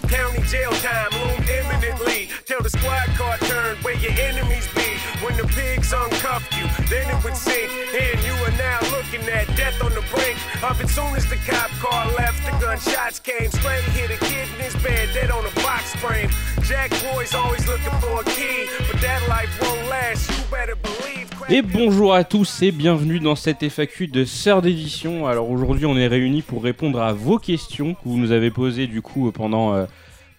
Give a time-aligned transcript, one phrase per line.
[0.00, 2.28] County jail time loomed imminently.
[2.46, 4.88] Till the squad car turned where your enemies be.
[5.20, 7.70] When the pigs uncuffed you, then it would sink.
[7.92, 10.88] And you are now looking at death on the brink of it.
[10.88, 13.50] Soon as the cop car left, the gunshots came.
[13.50, 16.30] Straight hit a kid in his bed, dead on a box frame.
[16.62, 20.30] Jack Boy's always looking for a key, but that life won't last.
[20.30, 21.21] You better believe.
[21.48, 25.26] Et bonjour à tous et bienvenue dans cette FAQ de Sœur d'édition.
[25.26, 28.86] Alors aujourd'hui on est réunis pour répondre à vos questions que vous nous avez posées
[28.86, 29.86] du coup pendant, euh,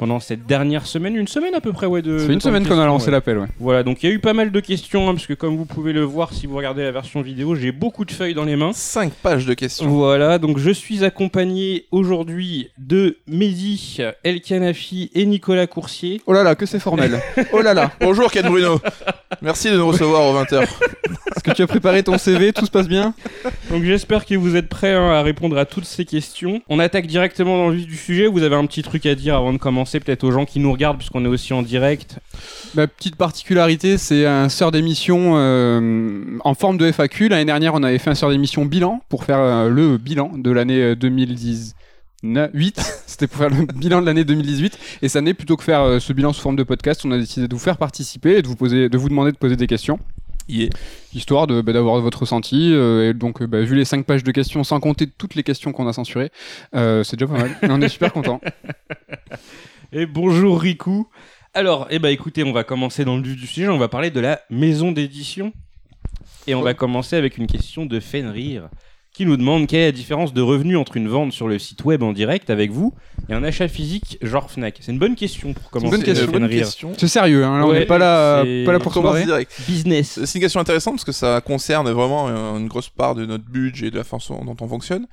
[0.04, 2.18] pendant cette dernière semaine, une semaine à peu près ouais de...
[2.18, 3.14] Fait une semaine qu'on a lancé ouais.
[3.14, 3.48] l'appel, ouais.
[3.58, 5.64] Voilà donc il y a eu pas mal de questions hein, parce que comme vous
[5.64, 8.58] pouvez le voir si vous regardez la version vidéo j'ai beaucoup de feuilles dans les
[8.58, 8.74] mains.
[8.74, 9.88] 5 pages de questions.
[9.88, 16.22] Voilà, donc je suis accompagné aujourd'hui de Mehdi, El Kanafi et Nicolas Coursier.
[16.26, 17.22] Oh là là, que c'est formel.
[17.54, 17.90] oh là là.
[18.02, 18.82] Bonjour Ken Bruno.
[19.42, 20.64] Merci de nous recevoir aux 20h.
[20.64, 23.14] Est-ce que tu as préparé ton CV Tout se passe bien?
[23.70, 26.62] Donc j'espère que vous êtes prêts hein, à répondre à toutes ces questions.
[26.70, 28.28] On attaque directement dans le vif du sujet.
[28.28, 30.72] Vous avez un petit truc à dire avant de commencer, peut-être aux gens qui nous
[30.72, 32.20] regardent, puisqu'on est aussi en direct.
[32.76, 37.30] Ma petite particularité, c'est un sœur d'émission euh, en forme de FAQ.
[37.30, 40.52] L'année dernière, on avait fait un sœur d'émission bilan pour faire euh, le bilan de
[40.52, 41.76] l'année euh, 2018.
[43.06, 44.78] C'était pour faire le bilan de l'année 2018.
[45.02, 47.18] Et cette année, plutôt que faire euh, ce bilan sous forme de podcast, on a
[47.18, 49.68] décidé de vous faire participer et de vous, poser, de vous demander de poser des
[49.68, 50.00] questions.
[50.50, 50.70] Yeah.
[51.14, 52.74] Histoire de, bah, d'avoir votre ressenti.
[52.74, 55.44] euh, et donc, euh, bah, vu les 5 pages de questions, sans compter toutes les
[55.44, 56.32] questions qu'on a censurées,
[56.76, 57.56] euh, c'est déjà pas mal.
[57.64, 58.42] On est super content.
[59.96, 61.06] Et bonjour Riku.
[61.54, 63.68] Alors, eh ben écoutez, on va commencer dans le vif du sujet.
[63.68, 65.54] On va parler de la maison d'édition.
[66.48, 68.70] Et on va commencer avec une question de Fenrir
[69.14, 71.86] qui nous demande quelle est la différence de revenus entre une vente sur le site
[71.86, 72.94] web en direct avec vous
[73.30, 74.80] et un achat physique genre Fnac.
[74.82, 75.92] C'est une bonne question pour commencer.
[75.92, 76.94] bonne question, euh, bonne question.
[76.98, 79.26] C'est sérieux, hein, là, on n'est pas là, pas pour se commence barrer.
[79.26, 79.62] direct.
[79.68, 80.20] Business.
[80.26, 83.46] C'est une question intéressante parce que ça concerne vraiment euh, une grosse part de notre
[83.46, 85.06] budget et de la façon dont on fonctionne.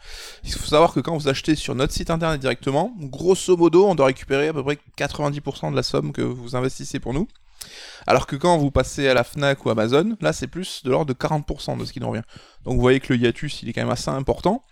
[0.44, 3.94] Il faut savoir que quand vous achetez sur notre site internet directement, grosso modo, on
[3.94, 7.28] doit récupérer à peu près 90% de la somme que vous investissez pour nous.
[8.06, 11.12] Alors que quand vous passez à la Fnac ou Amazon, là c'est plus de l'ordre
[11.12, 12.22] de 40% de ce qui nous revient.
[12.64, 14.64] Donc vous voyez que le hiatus il est quand même assez important.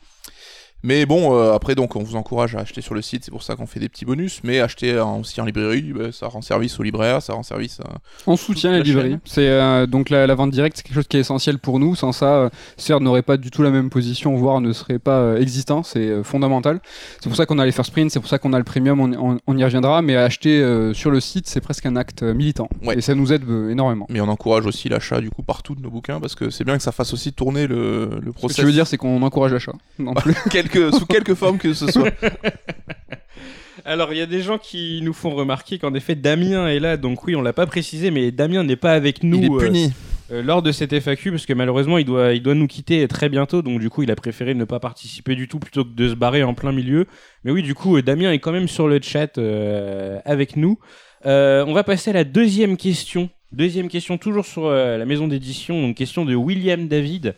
[0.84, 3.42] Mais bon, euh, après donc on vous encourage à acheter sur le site, c'est pour
[3.42, 6.40] ça qu'on fait des petits bonus, mais acheter en- aussi en librairie, bah, ça rend
[6.40, 9.10] service aux libraires, ça rend service à, On soutient Toute la la librairie.
[9.10, 9.20] chaîne.
[9.24, 11.96] C'est euh, donc la, la vente directe, c'est quelque chose qui est essentiel pour nous.
[11.96, 15.34] Sans ça, euh, CERD n'aurait pas du tout la même position, voire ne serait pas
[15.40, 15.82] existant.
[15.82, 16.80] C'est fondamental.
[17.20, 19.00] C'est pour ça qu'on a les first print, c'est pour ça qu'on a le premium.
[19.00, 20.62] On, on- on y reviendra, mais acheter
[20.94, 22.96] sur le site, c'est presque un acte militant, Ouais.
[22.98, 24.06] et ça nous aide énormément.
[24.10, 26.76] Mais on encourage aussi l'achat du coup partout de nos bouquins parce que c'est bien
[26.76, 28.56] que ça fasse aussi tourner le, le Ce que process.
[28.56, 29.72] tu veux dire, c'est qu'on encourage l'achat.
[29.98, 30.34] Non plus.
[30.68, 32.10] Quelque- sous quelque forme que ce soit.
[33.84, 36.96] Alors, il y a des gens qui nous font remarquer qu'en effet, Damien est là.
[36.96, 39.58] Donc, oui, on l'a pas précisé, mais Damien n'est pas avec nous Il est euh,
[39.58, 39.92] puni.
[40.30, 43.28] euh, lors de cette FAQ parce que malheureusement, il doit, il doit nous quitter très
[43.28, 43.62] bientôt.
[43.62, 46.14] Donc, du coup, il a préféré ne pas participer du tout plutôt que de se
[46.14, 47.06] barrer en plein milieu.
[47.44, 50.78] Mais oui, du coup, euh, Damien est quand même sur le chat euh, avec nous.
[51.24, 53.30] Euh, on va passer à la deuxième question.
[53.52, 55.80] Deuxième question, toujours sur euh, la maison d'édition.
[55.80, 57.34] Donc, question de William David.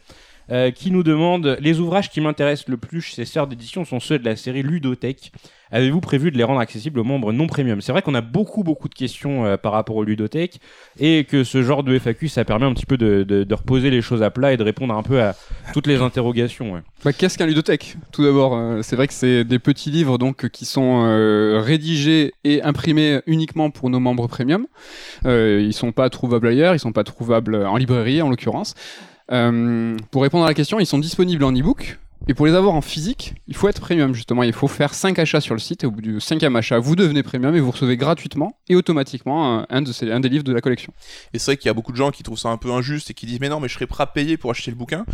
[0.50, 4.18] Euh, qui nous demande les ouvrages qui m'intéressent le plus chez Sœurs d'édition sont ceux
[4.18, 5.32] de la série Ludothèque.
[5.70, 7.80] Avez-vous prévu de les rendre accessibles aux membres non premium?
[7.80, 10.60] C'est vrai qu'on a beaucoup beaucoup de questions euh, par rapport au Ludothèque
[10.98, 14.24] et que ce genre de FAQ ça permet un petit peu de, reposer les choses
[14.24, 15.36] à plat et de répondre un peu à
[15.72, 16.82] toutes les interrogations.
[17.04, 17.96] Bah, Qu'est-ce qu'un ludothèque?
[18.10, 21.02] Tout d'abord, euh, c'est vrai que c'est des petits livres donc qui sont
[21.62, 24.66] rédigés et imprimés uniquement pour nos membres premium.
[25.24, 28.74] Ils sont pas trouvables ailleurs, ils sont pas trouvables en librairie en l'occurrence.
[29.30, 31.98] Euh, pour répondre à la question, ils sont disponibles en e-book.
[32.28, 34.42] Et pour les avoir en physique, il faut être premium justement.
[34.42, 36.94] Il faut faire 5 achats sur le site et au bout du cinquième achat, vous
[36.94, 40.60] devenez premium et vous recevez gratuitement et automatiquement un, un un des livres de la
[40.60, 40.92] collection.
[41.32, 43.10] Et c'est vrai qu'il y a beaucoup de gens qui trouvent ça un peu injuste
[43.10, 45.06] et qui disent mais non mais je serais prêt à payer pour acheter le bouquin.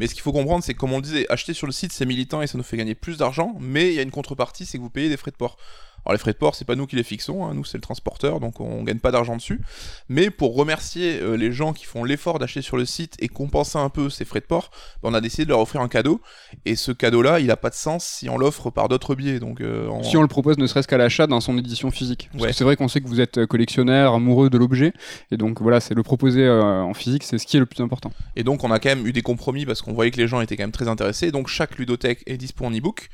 [0.00, 1.92] Mais ce qu'il faut comprendre c'est que comme on le disait, acheter sur le site
[1.92, 4.64] c'est militant et ça nous fait gagner plus d'argent, mais il y a une contrepartie
[4.64, 5.58] c'est que vous payez des frais de port.
[6.06, 7.82] Alors les frais de port c'est pas nous qui les fixons, hein, nous c'est le
[7.82, 9.60] transporteur donc on gagne pas d'argent dessus.
[10.08, 13.78] Mais pour remercier euh, les gens qui font l'effort d'acheter sur le site et compenser
[13.78, 14.70] un peu ces frais de port,
[15.02, 16.20] ben, on a décidé de leur offrir un cadeau.
[16.66, 19.40] Et ce cadeau là il a pas de sens si on l'offre par d'autres biais.
[19.40, 22.28] Donc euh, on- Si on le propose ne serait-ce qu'à l'achat dans son édition physique.
[22.32, 22.50] Parce Ouais.
[22.50, 24.92] que c'est vrai qu'on sait que vous êtes collectionneur, amoureux de l'objet,
[25.30, 27.82] et donc voilà, c'est le proposer euh, en physique, c'est ce qui est le plus
[27.82, 28.12] important.
[28.36, 30.40] Et donc on a quand même eu des compromis parce qu'on voyait que les gens
[30.42, 31.30] étaient quand même très intéressés.
[31.30, 33.08] Donc chaque ludothèque est dispo en e-book.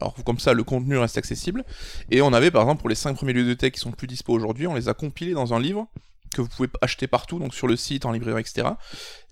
[0.00, 1.64] Alors comme ça le contenu reste accessible.
[2.10, 4.66] Et on avait par exemple pour les 5 premiers ludothèques qui sont plus dispo aujourd'hui,
[4.66, 5.88] on les a compilés dans un livre
[6.30, 8.68] que vous pouvez acheter partout, donc sur le site, en librairie, etc.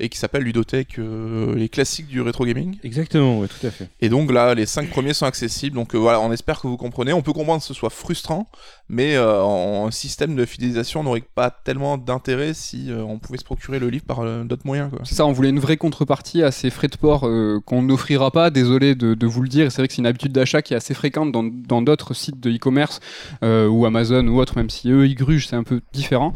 [0.00, 2.78] Et qui s'appelle Ludothèque, euh, les classiques du rétro gaming.
[2.84, 3.88] Exactement, ouais, tout à fait.
[4.00, 5.74] Et donc là, les cinq premiers sont accessibles.
[5.76, 7.12] Donc euh, voilà, on espère que vous comprenez.
[7.12, 8.50] On peut comprendre que ce soit frustrant,
[8.88, 13.38] mais euh, en un système de fidélisation n'aurait pas tellement d'intérêt si euh, on pouvait
[13.38, 14.90] se procurer le livre par euh, d'autres moyens.
[15.04, 18.30] C'est ça, on voulait une vraie contrepartie à ces frais de port euh, qu'on n'offrira
[18.30, 18.50] pas.
[18.50, 19.70] Désolé de, de vous le dire.
[19.72, 22.50] C'est vrai que c'est une habitude d'achat qui est assez fréquente dans d'autres sites de
[22.50, 23.00] e-commerce
[23.42, 26.32] euh, ou Amazon ou autres, même si eux ils grugent, c'est un peu différent.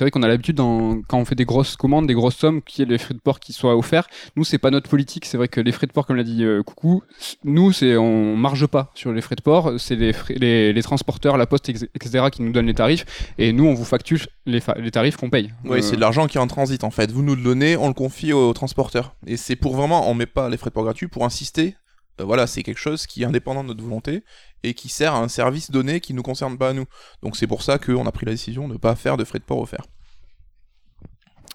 [0.00, 2.82] C'est vrai qu'on a l'habitude quand on fait des grosses commandes, des grosses sommes, qu'il
[2.82, 4.06] y ait les frais de port qui soient offerts.
[4.34, 5.26] Nous, c'est pas notre politique.
[5.26, 7.02] C'est vrai que les frais de port, comme l'a dit euh, Coucou,
[7.44, 9.74] nous, c'est on marge pas sur les frais de port.
[9.78, 13.04] C'est les, frais- les, les transporteurs, la poste, etc., qui nous donnent les tarifs,
[13.36, 15.52] et nous, on vous facture les, fa- les tarifs qu'on paye.
[15.66, 17.12] Oui, Euh, c'est de l'argent qui est en transit en fait.
[17.12, 19.14] Vous nous le donnez, on le confie au transporteur.
[19.26, 21.74] Et c'est pour vraiment, on met pas les frais de port gratuits pour insister.
[22.20, 24.22] Euh, voilà, c'est quelque chose qui est indépendant de notre volonté
[24.62, 26.84] et qui sert à un service donné qui nous concerne pas à nous.
[27.22, 29.38] Donc c'est pour ça qu'on a pris la décision de ne pas faire de frais
[29.38, 29.86] de port offerts.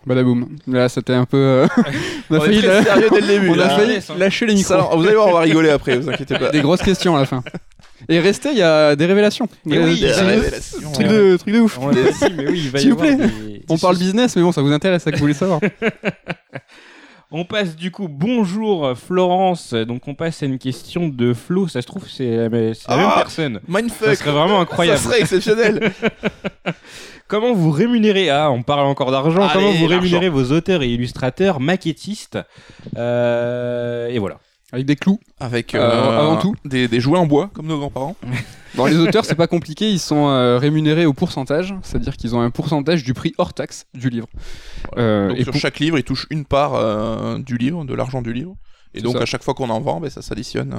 [0.06, 0.58] Badaboum.
[0.68, 1.38] Là, c'était un peu.
[1.38, 1.68] euh,
[2.30, 3.50] on a On est failli, très là- sérieux dès le début.
[3.50, 3.70] on a là.
[3.76, 4.74] failli Ça, lâcher les micros.
[4.76, 6.52] Ça, vous allez voir, on va rigoler après, vous inquiétez pas.
[6.52, 7.44] Des grosses questions à la fin.
[8.08, 9.48] Et restez, il y a des révélations.
[9.66, 10.92] Des- oui, des- Des c'est- révélations.
[10.92, 11.80] trucs de, trucs de ouf.
[11.80, 13.16] L'a oui, S'il vous plaît.
[13.16, 15.60] des- On parle business, mais bon, ça vous intéresse, ça que vous voulez savoir.
[17.38, 19.74] On passe du coup, bonjour Florence.
[19.74, 21.68] Donc on passe à une question de Flo.
[21.68, 23.60] Ça se trouve, c'est la, même- c'est la même Ah, personne.
[23.68, 24.08] Mindfuck.
[24.08, 24.98] Ça serait vraiment incroyable.
[25.00, 25.92] Ça serait exceptionnel.
[27.28, 29.42] Comment vous rémunérez Ah, on parle encore d'argent.
[29.42, 30.00] Allez, Comment vous l'argent.
[30.02, 32.38] rémunérez vos auteurs et illustrateurs, maquettistes
[32.96, 34.38] Euh, Et voilà.
[34.76, 35.20] Avec des clous.
[35.40, 36.54] Avec Euh, euh, avant tout.
[36.66, 38.16] des, des jouets en bois comme nos grands-parents.
[38.76, 42.42] Bon, les auteurs, c'est pas compliqué, ils sont euh, rémunérés au pourcentage, c'est-à-dire qu'ils ont
[42.42, 44.28] un pourcentage du prix hors taxe du livre.
[44.98, 48.34] Donc et sur pour- chaque livre, ils touchent une part du livre, de l'argent du
[48.34, 48.54] livre.
[48.94, 49.22] Et donc ça.
[49.24, 50.76] à chaque fois qu'on en vend, ben, ça s'additionne.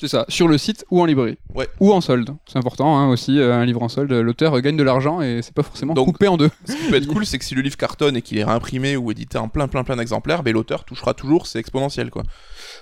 [0.00, 1.38] C'est ça, sur le site ou en librairie.
[1.54, 1.68] Ouais.
[1.80, 2.30] Ou en solde.
[2.46, 5.62] C'est important hein, aussi, un livre en solde, l'auteur gagne de l'argent et c'est pas
[5.62, 6.50] forcément Donc- coupé en deux.
[6.68, 8.96] Ce qui peut être cool, c'est que si le livre cartonne et qu'il est réimprimé
[8.96, 12.24] ou édité en plein plein plein d'exemplaires, ben, l'auteur touchera toujours, c'est exponentiel quoi.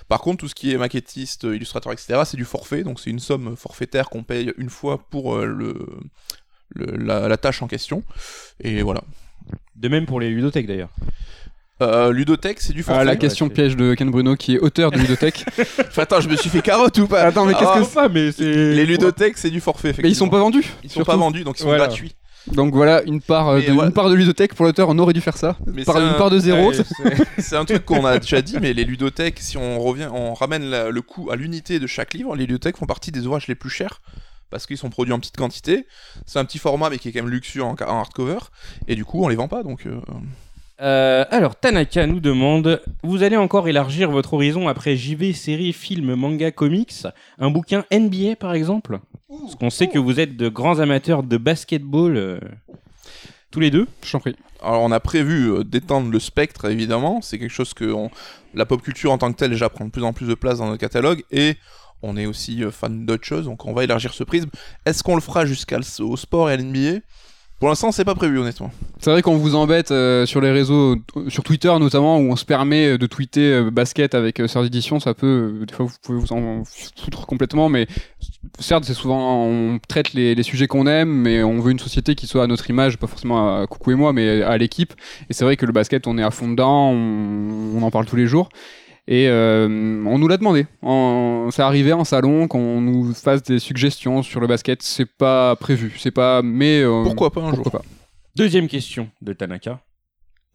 [0.07, 3.19] Par contre, tout ce qui est maquettiste, illustrateur, etc., c'est du forfait, donc c'est une
[3.19, 5.87] somme forfaitaire qu'on paye une fois pour euh, le,
[6.75, 8.03] le- la, la tâche en question.
[8.63, 9.01] Et voilà.
[9.75, 10.89] De même pour les ludothèques d'ailleurs.
[11.81, 13.01] Euh, Ludothèque, c'est du forfait.
[13.01, 15.43] Ah, la ouais, question c'est- piège de Ken Bruno qui est auteur de Ludothèque.
[15.79, 18.31] Enfin, attends, je me suis fait carotte ou pas Attends, mais qu'est-ce Ah, que Mais
[18.31, 18.43] c'est.
[18.73, 20.29] Les ludothèques, c'est du forfait, mais ils sont effectivement.
[20.29, 20.63] pas vendus.
[20.83, 21.11] Ils sont surtout.
[21.11, 21.87] pas vendus, donc ils sont Voilà.
[21.87, 22.15] gratuits.
[22.53, 23.87] Donc voilà, une part, euh, Mais de, voilà.
[23.87, 25.57] une part de ludothèque pour l'auteur, on aurait dû faire ça.
[25.65, 26.69] Mais Par, une un- part de zéro.
[26.69, 30.09] Ouais, c'est- C'est un truc qu'on a déjà dit, mais les ludothèques, si on revient,
[30.13, 33.25] on ramène la- le coût à l'unité de chaque livre, les ludothèques font partie des
[33.25, 34.01] ouvrages les plus chers
[34.51, 35.87] parce qu'ils sont produits en petite quantité.
[36.27, 38.37] C'est un petit format, mais qui est quand même luxueux en, en hardcover,
[38.87, 39.63] et du coup, on les vend pas.
[39.63, 39.99] Donc, euh,
[40.81, 46.15] Euh, alors, Tanaka nous demande Vous allez encore élargir votre horizon après JV, séries, films,
[46.15, 47.03] manga, comics?
[47.37, 48.99] Un bouquin NBA par exemple?
[49.29, 52.39] Parce qu'on sait que vous êtes de grands amateurs de basketball, euh,
[53.51, 53.87] tous les deux.
[54.03, 54.35] Je t'en prie.
[54.61, 57.21] alors, on a prévu euh, d'étendre le spectre, évidemment.
[57.21, 58.11] C'est quelque chose que on-
[58.53, 60.57] la pop culture en tant que telle déjà prend de plus en plus de place
[60.59, 61.55] dans notre catalogue, et
[62.01, 64.49] on est aussi fan d'autres choses, donc on va élargir ce prisme.
[64.85, 66.99] Est-ce qu'on le fera jusqu'au sport et à l'NBA
[67.59, 68.69] Pour l'instant, c'est pas prévu, honnêtement.
[68.99, 72.35] C'est vrai qu'on vous embête euh, sur les réseaux, euh, sur Twitter notamment, où on
[72.35, 74.99] se permet euh, de tweeter basket avec euh, d'édition.
[74.99, 77.87] Ça peut, des fois, vous pouvez vous en foutre complètement, mais
[78.59, 82.27] certes, c'est souvent, on traite les, sujets qu'on aime, mais on veut une société qui
[82.27, 84.93] soit à notre image, pas forcément à Coucou et moi, mais à l'équipe.
[85.29, 88.17] Et c'est vrai que le basket, on est à fond dedans, on en parle tous
[88.17, 88.49] les jours.
[89.07, 89.67] Et euh,
[90.07, 90.65] on nous l'a demandé.
[90.81, 94.81] En- C'est arrivé en salon qu'on nous fasse des suggestions sur le basket.
[94.81, 96.41] C'est pas prévu, c'est pas.
[96.41, 97.83] Mais euh, Pourquoi pas un jour pas.
[98.35, 99.79] Deuxième question de Tanaka.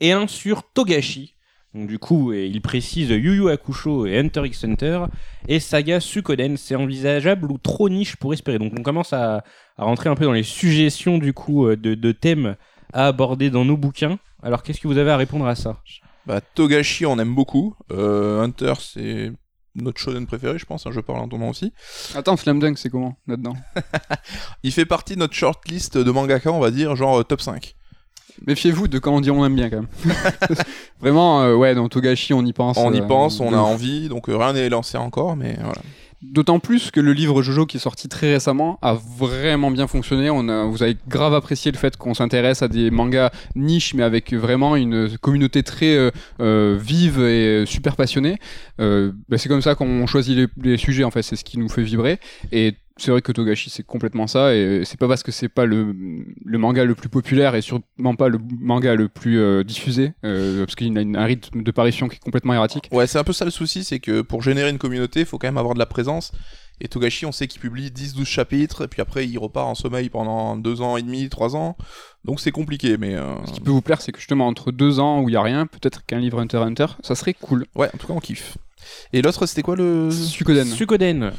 [0.00, 1.34] Et un sur Togashi.
[1.72, 5.04] Donc, du coup, il précise Yu Yu Hakusho et Hunter x Hunter.
[5.46, 6.56] Et Saga Sukoden.
[6.56, 8.58] C'est envisageable ou trop niche pour espérer?
[8.58, 9.44] Donc, on commence à,
[9.78, 12.56] à rentrer un peu dans les suggestions, du coup, euh, de, de thèmes
[12.92, 14.18] à aborder dans nos bouquins.
[14.42, 15.78] Alors, qu'est-ce que vous avez à répondre à ça?
[16.26, 17.74] Bah, Togashi, on aime beaucoup.
[17.92, 19.32] Euh, Hunter, c'est
[19.74, 20.86] notre shonen préféré, je pense.
[20.86, 21.72] hein, je parle en ton nom aussi.
[22.14, 23.54] Attends, Slam Dunk, c'est comment là-dedans
[24.62, 27.74] Il fait partie de notre shortlist de mangaka, on va dire, genre euh, top 5.
[28.46, 30.14] Méfiez-vous de quand on dit on aime bien quand même.
[31.00, 32.78] Vraiment, euh, ouais, dans Togashi, on y pense.
[32.78, 35.82] On y euh, pense, on a envie, donc rien n'est lancé encore, mais voilà.
[36.22, 40.28] D'autant plus que le livre Jojo qui est sorti très récemment a vraiment bien fonctionné.
[40.28, 44.02] On a, vous avez grave apprécié le fait qu'on s'intéresse à des mangas niches, mais
[44.02, 46.10] avec vraiment une communauté très euh,
[46.40, 48.36] euh, vive et super passionnée.
[48.80, 51.58] Euh, bah, c'est comme ça qu'on choisit les, les sujets, en fait, c'est ce qui
[51.58, 52.18] nous fait vibrer.
[52.52, 54.54] Et c'est vrai que Togashi, c'est complètement ça.
[54.54, 55.94] Et c'est pas parce que c'est pas le,
[56.44, 60.64] le manga le plus populaire et sûrement pas le manga le plus euh, diffusé, euh,
[60.64, 62.88] parce qu'il a une- un rythme de parution qui est complètement erratique.
[62.92, 65.38] Ouais, c'est un peu ça le souci, c'est que pour générer une communauté, il faut
[65.38, 66.32] quand même avoir de la présence.
[66.82, 70.08] Et Togashi, on sait qu'il publie 10-12 chapitres, et puis après il repart en sommeil
[70.08, 71.76] pendant 2 ans et demi, 3 ans.
[72.24, 73.14] Donc c'est compliqué, mais...
[73.16, 75.36] euh, Ce qui peut vous plaire, c'est que justement, entre deux ans où il y
[75.36, 77.66] a rien, peut-être qu'un livre Hunter Hunter, ça serait cool.
[77.74, 78.56] Ouais, en tout cas on kiffe.
[79.12, 80.10] Et l'autre, c'était quoi le...
[80.10, 80.66] Suikoden.
[80.66, 81.32] Suikoden.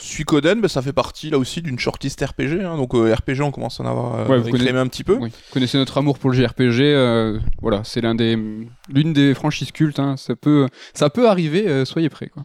[0.00, 2.62] Suikoden, bah, ça fait partie là aussi d'une shortlist RPG.
[2.64, 2.76] hein.
[2.76, 5.16] Donc euh, RPG, on commence à en avoir euh, Ouais, vous connaissez- un petit peu.
[5.20, 5.28] Oui.
[5.30, 8.36] Vous connaissez notre amour pour le JRPG, euh, voilà, c'est l'un des,
[8.88, 9.98] l'une des franchises cultes.
[9.98, 10.16] hein.
[10.16, 11.68] Ça peut, ça peut arriver.
[11.68, 12.42] euh, soyez prêts, quoi.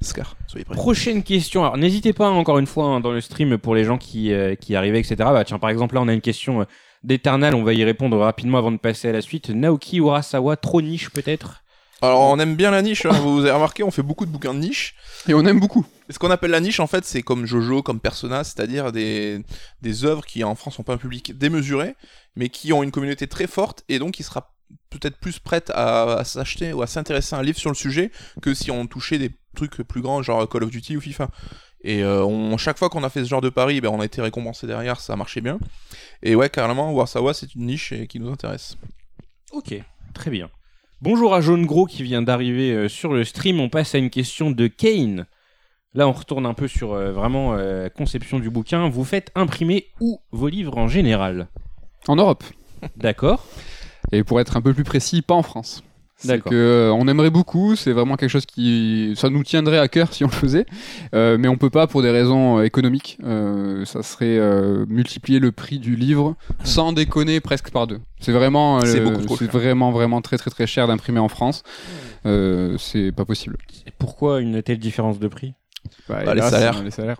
[0.00, 0.74] Scar, soyez prêts.
[0.74, 1.62] Prochaine question.
[1.62, 4.54] Alors n'hésitez pas encore une fois hein, dans le stream pour les gens qui euh,
[4.54, 5.16] qui arrivaient etc.
[5.18, 6.66] Bah tiens par exemple là on a une question
[7.02, 9.48] d'Eternal, on va y répondre rapidement avant de passer à la suite.
[9.50, 11.62] Naoki Urasawa, trop niche peut-être?
[12.02, 13.12] Alors on aime bien la niche, hein.
[13.12, 14.94] vous avez remarqué, on fait beaucoup de bouquins de niche.
[15.26, 15.86] Et on aime beaucoup.
[16.08, 19.42] Et ce qu'on appelle la niche, en fait, c'est comme Jojo, comme Persona, c'est-à-dire des,
[19.80, 21.96] des œuvres qui en France n'ont pas un public démesuré,
[22.36, 24.54] mais qui ont une communauté très forte et donc qui sera
[24.90, 28.10] peut-être plus prête à, à s'acheter ou à s'intéresser à un livre sur le sujet
[28.42, 31.30] que si on touchait des trucs plus grands, genre Call of Duty ou FIFA.
[31.84, 34.06] Et euh, on, chaque fois qu'on a fait ce genre de pari, ben, on a
[34.06, 35.58] été récompensé derrière, ça a marché bien.
[36.22, 38.78] Et ouais, carrément, Warsawa, c'est une niche et qui nous intéresse.
[39.52, 39.74] Ok,
[40.14, 40.50] très bien.
[41.04, 43.60] Bonjour à Jaune Gros qui vient d'arriver euh, sur le stream.
[43.60, 45.26] On passe à une question de Kane.
[45.92, 48.88] Là, on retourne un peu sur euh, vraiment euh, la conception du bouquin.
[48.88, 51.48] Vous faites imprimer où vos livres en général?
[52.08, 52.42] En Europe.
[52.96, 53.44] D'accord.
[54.12, 55.84] Et pour être un peu plus précis, pas en France.
[56.26, 59.88] C'est que euh, on aimerait beaucoup, c'est vraiment quelque chose qui ça nous tiendrait à
[59.88, 60.66] cœur si on le faisait,
[61.14, 63.18] euh, mais on peut pas pour des raisons euh, économiques.
[63.24, 68.00] Euh, ça serait euh, multiplier le prix du livre sans déconner presque par deux.
[68.20, 69.52] C'est vraiment, C'est euh, beaucoup trop c'est cher.
[69.52, 71.62] vraiment vraiment très très très cher d'imprimer en France.
[72.26, 73.56] Euh, c'est pas possible.
[73.86, 75.54] Et pourquoi une telle différence de prix?
[76.08, 76.82] Bah, Bah, les salaires.
[76.82, 77.18] les salaires.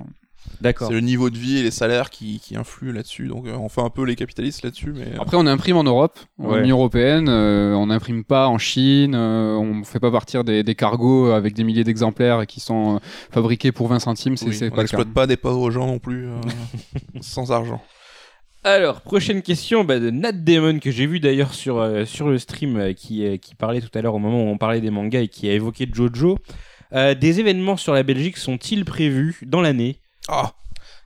[0.60, 0.88] D'accord.
[0.88, 3.26] C'est le niveau de vie et les salaires qui, qui influent là-dessus.
[3.28, 5.06] Donc euh, on fait un peu les capitalistes là-dessus, mais...
[5.14, 6.60] euh, Après, on imprime en Europe, en Ouais.
[6.60, 7.28] Union européenne.
[7.28, 9.14] euh, on n'imprime pas en Chine.
[9.14, 13.72] euh, on fait pas partir des, des cargos avec des milliers d'exemplaires qui sont fabriqués
[13.72, 14.36] pour 20 centimes.
[14.36, 16.40] C'est oui, c'est on n'exploite pas des pauvres gens non plus euh,
[17.20, 17.82] sans argent.
[18.66, 22.38] Alors, prochaine question bah, de Nat Damon, que j'ai vu d'ailleurs sur, euh, sur le
[22.38, 24.88] stream, euh, qui, euh, qui parlait tout à l'heure au moment où on parlait des
[24.90, 26.38] mangas et qui a évoqué Jojo.
[26.94, 29.96] Euh, des événements sur la Belgique sont-ils prévus dans l'année?
[30.28, 30.52] Ah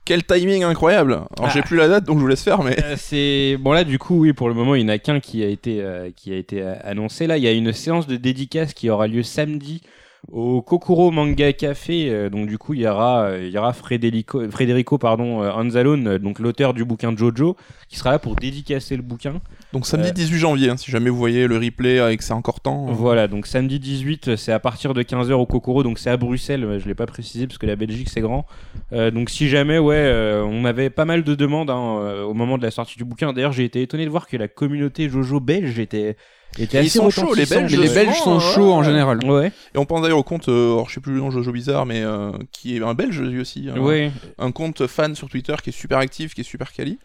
[0.05, 1.49] Quel timing incroyable Alors Ah.
[1.53, 2.75] j'ai plus la date donc je vous laisse faire, mais...
[2.83, 5.19] Euh, C'est bon là du coup oui pour le moment il n'y en a qu'un
[5.19, 8.07] qui a été euh, qui a été euh, annoncé là il y a une séance
[8.07, 9.81] de dédicace qui aura lieu samedi
[10.31, 13.73] au Kokoro Manga Café euh, donc du coup il y aura euh, il y aura
[13.73, 17.55] Federico Federico pardon euh, Anzalone donc l'auteur du bouquin Jojo
[17.89, 19.41] qui sera là pour dédicacer le bouquin
[19.73, 20.13] Donc samedi Euh.
[20.13, 22.85] 18 janvier, hein, si jamais vous voyez le replay avec c'est encore temps.
[22.85, 26.79] Voilà, donc samedi 18, c'est à partir de 15h au Kokoro, donc c'est à Bruxelles,
[26.79, 28.45] je l'ai pas précisé parce que la Belgique c'est grand.
[28.93, 32.57] Euh, donc si jamais, ouais, euh, on avait pas mal de demandes hein, au moment
[32.57, 33.33] de la sortie du bouquin.
[33.33, 36.15] D'ailleurs, j'ai été étonné de voir que la communauté Jojo belge était,
[36.57, 37.45] était Ils assez sont chauds, les.
[37.45, 38.85] Belges, Mais les Belges sont euh, chauds en ouais.
[38.85, 39.19] général.
[39.25, 41.51] Ouais, Et on pense d'ailleurs au compte, euh, alors je sais plus le nom, Jojo
[41.51, 43.67] Bizarre, mais euh, qui est un belge lui aussi.
[43.73, 43.79] hein.
[43.79, 44.11] ouais.
[44.37, 46.97] Un compte fan sur Twitter qui est super actif, qui est super quali.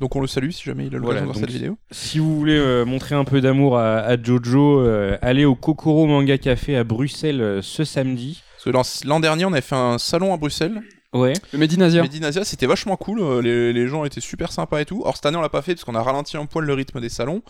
[0.00, 1.78] Donc on le salue si jamais il a l'occasion Voilà, de voir cette vidéo.
[1.90, 6.06] Si vous voulez euh, montrer un peu d'amour à, à Jojo, euh, allez au Kokoro
[6.06, 8.42] Manga Café à Bruxelles euh, ce samedi.
[8.56, 10.82] Parce que l'an- l'an dernier on avait fait un salon à Bruxelles.
[11.16, 11.32] Ouais.
[11.52, 12.02] Le Medinasia.
[12.02, 15.00] Medinasia, c'était vachement cool, euh, les, les gens étaient super sympas et tout.
[15.02, 17.00] Alors cette année on l'a pas fait parce qu'on a ralenti un poil le rythme
[17.00, 17.42] des salons,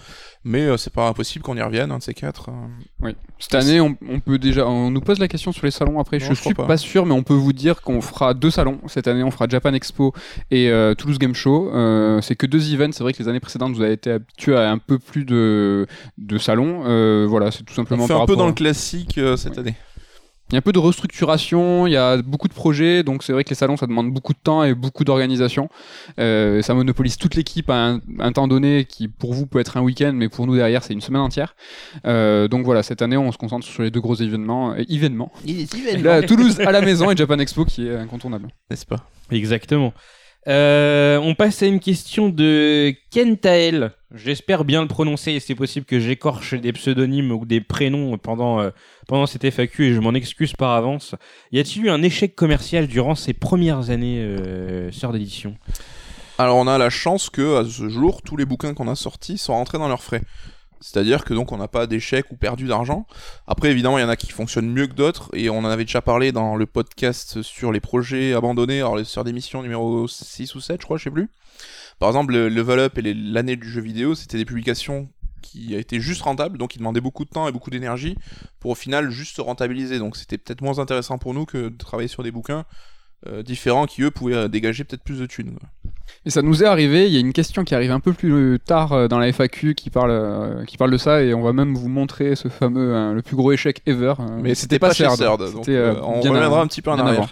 [0.44, 2.48] mais euh, c'est pas impossible qu'on y revienne, un de ces quatre.
[2.50, 2.52] euh.
[3.02, 3.16] Oui.
[3.38, 4.66] Cette année, on, on peut déjà.
[4.66, 6.18] On nous pose la question sur les salons après.
[6.18, 6.64] Non, je je suis pas.
[6.66, 6.76] pas.
[6.78, 8.78] sûr, mais on peut vous dire qu'on fera deux salons.
[8.86, 10.14] Cette année, on fera Japan Expo
[10.50, 11.70] et euh, Toulouse Game Show.
[11.74, 12.92] Euh, c'est que deux events.
[12.92, 15.86] C'est vrai que les années précédentes, vous avez été habitués à un peu plus de,
[16.16, 16.84] de salons.
[16.86, 19.36] Euh, voilà, c'est tout simplement On fait par un peu dans à- le classique euh,
[19.36, 19.58] cette Oui.
[19.60, 19.74] année.
[20.50, 23.32] Il y a un peu de restructuration, il y a beaucoup de projets, donc c'est
[23.32, 25.68] vrai que les salons ça demande beaucoup de temps et beaucoup d'organisation.
[26.20, 29.76] Euh, ça monopolise toute l'équipe à un, un temps donné qui pour vous peut être
[29.76, 31.56] un week-end, mais pour nous derrière c'est une semaine entière.
[32.06, 34.70] Euh, donc voilà, cette année on se concentre sur les deux gros événements.
[34.72, 35.32] euh, événements.
[36.04, 38.48] Là, Toulouse à la maison et Japan Expo qui est incontournable.
[38.70, 39.08] N'est-ce pas?
[39.32, 39.92] Exactement.
[40.48, 43.90] Euh, on passe à une question de Kentael.
[44.14, 48.60] J'espère bien le prononcer et c'est possible que j'écorche des pseudonymes ou des prénoms pendant,
[48.60, 51.16] euh, cette FAQ et je m'en excuse par avance.
[51.50, 55.56] Y a-t-il eu un échec commercial durant ces premières années euh, sœurs d'édition?
[56.38, 59.38] Alors on a la chance que à ce jour tous les bouquins qu'on a sortis
[59.38, 60.22] sont rentrés dans leurs frais.
[60.86, 63.08] C'est-à-dire que donc on n'a pas d'échec ou perdu d'argent.
[63.48, 65.84] Après évidemment il y en a qui fonctionnent mieux que d'autres et on en avait
[65.84, 70.60] déjà parlé dans le podcast sur les projets abandonnés, alors sur d'émission numéro 6 ou
[70.60, 71.28] 7 je crois, je sais plus.
[71.98, 75.08] Par exemple le Level Up et l'année du jeu vidéo c'était des publications
[75.42, 78.16] qui été juste rentable, donc ils demandaient beaucoup de temps et beaucoup d'énergie
[78.60, 79.98] pour au final juste se rentabiliser.
[79.98, 82.64] Donc c'était peut-être moins intéressant pour nous que de travailler sur des bouquins
[83.26, 85.58] euh, différents qui eux pouvaient euh, dégager peut-être plus de thunes.
[86.24, 88.58] Et ça nous est arrivé, il y a une question qui arrive un peu plus
[88.64, 91.52] tard euh, dans la FAQ qui parle, euh, qui parle de ça et on va
[91.52, 94.14] même vous montrer ce fameux, euh, le plus gros échec ever.
[94.18, 96.90] euh, Mais c'était pas chez Third, Third, donc c'était, euh, on reviendra un petit peu
[96.90, 97.18] en arrière.
[97.22, 97.28] avant.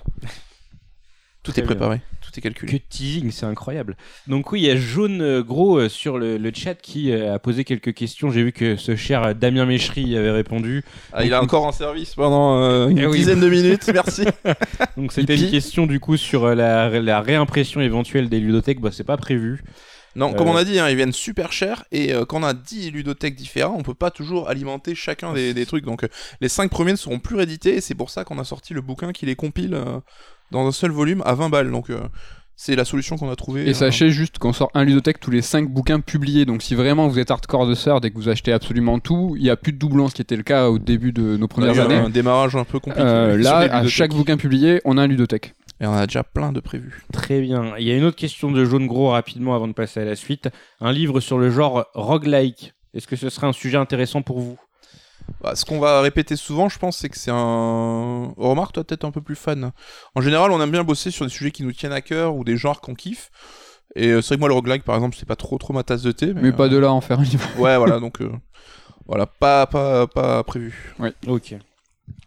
[1.43, 2.01] Tout Très est préparé,
[2.39, 2.79] est calculé.
[2.79, 3.97] Que teasing, c'est incroyable.
[4.27, 7.35] Donc oui, il y a Jaune euh, Gros euh, sur le, le chat qui euh,
[7.35, 8.31] a posé quelques questions.
[8.31, 10.83] J'ai vu que ce cher Damien Méchery avait répondu.
[11.13, 13.19] Ah, il est encore en service pendant euh, une Eh oui.
[13.19, 14.25] dizaine de minutes, merci.
[14.97, 18.81] Donc c'était une question du coup sur la, la réimpression éventuelle des ludothèques.
[18.81, 19.63] Bah c'est pas prévu.
[20.17, 22.55] Non, comme on a dit, hein, ils viennent super chers et euh, quand on a
[22.55, 25.85] 10 ludothèques différents, on peut pas toujours alimenter chacun des, des trucs.
[25.85, 26.09] Donc euh,
[26.41, 28.81] les 5 premiers ne seront plus réédités et c'est pour ça qu'on a sorti le
[28.81, 29.99] bouquin qui les compile euh,
[30.55, 31.71] dans un seul volume à 20 balles.
[31.71, 31.99] Donc euh,
[32.57, 33.67] c'est la solution qu'on a trouvée.
[33.67, 36.47] Et euh, sachez juste qu'on sort un ludothèque tous les 5 bouquins publiés.
[36.47, 39.43] Donc si vraiment vous êtes hardcore de Third et que vous achetez absolument tout, il
[39.43, 41.79] n'y a plus de doublons, ce qui était le cas au début de nos premières
[41.79, 41.97] années.
[41.97, 43.05] un démarrage un peu compliqué.
[43.07, 45.55] Euh, là, à chaque bouquin publié, on a un ludothèque.
[45.81, 47.03] Et on a déjà plein de prévus.
[47.13, 47.75] Très bien.
[47.79, 50.15] Il y a une autre question de Jaune Gros rapidement avant de passer à la
[50.15, 50.49] suite.
[50.81, 52.75] Un livre sur le genre roguelike.
[52.95, 54.57] Est-ce que ce serait un sujet intéressant pour vous?
[55.43, 58.33] Bah, ce qu'on va répéter souvent, je pense, c'est que c'est un.
[58.37, 59.73] Remarque, toi, peut-être un peu plus fan.
[60.15, 62.45] En général, on aime bien bosser sur des sujets qui nous tiennent à cœur ou
[62.45, 63.31] des genres qu'on kiffe.
[63.97, 65.83] Et euh, c'est vrai que moi, le roguelike, par exemple, c'est pas trop trop ma
[65.83, 66.35] tasse de thé.
[66.35, 67.49] Mais, Mais pas euh, de là à en faire un livre.
[67.59, 68.21] Ouais, voilà, donc.
[68.21, 68.31] euh,
[69.07, 70.95] Voilà, pas, pas, pas prévu.
[71.27, 71.55] Ok.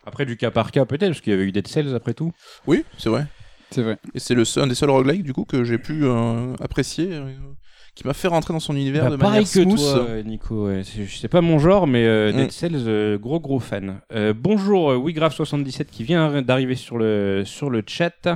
[0.06, 2.32] Après du cas par cas peut-être parce qu'il y avait eu Dead Cells après tout.
[2.66, 3.28] Oui, c'est vrai.
[3.72, 3.98] C'est vrai.
[4.14, 7.10] Et c'est le seul, un des seuls roguelikes, du coup, que j'ai pu euh, apprécier,
[7.12, 7.30] euh,
[7.98, 9.78] qui m'a fait rentrer dans son univers Bah, de pareil manière que smooth.
[9.78, 10.68] toi, euh, Nico.
[10.68, 10.84] ouais.
[11.10, 12.50] C'est pas mon genre, mais euh, Mm.
[12.52, 14.02] Cells, euh, gros gros fan.
[14.14, 18.28] Euh, bonjour, euh, WeGrave77 qui vient d'arriver sur le, sur le chat.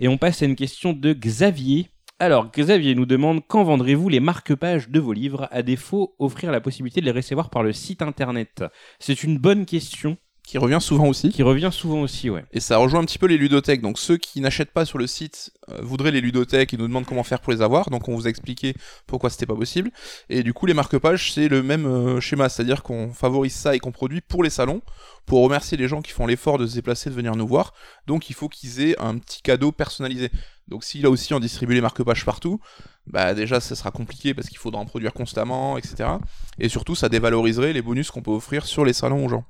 [0.00, 1.88] Et on passe à une question de Xavier.
[2.18, 5.48] Alors, Xavier nous demande quand vendrez-vous les marque-pages de vos livres?
[5.50, 8.62] À défaut, offrir la possibilité de les recevoir par le site internet.
[8.98, 10.16] C'est une bonne question
[10.50, 11.28] Qui revient souvent aussi.
[11.28, 12.44] qui revient souvent aussi, ouais.
[12.50, 13.82] Et ça rejoint un petit peu les ludothèques.
[13.82, 17.06] Donc ceux qui n'achètent pas sur le site euh, voudraient les ludothèques et nous demandent
[17.06, 17.88] comment faire pour les avoir.
[17.88, 18.74] Donc on vous a expliqué
[19.06, 19.92] pourquoi c'était pas possible.
[20.28, 23.78] Et du coup les marque-pages c'est le même euh, schéma, c'est-à-dire qu'on favorise ça et
[23.78, 24.82] qu'on produit pour les salons,
[25.24, 27.72] pour remercier les gens qui font l'effort de se déplacer, de venir nous voir.
[28.08, 30.32] Donc il faut qu'ils aient un petit cadeau personnalisé.
[30.66, 32.58] Donc si là aussi on distribue les marque-pages partout,
[33.06, 36.10] bah déjà ça sera compliqué parce qu'il faudra en produire constamment, etc.
[36.58, 39.44] Et surtout ça dévaloriserait les bonus qu'on peut offrir sur les salons aux gens.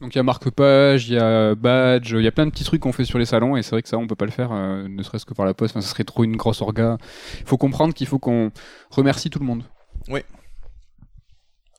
[0.00, 2.64] Donc il y a marque-page, il y a badge, il y a plein de petits
[2.64, 4.30] trucs qu'on fait sur les salons et c'est vrai que ça on peut pas le
[4.30, 5.74] faire, euh, ne serait-ce que par la poste.
[5.74, 6.98] Enfin, ça serait trop une grosse orga.
[7.40, 8.50] Il faut comprendre qu'il faut qu'on
[8.90, 9.64] remercie tout le monde.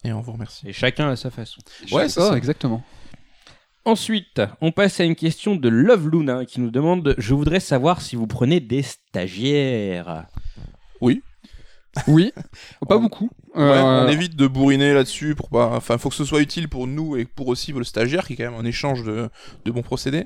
[0.04, 0.68] Et on vous remercie.
[0.68, 1.60] Et chacun à sa façon.
[1.92, 2.36] Ouais, c'est ça.
[2.38, 2.84] exactement.
[3.86, 8.02] Ensuite, on passe à une question de Love Luna qui nous demande Je voudrais savoir
[8.02, 10.26] si vous prenez des stagiaires.
[11.02, 11.22] Oui,
[12.88, 13.30] pas On- beaucoup.
[13.56, 15.72] Ouais, Euh, on évite de bourriner là-dessus pour pas.
[15.76, 18.36] Enfin, faut que ce soit utile pour nous et pour aussi le stagiaire, qui est
[18.36, 19.30] quand même un échange de,
[19.66, 20.26] de bons procédés.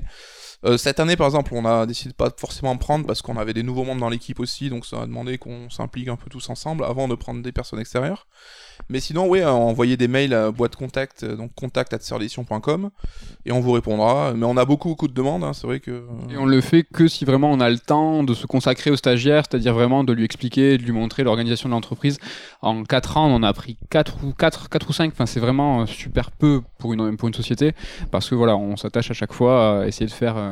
[0.64, 3.36] Euh, cette année, par exemple, on a décidé de pas forcément en prendre parce qu'on
[3.36, 6.30] avait des nouveaux membres dans l'équipe aussi, donc ça a demandé qu'on s'implique un peu
[6.30, 8.26] tous ensemble avant de prendre des personnes extérieures.
[8.88, 11.92] Mais sinon, oui, envoyer des mails à boîte contact, euh, donc contact
[13.44, 14.32] et on vous répondra.
[14.34, 16.04] Mais on a beaucoup, beaucoup de demandes, hein, c'est vrai que.
[16.30, 18.96] Et on le fait que si vraiment on a le temps de se consacrer au
[18.96, 22.18] stagiaire, c'est-à-dire vraiment de lui expliquer, de lui montrer l'organisation de l'entreprise.
[22.60, 25.40] En 4 ans, on en a pris 4 ou 4, 4 ou 5, enfin c'est
[25.40, 27.72] vraiment euh, super peu pour une, pour une société,
[28.10, 30.51] parce que voilà, on s'attache à chaque fois à essayer de faire euh,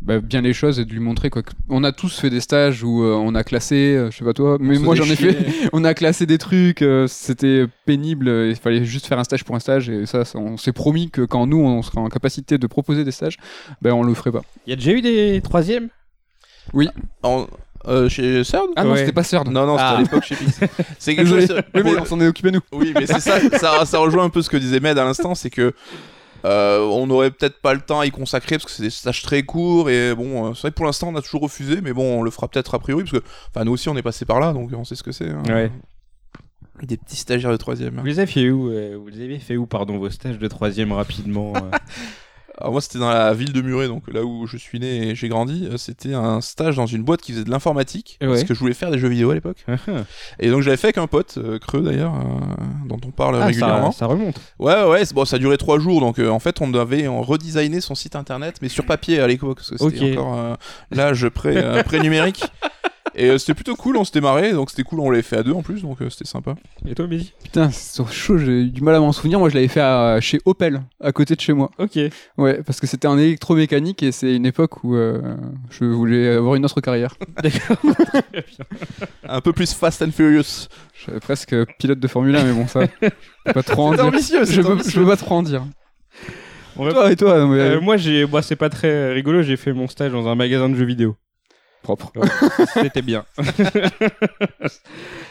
[0.00, 1.42] bah, bien les choses et de lui montrer quoi.
[1.68, 4.32] On a tous fait des stages où euh, on a classé, euh, je sais pas
[4.32, 5.36] toi, mais moi j'en ai fait,
[5.72, 9.44] on a classé des trucs, euh, c'était pénible, euh, il fallait juste faire un stage
[9.44, 12.08] pour un stage et ça, ça, on s'est promis que quand nous on sera en
[12.08, 13.36] capacité de proposer des stages,
[13.82, 14.42] ben on le ferait pas.
[14.66, 15.88] Il y a déjà eu des troisièmes?
[17.22, 17.46] En-
[17.86, 18.98] euh, chez CERN Ah non, Ouais.
[18.98, 19.50] c'était pas CERN.
[19.50, 19.96] Non, non, c'était Ah.
[19.96, 20.60] à l'époque chez Pix.
[20.98, 21.48] C'est quelque chose.
[21.74, 22.60] Oui, mais on s'en est occupé nous.
[22.72, 25.34] Oui, mais c'est ça, ça, ça rejoint un peu ce que disait Med à l'instant,
[25.36, 25.72] c'est que
[26.44, 29.22] euh, on n'aurait peut-être pas le temps à y consacrer parce que c'est des stages
[29.22, 31.92] très courts et bon, euh, c'est vrai que pour l'instant on a toujours refusé, mais
[31.92, 34.24] bon, on le fera peut-être a priori parce que, enfin, nous aussi on est passé
[34.24, 35.28] par là, donc on sait ce que c'est.
[35.30, 35.42] hein.
[35.48, 35.70] Ouais.
[36.82, 37.96] Des petits stagiaires de troisième.
[37.98, 40.46] Vous les avez fait où euh, Vous les avez fait où, pardon, vos stages de
[40.46, 41.60] troisième rapidement euh
[42.60, 45.14] Alors moi c'était dans la ville de Muret, donc là où je suis né et
[45.14, 48.52] j'ai grandi, euh, c'était un stage dans une boîte qui faisait de l'informatique, parce que
[48.52, 49.64] je voulais faire des jeux vidéo à l'époque.
[50.40, 53.46] Et donc j'avais fait avec un pote, euh, Creux d'ailleurs, euh, dont on parle Ah,
[53.46, 53.92] régulièrement.
[53.92, 54.40] ça, ça remonte.
[54.58, 57.10] Ouais, ouais, bon, ça a duré trois jours, donc euh, en fait, on avait euh,
[57.10, 60.18] redesigné son site internet, mais sur papier à l'époque, parce que c'était Ok.
[60.18, 60.56] encore
[60.90, 62.44] l'âge pré, pré-numérique.
[63.20, 65.42] Et euh, c'était plutôt cool, on s'était marré, donc c'était cool, on l'avait fait à
[65.42, 66.54] deux en plus, donc euh, c'était sympa.
[66.86, 69.40] Et toi, Mehdi Putain, c'est chaud, j'ai eu du mal à m'en souvenir.
[69.40, 71.70] Moi, je l'avais fait à- chez Opel, à côté de chez moi.
[71.78, 71.98] Ok.
[72.36, 75.36] Ouais, parce que c'était en électromécanique et c'est une époque où euh,
[75.70, 77.16] je voulais avoir une autre carrière.
[77.42, 77.76] D'accord.
[79.28, 80.68] Un peu plus Fast and Furious.
[80.94, 83.96] Je serais presque pilote de Formule 1, mais bon, ça, je pas trop en C'est
[83.96, 84.06] dire.
[84.06, 84.90] ambitieux, c'est Je peux, ambitieux.
[84.92, 85.64] je peux pas trop en dire.
[86.76, 89.42] On va- Toi et toi, non, mais, Euh, moi, j'ai, moi, c'est pas très rigolo.
[89.42, 91.16] J'ai fait mon stage dans un magasin de jeux vidéo.
[91.82, 92.12] Propre.
[92.74, 93.24] C'était bien.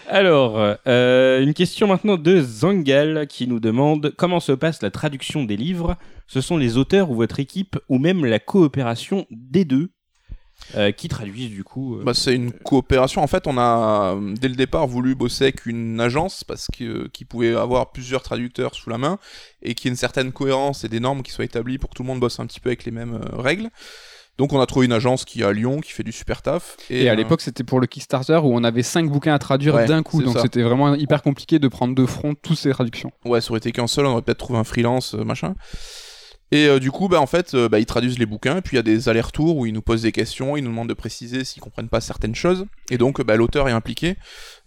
[0.07, 5.43] Alors, euh, une question maintenant de Zangal qui nous demande comment se passe la traduction
[5.43, 5.95] des livres?
[6.27, 9.89] Ce sont les auteurs ou votre équipe ou même la coopération des deux?
[10.75, 11.97] Euh, qui traduisent du coup.
[11.99, 13.21] euh, Bah, c'est une coopération.
[13.21, 17.25] En fait, on a dès le départ voulu bosser avec une agence parce que qui
[17.25, 19.19] pouvait avoir plusieurs traducteurs sous la main
[19.61, 21.95] et qu'il y ait une certaine cohérence et des normes qui soient établies pour que
[21.95, 23.69] tout le monde bosse un petit peu avec les mêmes règles.
[24.37, 26.77] Donc, on a trouvé une agence qui est à Lyon, qui fait du super taf.
[26.89, 29.75] Et, à euh, l'époque, c'était pour le Kickstarter où on avait cinq bouquins à traduire
[29.75, 30.21] Ouais, d'un coup.
[30.21, 33.11] Donc c'était vraiment hyper compliqué de prendre de front toutes ces traductions.
[33.25, 35.55] Ouais, ça aurait été qu'un seul, on aurait peut-être trouvé un freelance, euh, machin.
[36.51, 38.77] Et euh, du coup, bah, en fait, euh, bah, ils traduisent les bouquins, puis il
[38.77, 41.43] y a des allers-retours où ils nous posent des questions, ils nous demandent de préciser
[41.43, 42.65] s'ils comprennent pas certaines choses.
[42.89, 44.15] Et donc, bah, l'auteur est impliqué.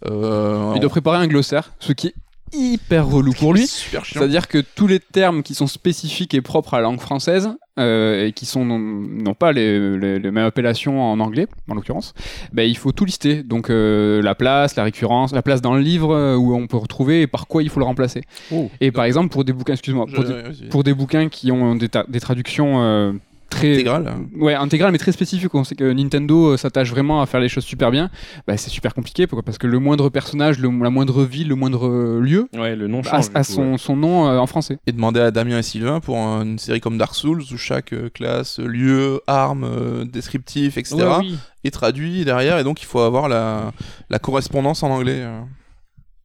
[0.05, 2.13] Euh, Il doit préparer un glossaire, ce qui
[2.53, 3.67] hyper relou pour lui.
[3.67, 8.27] C'est-à-dire que tous les termes qui sont spécifiques et propres à la langue française, euh,
[8.27, 12.13] et qui sont non, n'ont pas les, les- les mêmes appellations en anglais, en l'occurrence,
[12.51, 13.43] ben, il faut tout lister.
[13.43, 16.77] Donc euh, la place, la récurrence, la place dans le livre euh, où on peut
[16.77, 18.23] retrouver et par quoi il faut le remplacer.
[18.51, 18.69] Oh.
[18.81, 20.67] Et par exemple, pour des bouquins, excuse-moi, pour, des, vas-y.
[20.69, 23.13] pour des bouquins qui ont des, des traductions euh,
[23.51, 24.15] très Intégrale.
[24.35, 25.53] Ouais, intégrale mais très spécifique.
[25.53, 28.09] On sait que Nintendo euh, s'attache vraiment à faire les choses super bien.
[28.47, 29.43] Bah, c'est super compliqué pourquoi?
[29.43, 32.87] Parce que le moindre personnage, le- la moindre ville, le moindre euh, lieu Ouais, le
[32.87, 33.25] nom a, change.
[33.35, 33.77] a coup, son, ouais.
[33.77, 34.79] son nom euh, en français.
[34.87, 37.93] Et demander à Damien et Sylvain pour un- une série comme Dark Souls où chaque
[37.93, 40.95] euh, classe, lieu, arme, euh, descriptif, etc.
[40.95, 41.37] Ouais, oui.
[41.63, 43.71] est traduit derrière et donc il faut avoir la,
[44.09, 45.21] la correspondance en anglais.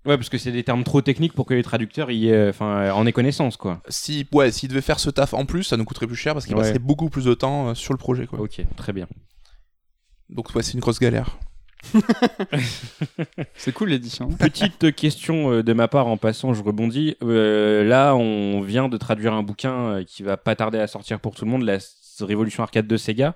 [0.07, 2.91] Ouais, parce que c'est des termes trop techniques pour que les traducteurs y aient- enfin,
[2.93, 3.83] en aient connaissance, quoi.
[3.89, 6.47] Si, ouais, s'il devait faire ce taf en plus, ça nous coûterait plus cher parce
[6.47, 6.63] qu'il Ouais.
[6.63, 8.27] passerait beaucoup plus de temps euh, sur le projet.
[8.27, 8.41] Quoi.
[8.41, 9.07] Ok, très bien.
[10.31, 11.39] Donc ouais, c'est une grosse galère.
[13.55, 14.29] C'est cool l'édition.
[14.29, 17.17] Petite question euh, de ma part en passant, je rebondis.
[17.23, 21.35] Euh, là, on vient de traduire un bouquin qui va pas tarder à sortir pour
[21.35, 21.79] tout le monde, la
[22.21, 23.35] Révolution Arcade de Sega.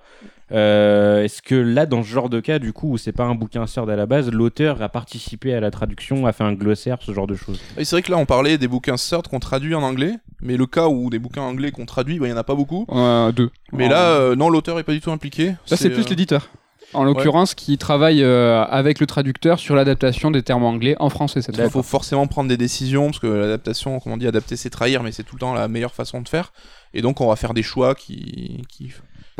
[0.51, 3.35] Euh, Est-ce que là, dans ce genre de cas, du coup, où c'est pas un
[3.35, 6.97] bouquin sort à la base, l'auteur a participé à la traduction, a fait un glossaire,
[7.01, 7.61] ce genre de choses?
[7.77, 10.65] C'est vrai que là on parlait des bouquins sorts qu'on traduit en anglais, mais le
[10.65, 12.85] cas où des bouquins anglais qu'on traduit, bah, il y en a pas beaucoup.
[12.91, 13.49] Euh, deux.
[13.71, 15.55] Mais là, euh, non, l'auteur est pas du tout impliqué.
[15.69, 16.49] Là, c'est plus l'éditeur.
[16.93, 21.41] En l'occurrence, qui travaille euh, avec le traducteur sur l'adaptation des termes anglais en français
[21.41, 24.69] cette Il faut forcément prendre des décisions parce que l'adaptation, comme on dit, adapter c'est
[24.69, 26.51] trahir, mais c'est tout le temps la meilleure façon de faire.
[26.93, 28.91] Et donc on va faire des choix qui, qui...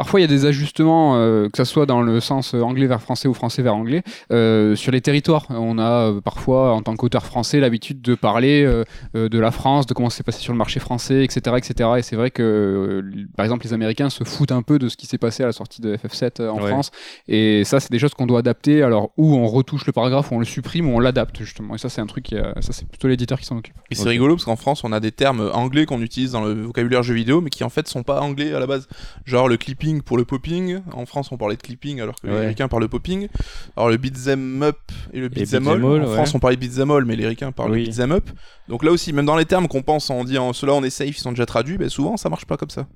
[0.01, 2.87] Parfois, il y a des ajustements, euh, que ce soit dans le sens euh, anglais
[2.87, 5.45] vers français ou français vers anglais, euh, sur les territoires.
[5.51, 8.67] On a parfois, en tant qu'auteur français, l'habitude de parler
[9.13, 11.55] de la France, de comment ça s'est passé sur le marché français, etc.
[11.55, 11.89] etc.
[11.99, 13.03] Et c'est vrai que,
[13.37, 15.51] par exemple, les Américains se foutent un peu de ce qui s'est passé à la
[15.51, 16.69] sortie de FF7 euh, en Ouais.
[16.71, 16.89] France.
[17.27, 18.81] Et ça, c'est des choses qu'on doit adapter.
[18.81, 21.75] Alors, ou on retouche le paragraphe, ou on le supprime, ou on l'adapte, justement.
[21.75, 23.75] Et ça, c'est un truc, qui, ça, c'est plutôt l'éditeur qui s'en occupe.
[23.91, 26.63] Et c'est rigolo parce qu'en France, on a des termes anglais qu'on utilise dans le
[26.63, 28.87] vocabulaire jeu vidéo, mais qui en fait sont pas anglais à la base.
[29.25, 30.79] Genre le clipping pour le popping.
[30.93, 32.39] En France, on parlait de clipping alors que les Ouais.
[32.39, 33.27] Américains parlent de popping.
[33.75, 34.77] Alors le beat'em up
[35.11, 35.83] et le beat'em all.
[35.83, 36.13] all, En ouais.
[36.15, 37.83] France, on parlait beat'em all, mais les Américains parlent Oui.
[37.83, 38.29] de beat'em up.
[38.69, 40.89] Donc là aussi, même dans les termes qu'on pense, on dit en cela on est
[40.89, 42.87] safe, ils sont déjà traduits, ben souvent ça marche pas comme ça.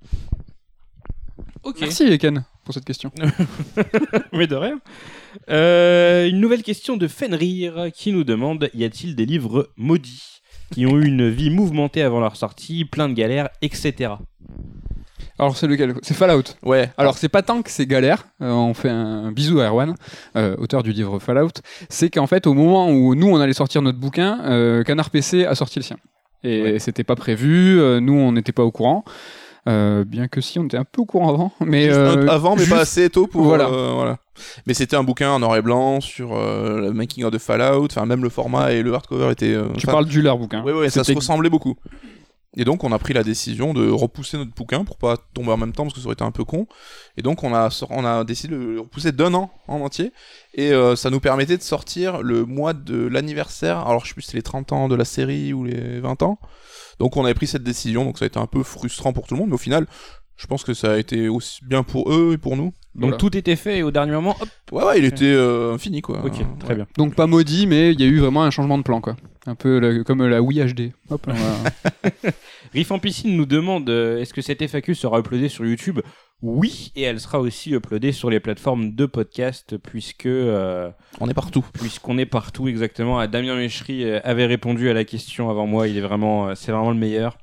[1.63, 1.77] Ok.
[1.81, 3.11] Merci, Ken, pour cette question.
[4.33, 4.79] Mais de rien.
[5.49, 10.85] Euh, une nouvelle question de Fenrir qui nous demande y a-t-il des livres maudits qui
[10.85, 14.13] ont eu une vie mouvementée avant leur sortie, plein de galères, etc.
[15.39, 15.95] Alors, c'est lequel?
[16.01, 16.43] C'est Fallout.
[16.63, 16.91] Ouais.
[16.97, 19.95] Alors, c'est pas tant que c'est galère, euh, on fait un bisou à Erwan,
[20.35, 21.49] euh, auteur du livre Fallout,
[21.89, 25.45] c'est qu'en fait, au moment où nous, on allait sortir notre bouquin, euh, Canard PC
[25.45, 25.97] a sorti le sien.
[26.43, 26.79] Et Ouais.
[26.79, 29.03] c'était pas prévu, nous, on n'était pas au courant.
[29.65, 31.51] Bien que si, on était un peu au courant avant.
[31.65, 33.43] Mais avant, mais juste- pas assez tôt pour.
[33.45, 33.65] Voilà.
[33.67, 34.17] voilà.
[34.67, 37.85] Mais c'était un bouquin en noir et blanc sur le making of de Fallout.
[37.85, 39.57] Enfin, même le format et le hardcover étaient.
[39.77, 40.61] Tu parles du leur bouquin.
[40.63, 41.75] Ouais, ouais, ça se ressemblait beaucoup.
[42.57, 45.57] Et donc, on a pris la décision de repousser notre bouquin pour pas tomber en
[45.57, 46.67] même temps parce que ça aurait été un peu con.
[47.17, 50.13] Et donc, on a, on a décidé de le repousser d'un an en entier.
[50.53, 53.79] Et euh, ça nous permettait de sortir le mois de l'anniversaire.
[53.79, 56.23] Alors, je sais plus si c'est les 30 ans de la série ou les 20
[56.23, 56.39] ans.
[56.99, 58.05] Donc, on avait pris cette décision.
[58.05, 59.49] Donc, ça a été un peu frustrant pour tout le monde.
[59.49, 59.85] Mais au final,
[60.37, 62.73] je pense que ça a été aussi bien pour eux et pour nous.
[62.95, 63.17] Donc Voilà.
[63.17, 66.23] tout était fait et au dernier moment, hop, Ouais, ouais, il était euh, fini quoi.
[66.25, 66.75] ok, très Ouais.
[66.75, 66.87] bien.
[66.97, 69.17] Donc pas maudit, mais il y a eu vraiment un changement de plan, quoi.
[69.47, 70.91] Un peu la- comme la Wii HD.
[71.09, 72.11] Hop, on va-
[72.73, 75.99] Riff en piscine nous demande euh, est-ce que cette FAQ sera uploadée sur YouTube?
[76.41, 81.33] Oui, et elle sera aussi uploadée sur les plateformes de podcast puisque euh, On est
[81.33, 81.65] partout.
[81.73, 83.25] puisqu'on est partout exactement.
[83.27, 85.87] Damien Méchery euh, avait répondu à la question avant moi.
[85.87, 87.37] Il est vraiment, c'est vraiment le meilleur.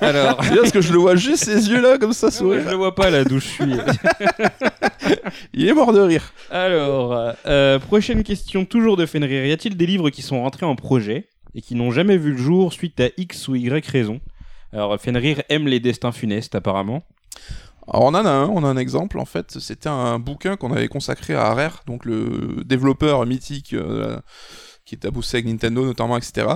[0.00, 2.62] Alors, parce que je le vois juste ses yeux là comme ça sourire.
[2.64, 3.64] je le vois pas là d'où je suis.
[5.54, 6.32] Il est mort de rire.
[6.50, 9.44] Alors, euh, prochaine question, toujours de Fenrir.
[9.46, 12.38] Y a-t-il des livres qui sont rentrés en projet et qui n'ont jamais vu le
[12.38, 14.20] jour suite à X ou Y raison?
[14.72, 17.02] Alors, Fenrir aime les destins funestes, apparemment.
[17.92, 20.72] Alors on en a un, on a un exemple en fait, c'était un bouquin qu'on
[20.72, 24.16] avait consacré à Rare, donc le développeur mythique euh,
[24.84, 26.46] qui est à Nintendo notamment, etc.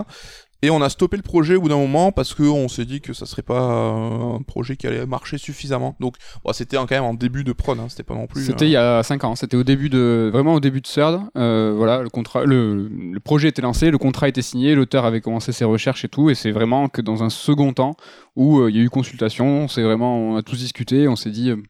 [0.65, 3.13] Et on a stoppé le projet au bout d'un moment parce qu'on s'est dit que
[3.13, 5.95] ça serait pas un projet qui allait marcher suffisamment.
[6.01, 6.17] Donc
[6.55, 8.47] c'était quand même en début de prod, hein, c'était pas non plus.
[8.47, 11.21] C'était il y a 5 ans, c'était au début de vraiment au début de Third.
[11.37, 16.07] Euh, voilà, le projet était lancé, le contrat était signé, l'auteur avait commencé ses recherches
[16.07, 17.95] et tout, et c'est vraiment que dans un second temps
[18.35, 21.31] où euh, il y a eu consultation, c'est vraiment on a tous discuté, on s'est
[21.31, 21.63] dit euh,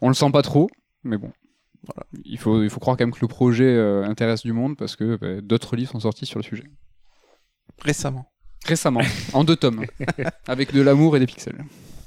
[0.00, 0.68] on le sent pas trop,
[1.04, 1.30] mais bon.
[2.24, 5.16] Il faut, il faut croire quand même que le projet intéresse du monde parce que
[5.16, 6.64] bah, d'autres livres sont sortis sur le sujet.
[7.80, 8.26] Récemment.
[8.66, 9.00] Récemment,
[9.32, 9.86] en deux tomes,
[10.46, 11.64] avec de l'amour et des pixels.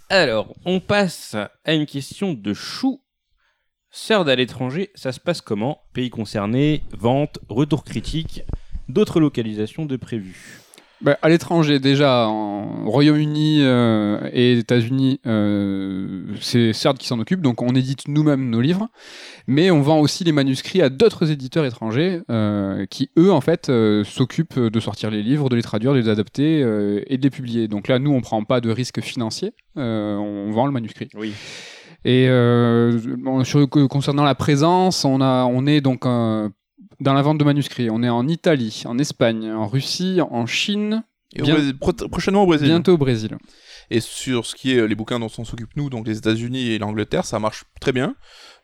[0.10, 3.02] Alors, on passe à une question de Chou.
[3.90, 5.82] Sœur à l'étranger, ça se passe comment?
[5.94, 8.44] Pays concerné, vente, retour critique,
[8.90, 10.60] d'autres localisations de prévues.
[11.04, 17.42] Bah, à l'étranger, déjà, en Royaume-Uni euh, et États-Unis, euh, c'est CERD qui s'en occupe,
[17.42, 18.88] donc on édite nous-mêmes nos livres,
[19.46, 23.70] mais on vend aussi les manuscrits à d'autres éditeurs étrangers euh, qui, eux, en fait,
[24.06, 27.68] s'occupent de sortir les livres, de les traduire, de les adapter et de les publier.
[27.68, 31.10] Donc là, nous, on prend pas de risque financier, on vend le manuscrit.
[31.16, 31.34] Oui.
[32.06, 36.50] Et euh, bon, sur- que- concernant la présence, on, a, on est donc euh,
[37.04, 37.90] dans la vente de manuscrits.
[37.92, 41.04] On est en Italie, en Espagne, en Russie, en Chine,
[41.36, 42.68] Et au Bien- Brésil- pro- prochainement au Brésil.
[42.68, 43.38] bientôt au Brésil.
[43.90, 46.70] Et sur ce qui est euh, les bouquins dont on s'occupe nous, donc les États-Unis
[46.72, 48.16] et l'Angleterre, ça marche très bien.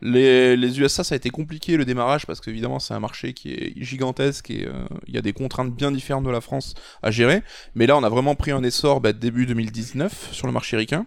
[0.02, 3.52] Les, les USA, ça a été compliqué le démarrage parce qu'évidemment c'est un marché qui
[3.52, 6.74] est gigantesque et euh, il y a des contraintes bien différentes de la France
[7.04, 7.44] à gérer.
[7.76, 11.06] Mais là, on a vraiment pris un essor bah, début 2019 sur le marché ricain.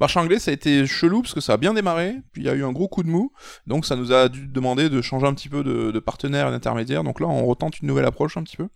[0.00, 2.50] Marché anglais, ça a été chelou parce que ça a bien démarré, puis il y
[2.50, 3.32] a eu un gros coup de mou,
[3.66, 6.50] donc ça nous a dû demander de changer un petit peu de, de partenaire et
[6.50, 7.04] d'intermédiaire.
[7.04, 8.68] Donc là, on retente une nouvelle approche un petit peu.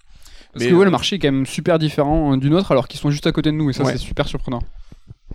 [0.52, 2.72] Parce Mais, que ouais, euh, le marché est quand même super différent euh, du nôtre
[2.72, 3.92] alors qu'ils sont juste à côté de nous et ça Ouais.
[3.92, 4.60] c'est super surprenant.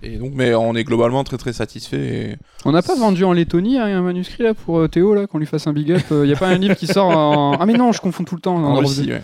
[0.03, 1.97] Et donc, mais on est globalement très très satisfait.
[1.97, 2.35] Et...
[2.65, 5.39] On n'a pas vendu en Lettonie hein, un manuscrit là pour euh, Théo là qu'on
[5.39, 6.01] lui fasse un big up.
[6.11, 7.53] Il y a pas un livre qui sort en...
[7.53, 8.55] Ah mais non, je confonds tout le temps.
[8.55, 9.21] En en Russie, ouais.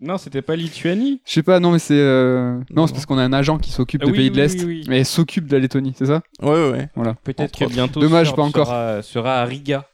[0.00, 3.18] Non, c'était pas Lituanie Je sais pas, non mais c'est euh, non, c'est parce qu'on
[3.18, 4.84] a un agent qui s'occupe Ah des oui, pays de l'Est, oui, oui.
[4.88, 6.22] mais s'occupe de la Lettonie, c'est ça?
[6.40, 6.88] Ouais, ouais.
[6.94, 7.14] Voilà.
[7.24, 8.66] Peut-être que bientôt Dommage, pas encore.
[8.66, 9.88] Sera, sera à Riga.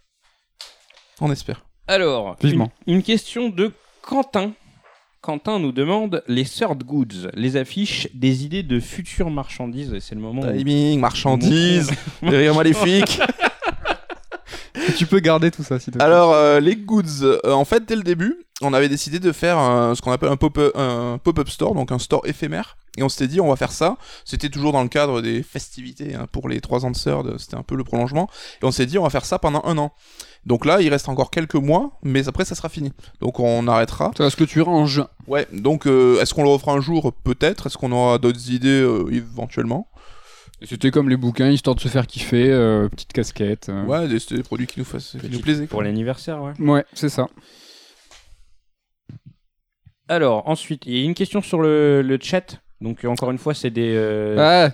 [1.20, 1.64] On espère.
[1.86, 2.70] Alors, Vivement.
[2.86, 4.52] Une, une question de Quentin.
[5.24, 9.94] Quentin nous demande les Third Goods, les affiches des idées de futures marchandises.
[9.94, 10.52] Et C'est le moment où...
[10.54, 11.90] Timing, marchandises,
[12.22, 13.22] des rires maléfiques.
[14.98, 16.04] tu peux garder tout ça si tu veux.
[16.04, 19.58] Alors, euh, les goods, euh, en fait, dès le début, on avait décidé de faire
[19.58, 22.76] un- ce qu'on appelle un pop-up store, donc un store éphémère.
[22.96, 23.96] Et on s'était dit, on va faire ça.
[24.24, 27.56] C'était toujours dans le cadre des festivités hein, pour les 3 ans de Third, c'était
[27.56, 28.30] un peu le prolongement.
[28.62, 29.92] Et on s'est dit, on va faire ça pendant un an.
[30.46, 32.92] Donc là, il reste encore quelques mois, mais après, ça sera fini.
[33.20, 34.12] Donc on arrêtera.
[34.16, 35.08] Ça va se clôturer en juin?
[35.26, 37.12] Ouais, donc euh, est-ce qu'on le refera un jour?
[37.24, 37.66] Peut-être.
[37.66, 39.88] Est-ce qu'on aura d'autres idées euh, éventuellement?
[40.62, 43.68] C'était comme les bouquins, histoire de se faire kiffer, euh, petite casquette.
[43.70, 43.84] euh.
[43.86, 45.66] Ouais, des, des produits qui nous, fassent, qui nous plaisaient.
[45.66, 46.52] Pour l'anniversaire, ouais.
[46.60, 47.26] Ouais, c'est ça.
[50.08, 52.60] Alors, ensuite, il y a une question sur le, le chat.
[52.80, 53.94] Donc, encore une fois, c'est des...
[53.96, 54.36] euh,
[54.66, 54.72] Ouais.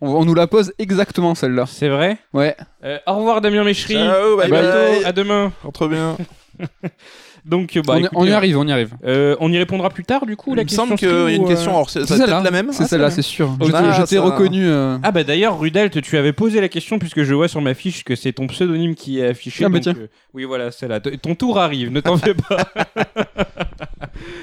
[0.00, 1.66] On, on nous la pose exactement celle-là.
[1.66, 2.56] C'est vrai Ouais.
[2.84, 3.94] Euh, Au revoir, Damien Méchery.
[3.94, 5.04] Ciao, bye À bientôt, bye.
[5.04, 5.52] à demain.
[5.64, 6.16] Entre bien.
[7.44, 8.94] Donc, euh, bah, on, y- écoutez, on y arrive, on y arrive.
[9.04, 11.10] euh, on y répondra plus tard, du coup, Il la me question semble qu'il y
[11.10, 12.88] a stream, une ou, question, euh, alors c'est ça va celle-là, la même c'est Ah,
[12.88, 13.50] celle-là, c'est sûr.
[13.60, 13.66] Ok.
[13.66, 14.64] Je t'ai- Ah, je t'ai ça- reconnu.
[14.66, 17.74] euh, Ah bah d'ailleurs Rudelt tu avais posé la question puisque je vois sur ma
[17.74, 19.66] fiche que c'est ton pseudonyme qui est affiché.
[19.66, 19.94] Ah, bah donc, tiens.
[19.98, 21.00] euh, oui voilà c'est là.
[21.00, 22.56] T- Ton tour arrive, ne t'en fais pas.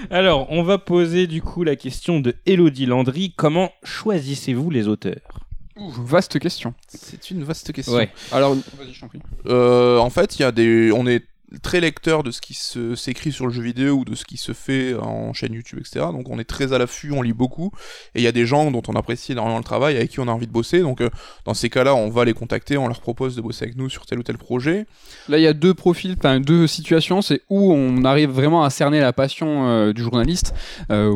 [0.09, 3.33] Alors on va poser du coup la question de Elodie Landry.
[3.35, 5.41] Comment choisissez-vous les auteurs?
[5.77, 6.73] Ouh, vaste question.
[6.87, 8.07] C'est une vaste question.
[8.31, 9.21] Alors, vas-y, je t'en prie.
[9.47, 11.23] Euh, en fait, il y a des, on est
[11.59, 14.53] très lecteur de ce qui s'écrit sur le jeu vidéo ou de ce qui se
[14.53, 16.05] fait en chaîne YouTube, etc.
[16.11, 17.71] Donc on est très à l'affût, on lit beaucoup.
[18.15, 20.27] Et il y a des gens dont on apprécie énormément le travail, avec qui on
[20.27, 20.81] a envie de bosser.
[20.81, 21.09] Donc euh,
[21.45, 24.05] dans ces cas-là, on va les contacter, on leur propose de bosser avec nous sur
[24.05, 24.85] tel ou tel projet.
[25.27, 27.21] Là, il y a deux profils, enfin deux situations.
[27.21, 30.53] C'est où on arrive vraiment à cerner la passion euh, du journaliste,
[30.91, 31.11] euh,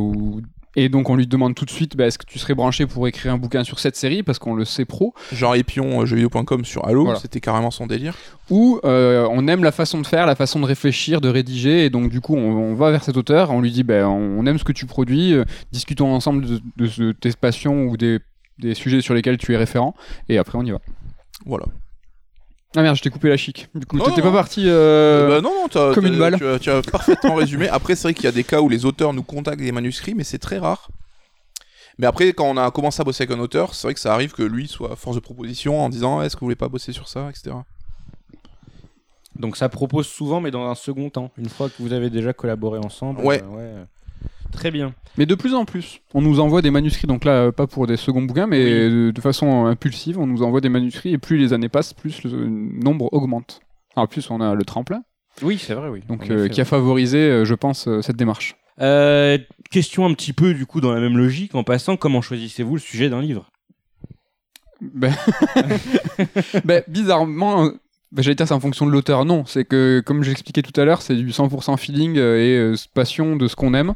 [0.75, 3.07] et donc on lui demande tout de suite, bah, est-ce que tu serais branché pour
[3.07, 6.65] écrire un bouquin sur cette série, parce qu'on le sait pro, Genre Epion, euh, jeuxvideo.com
[6.65, 7.19] sur Halo, Voilà.
[7.19, 8.15] c'était carrément son délire.
[8.49, 11.89] ou euh, on aime la façon de faire, la façon de réfléchir, de rédiger, et
[11.89, 14.57] donc du coup on, on va vers cet auteur, on lui dit, bah, on aime
[14.57, 18.19] ce que tu produis, euh, discutons ensemble de, de- de tes passions ou des,
[18.59, 19.95] des sujets sur lesquels tu es référent,
[20.29, 20.79] et après on y va.
[21.45, 21.65] Voilà.
[22.75, 23.69] Ah merde, je t'ai coupé la chic.
[23.73, 24.31] Du coup, Non, t'étais non.
[24.31, 24.63] pas parti.
[24.67, 26.37] euh, bah non, non, t'as- comme une balle.
[26.37, 27.69] Tu as, tu as parfaitement résumé.
[27.69, 30.13] Après, c'est vrai qu'il y a des cas où les auteurs nous contactent des manuscrits,
[30.15, 30.89] mais c'est très rare.
[31.97, 34.13] Mais après, quand on a commencé à bosser avec un auteur, c'est vrai que ça
[34.13, 36.91] arrive que lui soit force de proposition en disant est-ce que vous voulez pas bosser
[36.91, 37.55] sur ça, etc.
[39.37, 41.31] Donc ça propose souvent mais dans un second temps.
[41.37, 43.21] Une fois que vous avez déjà collaboré ensemble.
[43.21, 43.41] Ouais.
[43.57, 43.83] euh,
[44.51, 44.93] Très bien.
[45.17, 47.87] Mais de plus en plus, on nous envoie des manuscrits, donc là, euh, pas pour
[47.87, 48.71] des seconds bouquins, mais Oui.
[48.91, 52.23] de, de façon impulsive, on nous envoie des manuscrits, et plus les années passent, plus
[52.23, 53.59] le nombre augmente.
[53.95, 55.03] En plus, on a le tremplin,
[55.41, 56.01] Oui c'est vrai oui.
[56.07, 58.55] donc euh, qui a favorisé, euh, je pense, euh, cette démarche.
[58.81, 59.37] Euh,
[59.71, 61.55] question un petit peu du coup dans la même logique.
[61.55, 63.49] En passant, comment choisissez-vous le sujet d'un livre?
[64.81, 65.13] Ben,
[66.65, 67.69] ben, bizarrement,
[68.15, 69.25] ben, j'allais dire c'est en fonction de l'auteur.
[69.25, 72.75] Non, c'est que comme j'expliquais tout à l'heure, c'est du 100% feeling euh, et euh,
[72.93, 73.93] passion de ce qu'on aime.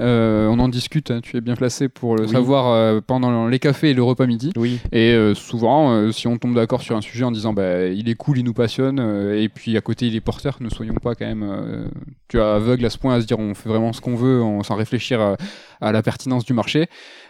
[0.00, 1.10] Euh, on en discute.
[1.10, 2.30] hein, tu es bien placé pour le Oui.
[2.30, 4.52] savoir euh, pendant les cafés et le repas midi.
[4.56, 4.78] Oui.
[4.92, 8.38] Et souvent, si on tombe d'accord sur un sujet en disant bah, il est cool,
[8.38, 8.98] il nous passionne,
[9.34, 11.88] et puis à côté il est porteur, ne soyons pas quand même
[12.28, 14.42] tu vois, aveugles à ce point à se dire on fait vraiment ce qu'on veut
[14.42, 15.36] on- sans réfléchir à,
[15.80, 16.86] à la pertinence du marché,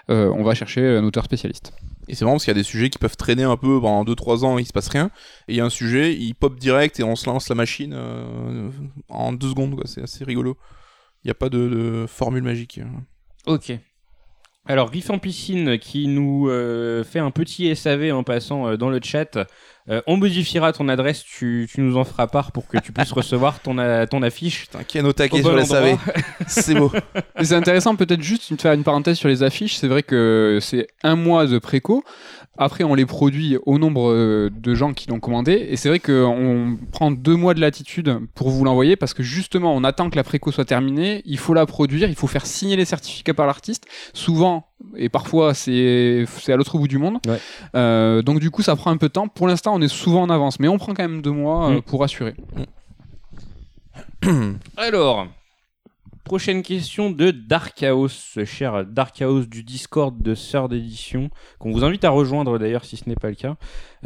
[0.08, 1.72] on va chercher un auteur spécialiste.
[2.08, 4.04] Et c'est marrant parce qu'il y a des sujets qui peuvent traîner un peu pendant
[4.04, 5.10] 2-3 ans il se passe rien.
[5.48, 7.92] Et il y a un sujet, il pop direct et on se lance la machine
[7.94, 8.70] euh,
[9.08, 9.80] en 2 secondes.
[9.86, 10.56] C'est assez rigolo.
[11.22, 12.80] Il n'y a pas de, de formule magique.
[13.46, 13.72] Ok.
[14.66, 18.88] Alors, Riff en piscine qui nous euh, fait un petit SAV en passant euh, dans
[18.88, 19.36] le chat.
[19.90, 23.12] Euh, on modifiera ton adresse, tu, tu nous en feras part pour que tu puisses
[23.12, 24.66] recevoir ton, a- ton affiche.
[24.88, 25.98] Ken au taquet bon sur les SAV.
[26.46, 26.90] C'est beau.
[27.42, 30.86] C'est intéressant peut-être juste de faire une parenthèse sur les affiches, c'est vrai que c'est
[31.02, 32.02] un mois de préco.
[32.56, 35.66] Après, on les produit au nombre euh, de gens qui l'ont commandé.
[35.68, 39.74] Et c'est vrai qu'on prend deux mois de latitude pour vous l'envoyer parce que justement,
[39.74, 41.22] on attend que la préco soit terminée.
[41.24, 43.86] Il faut la produire, il faut faire signer les certificats par l'artiste.
[44.12, 47.18] Souvent, et parfois, c'est à l'autre bout du monde.
[47.26, 47.38] Ouais.
[47.74, 49.26] Euh, donc, du coup, ça prend un peu de temps.
[49.28, 51.74] Pour l'instant, on est souvent en avance, mais on prend quand même deux mois euh,
[51.78, 51.82] Mm.
[51.82, 52.34] pour assurer.
[54.76, 55.26] Alors,
[56.24, 61.84] prochaine question de Dark ce cher Dark Chaos du Discord de Sœur d'édition, qu'on vous
[61.84, 63.56] invite à rejoindre d'ailleurs si ce n'est pas le cas.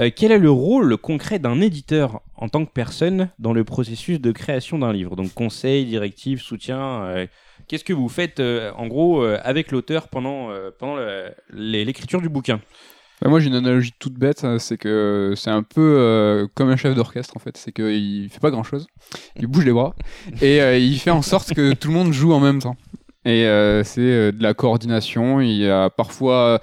[0.01, 4.21] Euh, quel est le rôle concret d'un éditeur en tant que personne dans le processus
[4.21, 5.15] de création d'un livre?
[5.15, 7.05] Donc conseil, directive, soutien.
[7.05, 7.27] euh,
[7.69, 10.51] Qu'est-ce que vous faites euh, en gros avec l'auteur pendant,
[11.51, 12.61] l'écriture du bouquin?
[13.21, 16.69] Bah, moi j'ai une analogie toute bête, euh, c'est que c'est un peu euh, comme
[16.71, 18.87] un chef d'orchestre en fait, c'est qu'il fait pas grand chose,
[19.37, 19.95] il bouge les bras.
[20.41, 22.77] Et euh, il fait en sorte que tout le monde joue en même temps.
[23.25, 26.61] Et euh, c'est euh, de la coordination, il y a parfois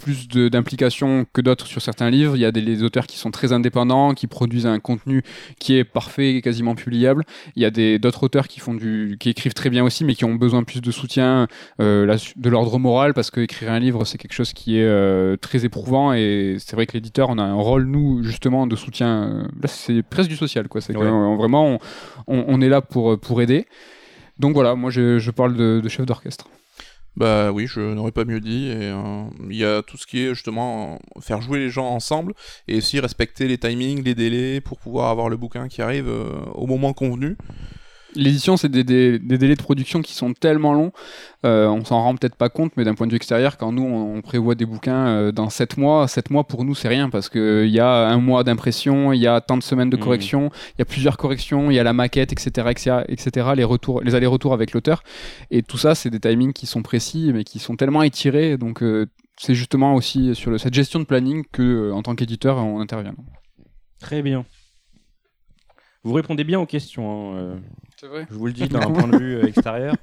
[0.00, 3.52] plus d'implication que d'autres sur certains livres, il y a des auteurs qui sont très
[3.52, 5.22] indépendants, qui produisent un contenu
[5.58, 9.28] qui est parfait et quasiment publiable, il y a d'autres auteurs qui, font du, qui
[9.30, 11.46] écrivent très bien aussi mais qui ont besoin plus de soutien
[11.80, 15.36] euh, de l'ordre moral parce que écrire un livre c'est quelque chose qui est euh,
[15.36, 16.12] très éprouvant.
[16.12, 19.68] Et c'est vrai que l'éditeur on a un rôle nous justement de soutien euh, là
[19.68, 20.80] c'est presque du social quoi.
[20.80, 21.36] C'est Ouais.
[21.36, 21.78] vraiment on,
[22.26, 23.66] on- on est là pour pour aider.
[24.38, 26.46] Donc voilà moi je, je parle de, de chef d'orchestre
[27.16, 28.68] Bah oui, je n'aurais pas mieux dit.
[28.68, 32.34] Et euh, il y a tout ce qui est justement faire jouer les gens ensemble
[32.68, 36.40] et aussi respecter les timings, les délais pour pouvoir avoir le bouquin qui arrive euh,
[36.54, 37.36] au moment convenu.
[38.16, 40.90] L'édition, c'est des, des- des délais de production qui sont tellement longs,
[41.44, 43.84] euh, on s'en rend peut-être pas compte, mais d'un point de vue extérieur, quand nous
[43.84, 47.08] on, on prévoit des bouquins euh, dans 7 mois, 7 mois pour nous c'est rien
[47.08, 50.02] parce qu'il y a un mois d'impression, il y a tant de semaines de Mhm.
[50.02, 53.64] correction, il y a plusieurs corrections, il y a la maquette, etc., etc., etc., les,
[53.64, 55.02] retours, les allers-retours avec l'auteur,
[55.52, 58.82] et tout ça c'est des timings qui sont précis mais qui sont tellement étirés, donc
[58.82, 59.06] euh,
[59.38, 62.80] c'est justement aussi sur le- cette gestion de planning que euh, en tant qu'éditeur on
[62.80, 63.14] intervient.
[64.00, 64.44] Très bien.
[66.02, 67.10] Vous répondez bien aux questions.
[67.10, 67.56] hein, euh.
[67.96, 68.26] C'est vrai.
[68.30, 69.94] Je vous le dis d'un point de vue euh, extérieur.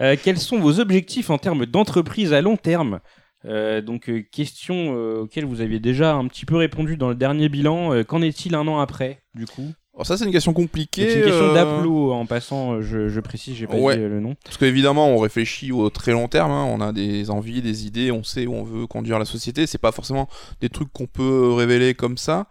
[0.00, 3.00] Euh, quels sont vos objectifs en termes d'entreprise à long terme?
[3.46, 7.14] Euh, donc euh, question euh, auxquelles vous aviez déjà un petit peu répondu dans le
[7.14, 8.04] dernier bilan.
[8.04, 9.72] Qu'en est-il un an après, du coup?
[10.00, 11.10] Alors ça c'est une question compliquée.
[11.10, 12.72] C'est une question euh, d'Aplo en passant.
[12.72, 13.98] euh, Je, je précise, j'ai pas Ouais.
[13.98, 14.34] dit euh, le nom.
[14.44, 16.64] Parce qu'évidemment, on réfléchit au très long terme, hein.
[16.64, 19.66] on a des envies, des idées, on sait où on veut conduire la société.
[19.66, 20.26] C'est pas forcément
[20.62, 22.46] des trucs qu'on peut révéler comme ça.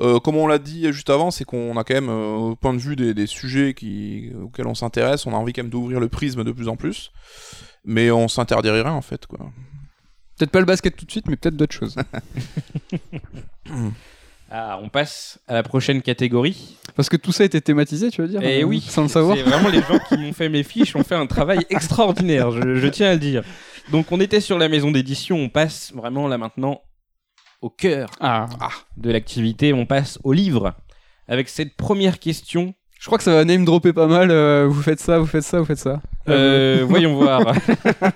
[0.00, 2.74] Euh, comme on l'a dit juste avant, c'est qu'on a quand même, euh, au point
[2.74, 5.98] de vue des, des sujets qui, auxquels on s'intéresse, on a envie quand même d'ouvrir
[5.98, 7.10] le prisme de plus en plus.
[7.86, 9.24] Mais on s'interdirait rien en fait.
[9.24, 9.38] Quoi.
[10.36, 11.96] Peut-être pas le basket tout de suite, mais peut-être d'autres choses.
[14.54, 16.76] Ah, on passe à la prochaine catégorie.
[16.94, 19.08] Parce que tout ça a été thématisé, tu veux dire Et euh, oui, Sans le
[19.08, 19.34] savoir.
[19.36, 22.74] C'est vraiment les gens qui m'ont fait mes fiches ont fait un travail extraordinaire, je,
[22.76, 23.42] je tiens à le dire.
[23.90, 26.82] Donc on était sur la maison d'édition, on passe vraiment là maintenant
[27.62, 28.46] au cœur Ah,
[28.98, 30.74] de l'activité, on passe au livre.
[31.28, 34.30] Avec cette première question, je crois que ça va name dropper pas mal.
[34.30, 36.02] euh, vous faites ça, vous faites ça, vous faites ça.
[36.28, 37.54] euh, voyons voir.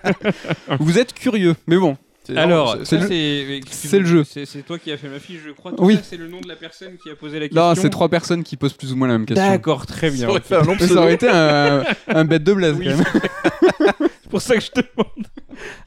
[0.80, 1.96] Vous êtes curieux, mais bon.
[2.34, 4.24] Alors, c'est- le- jeu.
[4.24, 5.72] C'est toi qui as fait ma fiche, je crois.
[5.72, 5.98] Tout Oui.
[6.02, 7.60] c'est le nom de la personne qui a posé la question.
[7.68, 9.46] Là, c'est trois personnes qui posent plus ou moins la même question.
[9.48, 10.26] D'accord, très bien.
[10.26, 12.86] ça aurait fait un long ça aurait été un, un bête de blaze Oui.
[12.86, 13.04] quand même.
[14.22, 15.26] C'est pour ça que je te demande.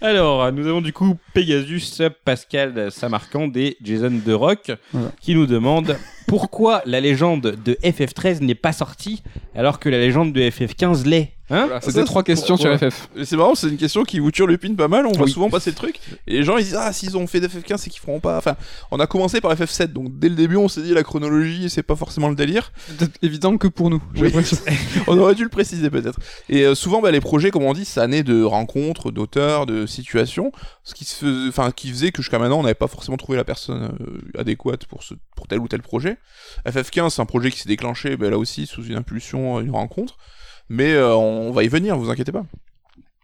[0.01, 5.11] Alors, nous avons du coup Pegasus, Pascal Samarcand et Jason De Rock Voilà.
[5.19, 9.21] qui nous demandent pourquoi la légende de FF13 n'est pas sortie
[9.55, 11.33] alors que la légende de FF15 l'est.
[11.51, 12.77] Hein Voilà, C'était trois c'est questions sur.
[12.77, 13.09] FF.
[13.23, 15.05] C'est marrant, c'est une question qui vous turlupine pas mal.
[15.07, 15.31] On voit Oui.
[15.31, 15.99] souvent passer le truc.
[16.27, 18.37] Et les gens ils disent Ah, s'ils ont fait d'FF15, c'est qu'ils feront pas.
[18.37, 18.55] Enfin,
[18.91, 19.87] on a commencé par FF7.
[19.87, 22.71] Donc dès le début, on s'est dit la chronologie, c'est pas forcément le délire.
[23.21, 24.01] Évident que pour nous.
[24.17, 24.31] Oui.
[25.07, 26.19] on aurait dû le préciser peut-être.
[26.49, 29.85] Et euh, souvent, bah, les projets, comme on dit, ça naît de rencontres, d'auteurs, de
[29.85, 30.51] situations.
[30.83, 33.37] Ce qui, se faisait, enfin, qui faisait que jusqu'à maintenant, on n'avait pas forcément trouvé
[33.37, 36.17] la personne euh, adéquate pour, ce, pour tel ou tel projet.
[36.67, 40.17] FF15, c'est un projet qui s'est déclenché bah, là aussi sous une impulsion, une rencontre.
[40.69, 42.45] Mais euh, on va y venir, vous inquiétez pas.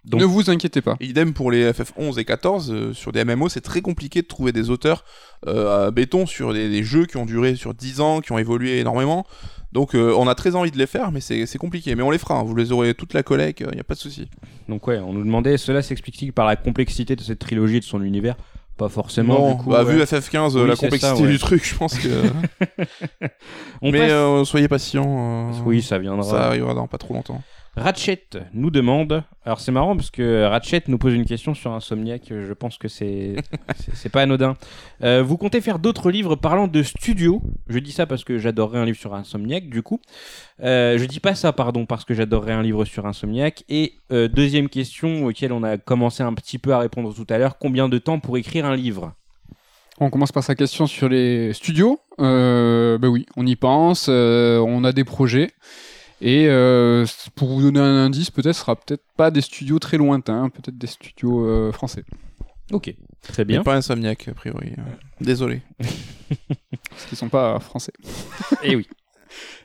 [0.03, 0.97] Donc- Ne vous inquiétez pas.
[0.99, 4.51] Idem pour les FF11 et 14, euh, sur des MMO, c'est très compliqué de trouver
[4.51, 5.03] des auteurs
[5.47, 8.37] euh, à béton sur des, des jeux qui ont duré sur 10 ans, qui ont
[8.37, 9.25] évolué énormément.
[9.71, 11.95] Donc euh, on a très envie de les faire, mais c'est compliqué.
[11.95, 12.43] Mais on les fera, hein.
[12.43, 14.29] vous les aurez toute la collecte, il n'y a pas de souci.
[14.69, 17.85] Donc ouais, on nous demandait, cela s'explique par la complexité de cette trilogie et de
[17.85, 18.35] son univers?
[18.77, 19.69] Pas forcément, Non, du coup.
[19.69, 21.29] bah, vu FF15, euh, Oui, la complexité ça, ouais.
[21.31, 22.09] du truc, je pense que.
[23.81, 25.51] On mais passe- euh, soyez patient.
[25.65, 26.23] Oui, ça viendra.
[26.29, 27.41] Ça arrivera dans pas trop longtemps.
[27.75, 29.23] Ratchet nous demande.
[29.43, 32.23] Alors c'est marrant parce que Ratchet nous pose une question sur Insomniac.
[32.29, 33.35] Je pense que c'est
[33.93, 34.55] c'est- pas anodin.
[35.03, 37.41] Euh, vous comptez faire d'autres livres parlant de studio?
[37.67, 39.67] Je dis ça parce que j'adorerais un livre sur Insomniac.
[39.69, 39.99] Du coup,
[40.63, 43.63] euh, je dis pas ça pardon parce que j'adorerais un livre sur Insomniac.
[43.67, 47.37] Et euh, deuxième question auquel on a commencé un petit peu à répondre tout à
[47.37, 49.13] l'heure combien de temps pour écrire un livre?
[49.99, 51.99] On commence par sa question sur les studios.
[52.19, 55.51] Euh, bah oui, on y pense, euh, on a des projets.
[56.21, 57.05] Et euh,
[57.35, 60.77] pour vous donner un indice, peut-être ce sera peut-être pas des studios très lointains, peut-être
[60.77, 62.05] des studios euh, français.
[62.71, 63.63] Ok, très bien.
[63.63, 64.71] pas Insomniac, a priori.
[64.77, 64.81] euh.
[65.21, 65.61] Désolé.
[66.89, 67.91] Parce qu'ils sont pas français.
[68.63, 68.87] Et oui.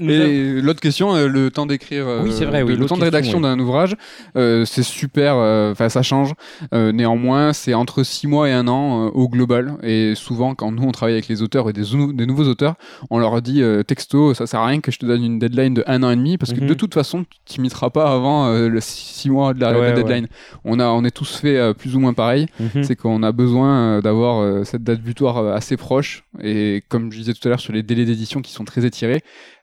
[0.01, 2.91] Et l'autre question, euh, le temps d'écrire, euh, Oui, c'est vrai, de- oui, le l'autre
[2.95, 3.97] temps de rédaction d'un ouvrage,
[4.37, 6.33] euh, c'est super, euh, enfin ça change.
[6.75, 9.75] Euh, néanmoins, c'est entre 6 mois et un an euh, au global.
[9.83, 11.83] Et souvent, quand nous on travaille avec les auteurs et des,
[12.15, 12.75] des nouveaux auteurs,
[13.11, 15.75] on leur dit euh, texto, ça sert à rien que je te donne une deadline
[15.75, 16.67] de un an et demi, parce que Mhm.
[16.69, 20.27] de toute façon, tu t'imiteras pas avant euh, le 6 mois de la, Ouais, deadline.
[20.65, 22.47] On a, on est tous fait euh, plus ou moins pareil.
[22.59, 22.83] Mhm.
[22.85, 26.25] C'est qu'on a besoin euh, d'avoir euh, cette date butoir euh, assez proche.
[26.43, 29.23] Et comme je disais tout à l'heure sur les délais d'édition qui sont très étirés,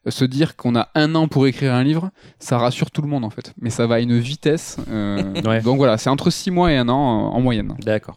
[0.09, 3.23] se dire qu'on a un an pour écrire un livre, ça rassure tout le monde
[3.25, 3.53] en fait.
[3.61, 4.77] Mais ça va à une vitesse.
[4.89, 5.61] euh, Ouais.
[5.61, 7.75] Donc voilà, c'est entre 6 mois et un an euh, en moyenne.
[7.83, 8.15] D'accord.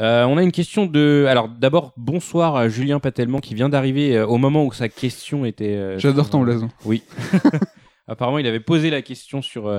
[0.00, 1.26] Euh, on a une question de.
[1.28, 5.44] Alors d'abord, bonsoir à Julien Patelman qui vient d'arriver euh, au moment où sa question
[5.44, 5.98] était.
[5.98, 6.68] J'adore ton blason.
[8.08, 9.72] Apparemment, il avait posé la question sur,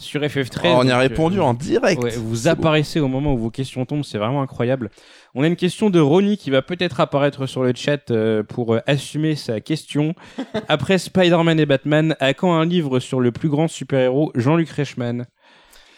[0.00, 0.60] sur FF13.
[0.64, 2.02] Oh, on y a répondu euh, en direct.
[2.02, 2.60] ouais, vous C'est beau.
[2.60, 4.90] apparaissez au moment où vos questions tombent, c'est vraiment incroyable.
[5.34, 8.74] On a une question de Ronnie qui va peut-être apparaître sur le chat euh, pour
[8.74, 10.14] euh, assumer sa question.
[10.68, 15.26] Après Spider-Man et Batman, à quand un livre sur le plus grand super-héros, Jean-Luc Reichmann?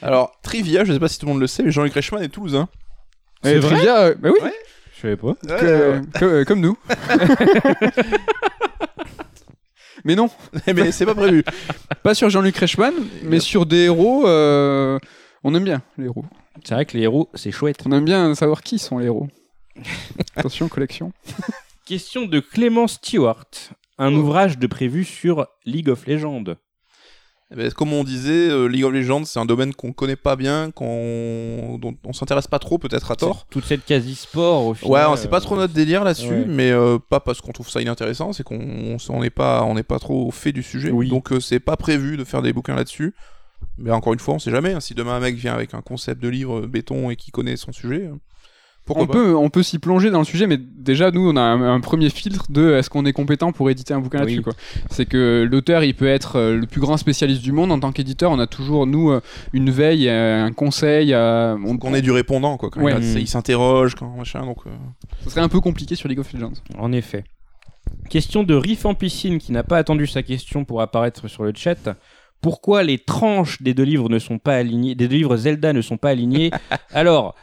[0.03, 2.29] Alors, Trivia, je sais pas si tout le monde le sait, mais Jean-Luc Reichmann est
[2.29, 2.69] toulousain.
[3.45, 4.53] Et vrai Trivia, euh, bah oui, Ouais.
[4.97, 5.35] Je savais pas.
[5.59, 6.77] que- que- comme nous.
[10.05, 10.29] mais non,
[10.67, 11.45] mais c'est pas prévu.
[12.03, 14.27] pas sur Jean-Luc Reichmann, mais sur des héros.
[14.27, 14.99] euh,
[15.45, 16.25] On aime bien les héros.
[16.65, 17.79] C'est vrai que les héros, c'est chouette.
[17.87, 19.29] On aime bien savoir qui sont les héros.
[20.37, 21.13] Attention, collection.
[21.87, 23.47] Question de Clément Stewart.
[23.99, 24.19] Un Oh.
[24.19, 26.45] ouvrage de prévu sur League of Legends.
[27.53, 30.37] Eh ben, comme on disait, euh, League of Legends, c'est un domaine qu'on connaît pas
[30.37, 33.47] bien, qu'on dont on s'intéresse pas trop, peut-être à tort.
[33.51, 34.91] Toute cette quasi-sport au final.
[34.93, 36.45] Ouais, on- c'est pas euh, trop notre délire là-dessus, ouais.
[36.47, 39.75] mais euh, pas parce qu'on trouve ça inintéressant, c'est qu'on on on n'est pas, on
[39.75, 40.91] n'est pas trop au fait du sujet.
[40.91, 41.09] Oui.
[41.09, 43.15] Donc euh, c'est pas prévu de faire des bouquins là-dessus.
[43.79, 44.73] Mais encore une fois, on sait jamais.
[44.73, 47.31] hein, si demain un mec vient avec un concept de livre euh, béton et qui
[47.31, 48.15] connaît son sujet, euh,
[48.85, 51.37] pourquoi On pas peut, on peut s'y plonger dans le sujet, mais déjà, nous, on
[51.37, 54.25] a un, un premier filtre de est-ce qu'on est compétent pour éditer un bouquin Oui.
[54.37, 54.43] là-dessus.
[54.43, 54.53] quoi.
[54.91, 57.71] C'est que l'auteur, il peut être euh, le plus grand spécialiste du monde.
[57.71, 59.21] En tant qu'éditeur, on a toujours, nous, euh,
[59.53, 61.15] une veille, euh, un conseil.
[61.15, 62.71] on, Qu'on ait du répondant, quoi.
[62.71, 62.93] Quand Ouais.
[62.93, 63.19] il, a- Mm.
[63.19, 64.59] il s'interroge, quand machin, donc.
[64.67, 64.71] euh,
[65.25, 66.53] Ce serait un peu compliqué sur League of Legends.
[66.79, 67.25] En effet.
[68.11, 71.53] Question de Riff en piscine qui n'a pas attendu sa question pour apparaître sur le
[71.55, 71.77] chat.
[72.41, 75.81] Pourquoi les tranches des deux livres ne sont pas alignées, des deux livres Zelda ne
[75.83, 76.51] sont pas alignées
[76.93, 77.35] Alors,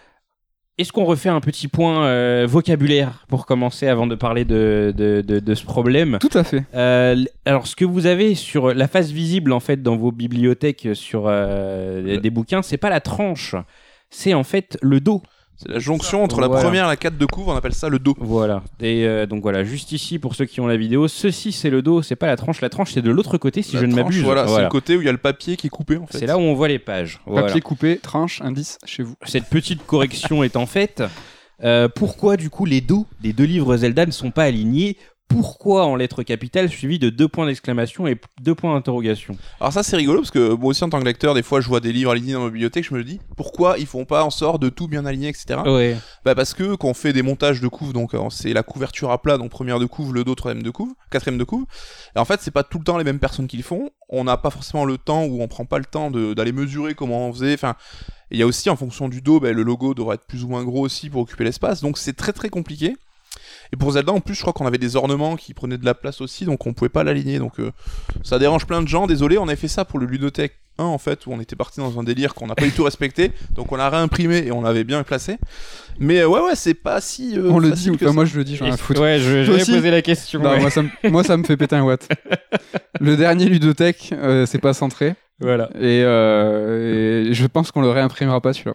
[0.79, 5.21] est-ce qu'on refait un petit point euh, vocabulaire pour commencer avant de parler de, de,
[5.21, 6.17] de- de ce problème?
[6.19, 6.63] Tout à fait.
[6.73, 10.87] Euh, alors, ce que vous avez sur la face visible en fait dans vos bibliothèques
[10.93, 13.55] sur euh, des bouquins, c'est pas la tranche,
[14.09, 15.21] c'est en fait le dos.
[15.61, 16.63] C'est la jonction entre la Voilà.
[16.63, 18.15] première et la 4 de couvre, on appelle ça le dos.
[18.19, 18.63] Voilà.
[18.79, 21.81] Et euh, donc voilà, juste ici pour ceux qui ont la vidéo, ceci c'est le
[21.81, 22.61] dos, c'est pas la tranche.
[22.61, 24.23] La tranche c'est de l'autre côté si La je ne m'abuse.
[24.23, 26.17] Voilà, c'est le côté où il y a le papier qui est coupé, en fait.
[26.19, 27.19] C'est là où on voit les pages.
[27.25, 27.47] Voilà.
[27.47, 29.15] Papier coupé, tranche, indice chez vous.
[29.25, 31.03] Cette petite correction étant faite,
[31.63, 34.95] euh, pourquoi du coup les dos des deux livres Zelda ne sont pas alignés
[35.29, 39.37] pourquoi en lettres capitales suivi de deux points d'exclamation et deux points d'interrogation.
[39.61, 41.67] Alors ça c'est rigolo parce que moi aussi en tant que lecteur, des fois je
[41.67, 44.31] vois des livres alignés dans ma bibliothèque, je me dis pourquoi ils font pas en
[44.31, 45.61] sorte de tout bien aligner, etc.
[45.65, 45.95] Ouais.
[46.25, 49.11] Bah parce que quand on fait des montages de couve, donc euh, c'est la couverture
[49.11, 51.65] à plat, donc première de couve, le dos, troisième de couve, quatrième de couve.
[52.15, 53.91] Et en fait c'est pas tout le temps les mêmes personnes qui le font.
[54.09, 57.27] On n'a pas forcément le temps ou on prend pas le temps d'aller mesurer comment
[57.27, 57.53] on faisait.
[57.53, 57.75] Enfin,
[58.31, 60.47] il y a aussi en fonction du dos, bah, le logo devrait être plus ou
[60.47, 61.81] moins gros aussi pour occuper l'espace.
[61.81, 62.95] Donc c'est très très compliqué.
[63.71, 65.93] Et pour Zelda, en plus, je crois qu'on avait des ornements qui prenaient de la
[65.93, 67.39] place aussi, donc on pouvait pas l'aligner.
[67.39, 67.71] Donc euh,
[68.23, 69.07] ça dérange plein de gens.
[69.07, 71.79] Désolé, on avait fait ça pour le Ludothèque 1 en fait, où on était parti
[71.81, 73.31] dans un délire qu'on n'a pas du tout respecté.
[73.53, 75.37] Donc on l'a réimprimé et on l'avait bien placé.
[75.99, 77.37] Mais euh, ouais, ouais, c'est pas si.
[77.37, 78.11] euh, On le dit ou pas ça.
[78.13, 79.01] Moi, je le dis, j'en ai foutre.
[79.01, 80.39] Ouais, je, aussi posé la question.
[80.41, 80.59] Non, ouais.
[80.61, 82.07] moi, ça me, moi, ça me fait péter un watt.
[83.01, 85.15] le dernier ludothèque, euh, c'est pas centré.
[85.41, 85.69] Voilà.
[85.75, 88.73] Et, euh, et je pense qu'on le réimprimera pas celui-là.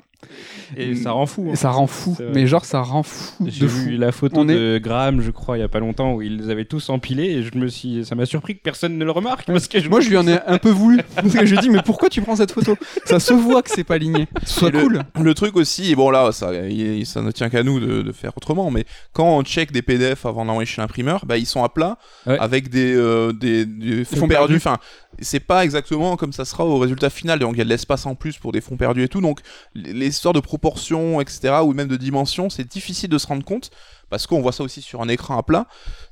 [0.78, 1.48] Et ça rend fou.
[1.52, 1.54] hein.
[1.56, 2.16] Ça rend fou.
[2.32, 3.80] Mais genre, ça rend fou J'ai de fou.
[3.84, 6.22] vu la photo On est- de Graham, je crois, il y a pas longtemps, où
[6.22, 9.04] ils les avaient tous empilés et je me suis, ça m'a surpris que personne ne
[9.04, 11.00] le remarque parce que je Moi, je lui en ai un peu voulu.
[11.14, 13.62] Parce que je lui ai dit, mais pourquoi tu prends cette photo Ça se voit
[13.62, 14.22] que c'est pas aligné.
[14.62, 15.02] Et le- cool.
[15.20, 18.12] Le truc aussi, et bon là, ça, il- ça ne tient qu'à nous de, de
[18.12, 21.62] faire autrement, mais quand on check des PDF avant d'envoyer chez l'imprimeur, bah, ils sont
[21.64, 22.38] à plat Ouais.
[22.38, 24.54] avec des, euh, des, des fonds, fonds perdus.
[24.54, 24.56] perdus.
[24.56, 24.78] Enfin,
[25.20, 27.38] c'est pas exactement comme ça sera au résultat final.
[27.38, 29.20] Donc il y a de l'espace en plus pour des fonds perdus et tout.
[29.20, 29.40] Donc
[29.74, 33.44] les les histoires de proportions, etc., ou même de dimensions, c'est difficile de se rendre
[33.44, 33.70] compte
[34.10, 35.66] parce qu'on voit ça aussi sur un écran à plat.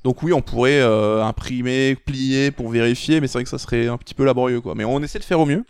[0.05, 3.89] Donc oui, on pourrait euh, imprimer, plier pour vérifier, mais c'est vrai que ça serait
[3.89, 4.75] un petit peu laborieux, quoi.
[4.75, 5.65] Mais on essaie de faire au mieux.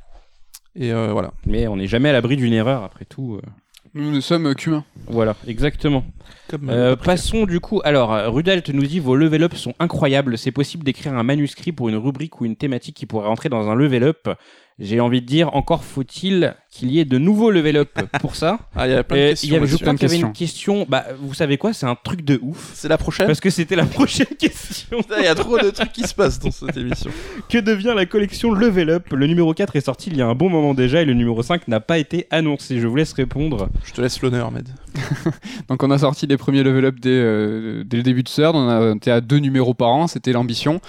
[0.74, 1.32] Et euh, voilà.
[1.46, 3.34] Mais on n'est jamais à l'abri d'une erreur après tout.
[3.42, 3.46] euh.
[3.94, 4.84] Nous ne sommes qu'humains.
[5.06, 6.02] Voilà, exactement.
[6.48, 7.82] Comme, Euh, passons du coup.
[7.84, 10.38] Alors, euh, Rudalt nous dit vos level up sont incroyables.
[10.38, 13.68] C'est possible d'écrire un manuscrit pour une rubrique ou une thématique qui pourrait rentrer dans
[13.68, 14.30] un level up.
[14.78, 18.58] J'ai envie de dire, encore faut-il qu'il y ait de nouveaux level up pour ça.
[18.74, 19.48] Ah, il y a plein de questions.
[19.48, 20.86] il y avait, je crois qu'il y avait une question.
[20.88, 21.72] Bah, vous savez quoi?
[21.72, 22.72] C'est un truc de ouf.
[22.74, 23.26] C'est la prochaine?
[23.26, 24.98] Parce que c'était la prochaine question.
[25.18, 27.10] Il y a trop de trucs qui se passent dans cette émission.
[27.48, 29.12] Que devient la collection Level Up?
[29.12, 31.42] Le numéro 4 est sorti il y a un bon moment déjà et le numéro
[31.42, 32.80] 5 n'a pas été annoncé.
[32.80, 33.68] Je vous laisse répondre.
[33.84, 34.68] Je te laisse l'honneur, Med.
[35.68, 38.54] Donc on a sorti les premiers level up dès, euh, dès le début de Third,
[38.56, 40.80] on a été à deux numéros par an, c'était l'ambition.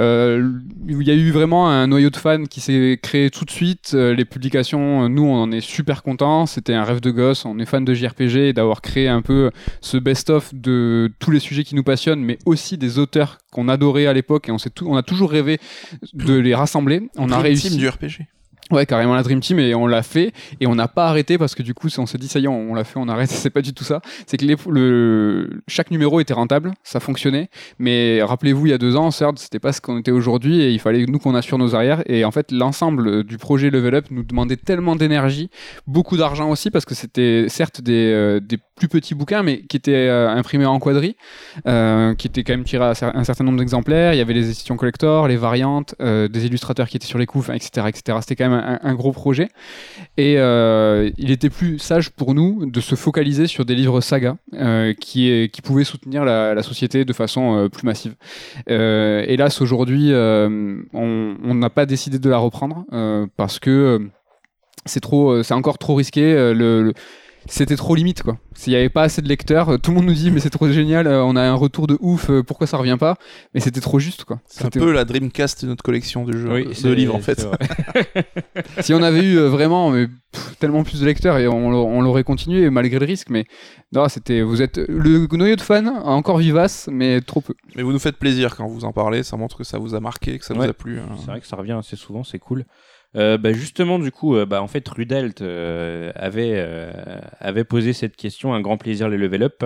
[0.00, 0.52] Euh,
[0.86, 3.92] il y a eu vraiment un noyau de fans qui s'est créé tout de suite,
[3.94, 7.58] Euh, les publications, nous on en est super contents, c'était un rêve de gosse, on
[7.58, 9.50] est fan de JRPG et d'avoir créé un peu
[9.80, 14.06] ce best-of de tous les sujets qui nous passionnent, mais aussi des auteurs qu'on adorait
[14.06, 15.58] à l'époque et on, s'est tout- on a toujours rêvé
[16.14, 17.08] de les rassembler.
[17.16, 17.76] On a réussi.
[17.76, 18.26] Du RPG.
[18.70, 21.54] Ouais, carrément la Dream Team et on l'a fait et on n'a pas arrêté parce
[21.54, 23.30] que du coup, on s'est dit ça y est, on, l'a fait, on arrête.
[23.40, 24.00] C'est pas du tout ça.
[24.26, 27.48] C'est que chaque numéro était rentable, ça fonctionnait.
[27.78, 30.70] Mais rappelez-vous, il y a deux ans, Third, c'était pas ce qu'on était aujourd'hui et
[30.70, 32.02] il fallait nous qu'on assure nos arrières.
[32.06, 35.50] Et en fait, l'ensemble du projet Level Up nous demandait tellement d'énergie,
[35.86, 38.40] beaucoup d'argent aussi parce que c'était certes des, euh,
[38.76, 41.16] plus petits bouquins, mais qui étaient euh, imprimés en quadri,
[41.66, 44.14] euh, qui étaient quand même tirés à un certain nombre d'exemplaires.
[44.14, 47.50] Il y avait les éditions collector, les variantes, des illustrateurs qui étaient sur les couves,
[47.52, 48.18] etc., etc.
[48.20, 49.48] C'était quand même un, gros projet.
[50.16, 54.36] Et euh, il était plus sage pour nous de se focaliser sur des livres saga
[54.54, 58.14] euh, qui, pouvaient soutenir la, société de façon euh, plus massive.
[58.68, 62.84] Hélas, aujourd'hui, on n'a pas décidé de la reprendre
[63.36, 64.08] parce que
[64.86, 66.52] c'est encore trop risqué.
[67.46, 68.38] C'était trop limite quoi.
[68.54, 70.50] S'il n'y avait pas assez de lecteurs, euh, tout le monde nous dit mais c'est
[70.50, 73.16] trop génial, euh, on a un retour de ouf, euh, pourquoi ça revient pas?
[73.54, 74.40] Mais c'était trop juste quoi.
[74.46, 77.46] C'est un C'était- peu la Dreamcast de notre collection de jeux, de livres en fait.
[78.80, 82.00] si on avait eu vraiment mais, pff, tellement plus de lecteurs et on, l'a- on
[82.02, 83.46] l'aurait continué malgré le risque, mais
[83.92, 87.54] non, c'était vous êtes le noyau de fans encore vivace, mais trop peu.
[87.76, 90.00] Mais vous nous faites plaisir quand vous en parlez, ça montre que ça vous a
[90.00, 90.64] marqué, que ça Ouais.
[90.66, 90.98] vous a plu.
[90.98, 91.08] hein.
[91.20, 92.64] C'est vrai que ça revient assez souvent, c'est cool.
[93.16, 96.92] Euh, bah, justement, du coup, euh, bah, en fait, Rudelt euh, avait, euh,
[97.40, 99.64] avait posé cette question, un grand plaisir les level up.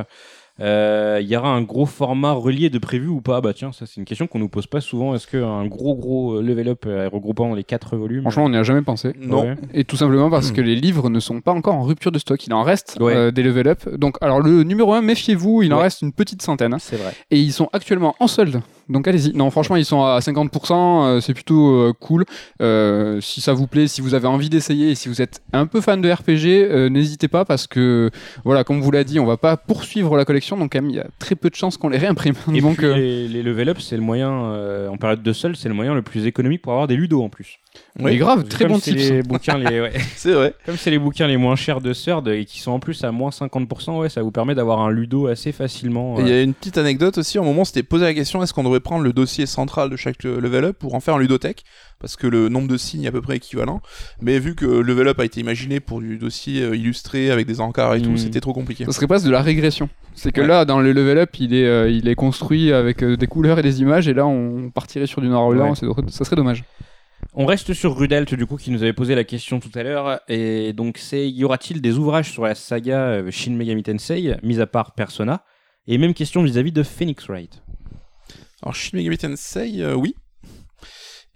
[0.60, 3.40] Euh, Il y aura un gros format relié de prévu ou pas?
[3.40, 5.12] Bah tiens, ça c'est une question qu'on nous pose pas souvent.
[5.14, 8.62] Est-ce qu'un gros gros level up euh, regroupant les quatre volumes Franchement, on n'y a
[8.62, 9.14] jamais pensé.
[9.20, 9.42] Non.
[9.42, 9.56] Ouais.
[9.72, 12.46] Et tout simplement parce que les livres ne sont pas encore en rupture de stock.
[12.46, 13.16] Il en reste Ouais.
[13.16, 13.88] euh, des level up.
[13.96, 15.82] Donc, alors le numéro 1, méfiez-vous, il en Ouais.
[15.84, 16.76] reste une petite centaine.
[16.78, 17.12] C'est vrai.
[17.32, 18.60] Et ils sont actuellement en solde.
[18.88, 19.32] Donc allez-y.
[19.34, 20.72] Non, franchement, ils sont à 50%.
[20.72, 22.24] euh, c'est plutôt euh, cool.
[22.60, 25.66] Euh, si ça vous plaît, si vous avez envie d'essayer et si vous êtes un
[25.66, 28.10] peu fan de RPG, n'hésitez pas parce que,
[28.44, 30.56] voilà, comme vous l'a dit, on va pas poursuivre la collection.
[30.56, 32.34] Donc, quand même, il y a très peu de chances qu'on les réimprime.
[32.52, 34.30] Et donc, puis, les, les level up, c'est le moyen,
[34.88, 37.28] en période de sol, c'est le moyen le plus économique pour avoir des ludos en
[37.28, 37.58] plus.
[37.98, 39.10] Mais grave, très Comme bon c'est tips.
[39.10, 39.92] les bouquins les, ouais.
[40.16, 40.54] C'est vrai.
[40.66, 43.12] Comme c'est les bouquins les moins chers de Third et qui sont en plus à
[43.12, 46.16] moins 50%, ouais, ça vous permet d'avoir un ludo assez facilement.
[46.18, 48.42] Il y euh, a une petite anecdote aussi, au moment on s'était posé la question
[48.42, 51.14] est-ce qu'on devrait prendre le dossier central de chaque euh, level up pour en faire
[51.14, 51.62] un ludothèque,
[52.00, 53.80] parce que le nombre de signes est à peu près équivalent.
[54.20, 57.60] Mais vu que level up a été imaginé pour du dossier euh, illustré avec des
[57.60, 58.18] encarts et tout, Mhm.
[58.18, 58.84] c'était trop compliqué.
[58.86, 59.88] Ça serait presque de la régression.
[60.14, 60.46] C'est que Ouais.
[60.46, 63.58] là, dans le level up, il est, euh, il est construit avec euh, des couleurs
[63.58, 65.70] et des images, et là, on partirait sur du noir et blanc.
[65.70, 65.76] Ouais.
[65.76, 66.64] c'est- Ça serait dommage.
[67.34, 70.20] On reste sur Rudelt, du coup, qui nous avait posé la question tout à l'heure.
[70.28, 74.60] Et donc, c'est y aura-t-il des ouvrages sur la saga euh, Shin Megami Tensei, mis
[74.60, 75.44] à part Persona?
[75.86, 77.62] Et même question vis-à-vis de Phoenix Wright.
[78.62, 80.14] Alors Shin Megami Tensei, euh, oui.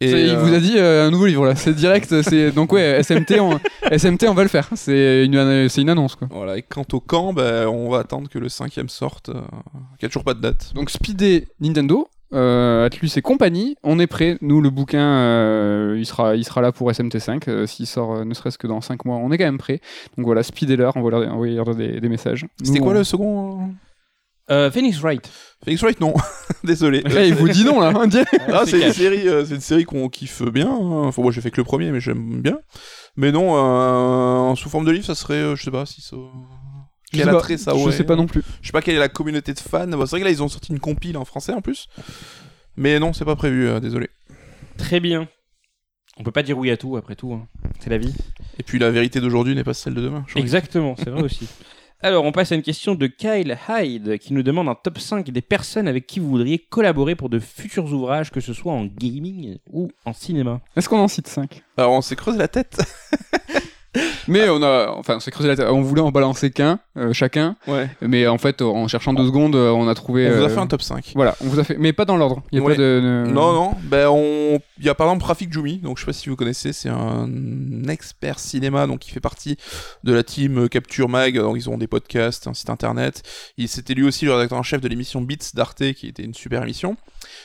[0.00, 2.22] Et, Il euh, vous a dit euh, un nouveau livre là, c'est direct.
[2.22, 3.58] c'est Donc ouais, SMT, on...
[3.90, 4.68] SMT, on va le faire.
[4.76, 6.28] C'est une, c'est une annonce quoi.
[6.30, 9.40] Voilà, et quant au camp, ben, on va attendre que le cinquième sorte, euh,
[9.98, 10.72] qui a toujours pas de date.
[10.74, 14.36] Donc Speedé Nintendo, euh, Atlus et compagnie, on est prêt.
[14.42, 17.42] Nous, le bouquin, euh, il, sera, il sera là pour SMT5.
[17.48, 19.80] euh, S'il sort euh, ne serait-ce que dans 5 mois, on est quand même prêt.
[20.16, 22.46] Donc voilà, speedez-leur, envoyez-leur envoyez-leur des, des messages.
[22.62, 23.70] C'était quoi on- le second
[24.50, 25.30] Phoenix Wright.
[25.62, 26.14] Phoenix Wright, non.
[26.64, 27.02] Désolé.
[27.04, 28.08] Eh, il vous dit non là, on.
[28.50, 30.68] Ah, c'est une série, euh, c'est une série qu'on kiffe bien.
[30.70, 31.02] hein.
[31.04, 32.58] Enfin, moi, j'ai fait que le premier, mais j'aime bien.
[33.16, 36.16] Mais non, euh, sous forme de livre, ça serait, euh, je sais pas si ça.
[37.12, 38.42] Je Quel sais pas, attrait ça Je aurait sais pas non plus.
[38.60, 39.86] Je sais pas quelle est la communauté de fans.
[39.86, 41.88] Bon, c'est vrai que là, ils ont sorti une compile en français en plus.
[42.76, 44.08] Mais non, c'est pas prévu, euh, désolé.
[44.76, 45.28] Très bien.
[46.18, 47.32] On peut pas dire oui à tout, après tout.
[47.32, 47.46] hein.
[47.80, 48.12] C'est la vie.
[48.58, 50.24] Et puis la vérité d'aujourd'hui n'est pas celle de demain.
[50.26, 50.42] je crois.
[50.42, 51.48] Exactement, c'est vrai aussi.
[52.00, 55.30] Alors, on passe à une question de Kyle Hyde qui nous demande un top 5
[55.30, 58.84] des personnes avec qui vous voudriez collaborer pour de futurs ouvrages, que ce soit en
[58.84, 60.60] gaming ou en cinéma.
[60.76, 62.78] Est-ce qu'on en cite 5 Alors, on s'est creusé la tête.
[64.28, 65.66] Mais on a, enfin, on s'est creusé la tête.
[65.70, 67.56] On voulait en balancer qu'un, euh, chacun.
[67.66, 67.88] Ouais.
[68.02, 70.28] Mais en fait, en cherchant deux secondes, euh, on a trouvé.
[70.30, 71.12] On vous a euh, fait un top 5.
[71.14, 72.42] Voilà, on vous a fait, mais pas dans l'ordre.
[72.52, 72.74] Il y a Ouais.
[72.74, 73.00] pas de.
[73.26, 74.60] de- Non, non, ben on...
[74.78, 76.90] il y a par exemple Rafik Djoumi, donc je sais pas si vous connaissez, c'est
[76.90, 77.28] un
[77.88, 79.56] expert cinéma, donc il fait partie
[80.04, 83.22] de la team Capture Mag, donc ils ont des podcasts, un site internet.
[83.56, 86.34] Il c'était lui aussi le rédacteur en chef de l'émission Beats d'Arte, qui était une
[86.34, 86.96] super émission.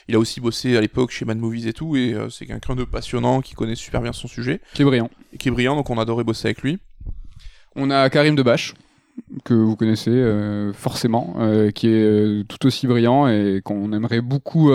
[0.08, 2.76] Il a aussi bossé à l'époque chez Mad Movies et tout, et euh, c'est quelqu'un
[2.76, 5.10] de passionnant qui connaît super bien son sujet, Qui est brillant.
[5.34, 6.80] et qui est brillant, donc on adorait bosser avec lui.
[7.76, 8.74] On a Karim Debache,
[9.44, 14.22] que vous connaissez euh, forcément, euh, qui est euh, tout aussi brillant et qu'on aimerait
[14.22, 14.72] beaucoup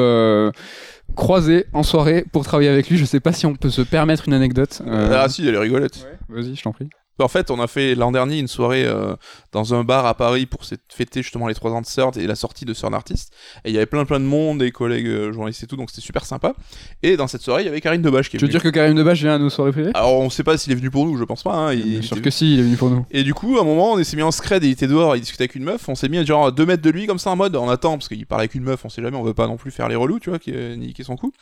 [1.16, 2.96] croiser en soirée pour travailler avec lui.
[2.96, 4.82] Je sais pas si on peut se permettre une anecdote.
[4.86, 6.06] Ah si, il est rigolette.
[6.28, 6.88] Vas-y, je t'en prie.
[7.20, 9.14] En fait, on a fait l'an dernier une soirée euh,
[9.52, 12.34] dans un bar à Paris pour fêter justement les 3 ans de Third et la
[12.36, 13.32] sortie de Third Artist.
[13.64, 15.90] Et il y avait plein plein de monde, des collègues euh, journalistes et tout, donc
[15.90, 16.54] c'était super sympa.
[17.02, 18.60] Et dans cette soirée, il y avait Karine Debache qui est Tu veux venue.
[18.60, 19.90] dire que Karim Debache vient à nos soirées privées?
[19.94, 21.54] Alors on sait pas s'il est venu pour nous, je pense pas.
[21.54, 23.04] Hein, il- Bien sûr était- que si, il est venu pour nous.
[23.10, 25.16] Et du coup, à un moment, on s'est mis en scred et il était dehors,
[25.16, 25.88] il discutait avec une meuf.
[25.88, 27.98] On s'est mis genre à 2 mètres de lui, comme ça en mode on attend,
[27.98, 29.88] parce qu'il parle avec une meuf, on sait jamais, on veut pas non plus faire
[29.88, 31.32] les relous, tu vois, qui euh, niquer son coup.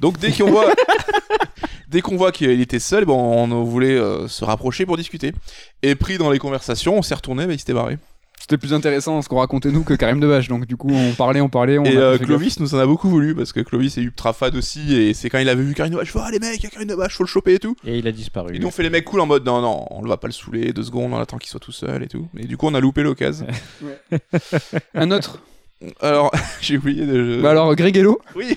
[0.00, 0.66] Donc dès qu'on voit.
[1.88, 3.16] Dès qu'on voit qu'il était seul, bon,
[3.50, 5.17] on voulait euh, se rapprocher pour discuter.
[5.82, 7.98] Et pris dans les conversations, on s'est retourné, bah, il s'était barré.
[8.40, 10.48] C'était plus intéressant ce qu'on racontait nous que Karim Debache.
[10.48, 11.76] Donc du coup, on parlait, on parlait.
[11.76, 12.26] On et a euh, gaffe.
[12.26, 15.28] Clovis nous en a beaucoup voulu parce que Clovis est ultra fan aussi et c'est
[15.28, 17.14] quand il avait vu Karine Debache, je vois les mecs, il y a Karine Debache,
[17.16, 17.76] faut le choper et tout.
[17.84, 18.54] Et il a disparu.
[18.54, 20.32] Et nous on fait les mecs cool en mode non non, on va pas le
[20.32, 22.28] saouler deux secondes, on attend qu'il soit tout seul et tout.
[22.38, 23.46] Et du coup on a loupé l'occasion.
[24.94, 25.40] Un autre?
[26.00, 27.40] alors j'ai oublié de.
[27.42, 28.56] Bah alors, Greg Hello, Oui.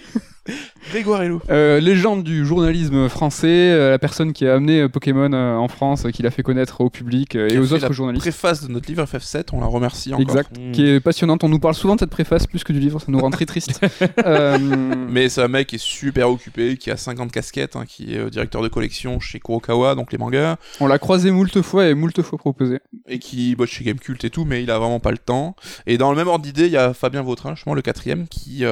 [0.90, 1.40] Grégoire Hello.
[1.52, 6.08] euh, légende du journalisme français, euh, la personne qui a amené euh, Pokémon en France,
[6.12, 8.24] qui l'a fait connaître au public et aux autres la journalistes.
[8.24, 10.22] Préface de notre livre FF7, on la remercie encore.
[10.22, 10.58] Exact.
[10.58, 10.72] Mm.
[10.72, 11.44] Qui est passionnante.
[11.44, 13.46] On nous parle souvent de cette préface plus que du livre, ça nous rend très
[13.46, 13.80] triste.
[15.10, 18.30] Mais c'est un mec qui est super occupé, qui a 50 casquettes, hein, qui est
[18.32, 22.20] directeur de collection chez Kurokawa, donc les mangas, on l'a croisé moult fois et moult
[22.22, 22.80] fois proposé.
[23.08, 25.56] et qui bosse chez Gamecult et tout, mais il a vraiment pas le temps.
[25.86, 28.66] Et dans le même ordre d'idée, il y a Fabien Vautrin, justement le quatrième, qui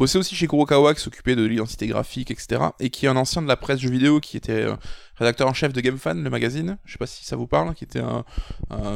[0.00, 2.62] bossait aussi chez Kurokawa, qui s'occupait de l'identité graphique, etc.
[2.80, 4.74] Et qui est un ancien de la presse jeux vidéo, qui était euh,
[5.16, 6.78] rédacteur en chef de GameFan, le magazine.
[6.86, 8.24] Je sais pas si ça vous parle, qui était un,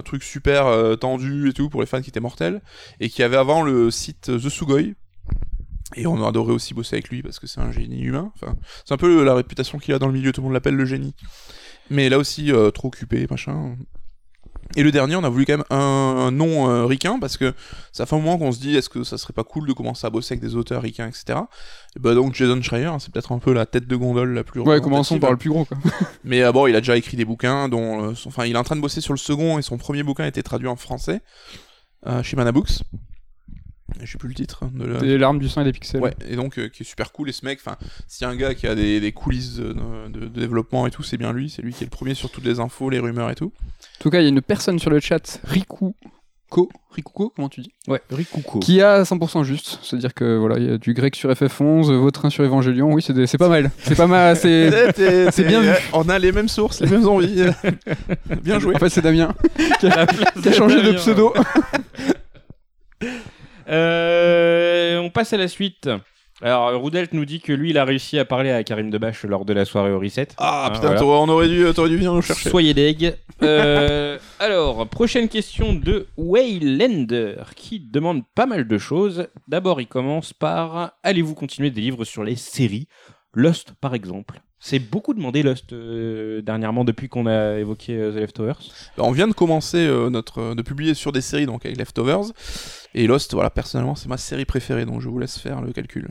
[0.03, 2.63] truc super euh, tendu et tout pour les fans qui étaient mortels,
[3.01, 4.95] et qui avait avant le site The Sugoi.
[5.95, 8.33] Et on a adoré aussi bosser avec lui parce que c'est un génie humain.
[8.87, 10.87] C'est un peu la réputation qu'il a dans le milieu, tout le monde l'appelle le
[10.87, 11.15] génie.
[11.91, 13.77] Mais là aussi, euh, trop occupé, machin.
[14.77, 17.55] Et le dernier, on a voulu quand même un, un nom euh, ricain parce que
[17.93, 20.07] ça fait un moment qu'on se dit est-ce que ça serait pas cool de commencer
[20.07, 21.39] à bosser avec des auteurs ricains, etc.
[21.97, 24.43] Et bah donc Jason Schreier, hein, c'est peut-être un peu la tête de gondole la
[24.43, 25.65] plus Ouais, commençons par le plus gros.
[25.65, 25.77] Quoi.
[26.25, 28.65] Mais euh, bon, il a déjà écrit des bouquins, dont, euh, enfin, il est en
[28.65, 31.21] train de bosser sur le second et son premier bouquin a été traduit en français
[32.07, 32.83] euh, chez Manabooks.
[32.93, 33.14] Je
[34.07, 34.65] sais plus le titre.
[34.73, 36.01] De la- Des larmes du sang et des pixels.
[36.01, 37.29] Ouais, et donc euh, qui est super cool.
[37.29, 37.77] Et ce mec, enfin,
[38.09, 40.91] s'il y a un gars qui a des, des coulisses de, de- de développement et
[40.91, 41.51] tout, c'est bien lui.
[41.51, 43.53] C'est lui qui est le premier sur toutes les infos, les rumeurs et tout.
[44.01, 45.95] En tout cas, il y a une personne sur le chat, Rikuko.
[46.93, 48.61] Rikuko, comment tu dis Ouais, Rikuko.
[48.61, 49.81] Qui a 100% juste.
[49.83, 52.93] C'est-à-dire que voilà, il y a du grec sur FF11, Vautrin sur Evangelion.
[52.93, 53.73] Oui, c'est pas mal.
[53.83, 54.37] C'est pas mal.
[54.37, 54.71] C'est.
[55.45, 55.71] Bien vu.
[55.93, 57.45] On a les mêmes sources, les mêmes envies.
[58.45, 58.77] bien joué.
[58.77, 59.35] En fait, c'est Damien
[59.81, 61.35] qui a, place qui a changé de pseudo.
[63.69, 65.89] Euh, on passe à la suite.
[66.43, 69.45] Alors, Roudelt nous dit que lui, il a réussi à parler à Karim Debache lors
[69.45, 70.29] de la soirée au reset.
[70.37, 71.03] Ah, Ah, putain, voilà.
[71.23, 72.51] on aurait dû, t'aurais dû venir nous chercher.
[72.51, 73.15] Soyez deg.
[73.43, 79.29] Euh, alors, prochaine question de Waylander qui demande pas mal de choses.
[79.49, 82.89] D'abord, il commence par Allez-vous continuer des livres sur les séries
[83.33, 84.41] Lost, par exemple?
[84.67, 88.59] C'est beaucoup demandé Lost euh, dernièrement depuis qu'on a évoqué euh, The Leftovers.
[88.97, 91.77] Bah, On vient de commencer euh, notre, euh, de publier sur des séries donc avec
[91.77, 92.33] Leftovers
[92.95, 93.35] et Lost.
[93.35, 96.09] Voilà, personnellement, c'est ma série préférée, donc je vous laisse faire le calcul.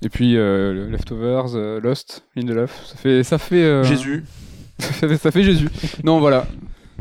[0.00, 4.24] Et puis euh, le Leftovers, euh, Lost, Lindelof, ça fait, ça fait, euh, Jésus.
[4.78, 5.68] ça fait, ça fait Jésus.
[6.04, 6.46] non, voilà.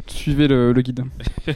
[0.07, 1.03] Suivez le, le guide.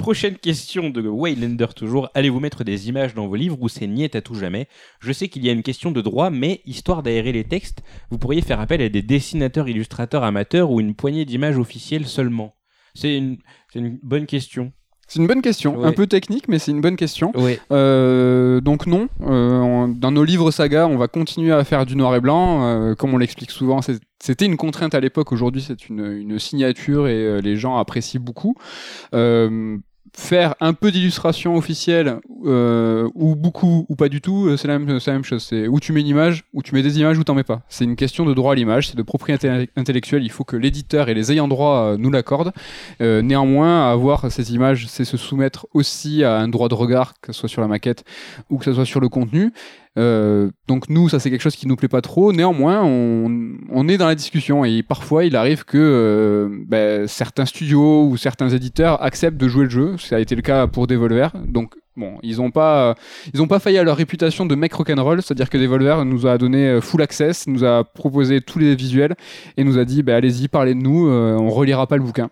[0.00, 2.08] Prochaine question de Waylander toujours.
[2.14, 4.66] Allez-vous mettre des images dans vos livres ou c'est niet à tout jamais?
[4.98, 8.16] Je sais qu'il y a une question de droit, mais histoire d'aérer les textes, vous
[8.16, 12.54] pourriez faire appel à des dessinateurs illustrateurs amateurs ou une poignée d'images officielles seulement.
[12.94, 13.36] C'est une,
[14.02, 14.72] bonne question.
[15.06, 15.88] C'est une bonne question, Ouais.
[15.88, 17.32] un peu technique, mais c'est une bonne question.
[17.34, 17.58] Ouais.
[17.70, 22.14] Euh, donc non, Euh, dans nos livres saga, on va continuer à faire du noir
[22.16, 22.64] et blanc.
[22.64, 23.80] Euh, comme on l'explique souvent,
[24.18, 25.30] c'était une contrainte à l'époque.
[25.30, 28.54] Aujourd'hui, c'est une, une signature et les gens apprécient beaucoup.
[30.12, 34.78] Faire un peu d'illustration officielle euh, ou beaucoup ou pas du tout, euh, c'est la
[34.78, 35.44] même, c'est la même chose.
[35.48, 37.62] C'est où tu mets une image, ou tu mets des images, ou t'en mets pas.
[37.68, 40.24] C'est une question de droit à l'image, c'est de propriété intellectuelle.
[40.24, 42.52] Il faut que l'éditeur et les ayants droit euh, nous l'accordent.
[43.00, 47.32] Euh, néanmoins, avoir ces images, c'est se soumettre aussi à un droit de regard, que
[47.32, 48.04] ce soit sur la maquette
[48.50, 49.52] ou que ce soit sur le contenu.
[49.98, 52.32] Euh, donc nous, ça c'est quelque chose qui nous plaît pas trop.
[52.32, 58.06] Néanmoins, on, est dans la discussion et parfois il arrive que euh, ben, certains studios
[58.06, 59.96] ou certains éditeurs acceptent de jouer le jeu.
[59.98, 61.30] Ça a été le cas pour Devolver.
[61.44, 62.94] Donc bon, ils ont pas,
[63.34, 66.68] ils pas failli à leur réputation de mec rock'n'roll, c'est-à-dire que Devolver nous a donné
[66.68, 69.16] euh, full access, nous a proposé tous les visuels
[69.56, 72.30] et nous a dit ben, allez-y, parlez de nous, euh, on relira pas le bouquin.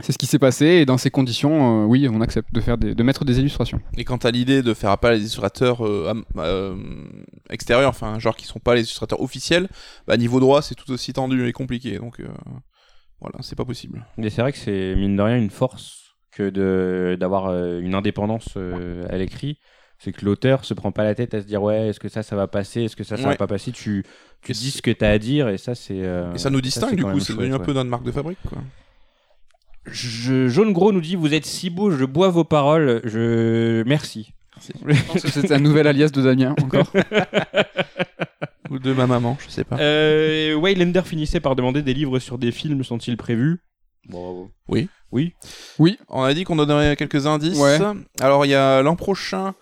[0.00, 2.76] C'est ce qui s'est passé et dans ces conditions, euh, oui, on accepte de faire
[2.76, 3.80] des, de mettre des illustrations.
[3.96, 6.76] Et quant à l'idée de faire appel à des illustrateurs euh, euh,
[7.48, 9.68] extérieurs, enfin, genre qui sont pas les illustrateurs officiels,
[10.06, 11.96] bah, niveau droit, c'est tout aussi tendu et compliqué.
[11.98, 12.26] Donc, euh,
[13.20, 14.04] voilà, c'est pas possible.
[14.18, 17.94] Mais c'est vrai que c'est mine de rien une force que de d'avoir euh, une
[17.94, 19.58] indépendance euh, à l'écrit.
[19.98, 22.22] C'est que l'auteur se prend pas la tête à se dire ouais est-ce que ça
[22.22, 23.72] ça va passer est-ce que ça ça va pas passer?
[23.72, 24.04] Tu
[24.46, 26.96] dis ce que tu as à dire et ça c'est euh, Et ça nous distingue,
[26.96, 28.58] du coup, c'est devenu un peu notre marque de fabrique, quoi.
[29.90, 33.00] Je- Jaune Gros nous dit Vous êtes si beau, je bois vos paroles.
[33.04, 33.82] Je.
[33.84, 34.32] Merci.
[34.86, 36.90] Je pense que c'est un nouvel alias de Damien encore.
[38.70, 39.76] Ou de ma maman, je sais pas.
[39.78, 43.60] Euh, Waylander finissait par demander des livres sur des films sont-ils prévus?
[44.08, 44.50] Bravo.
[44.68, 44.88] Oui.
[45.12, 45.98] Oui.
[46.08, 47.58] On a dit qu'on donnerait quelques indices.
[47.58, 47.78] Ouais.
[48.20, 49.54] Alors, il y a l'an prochain,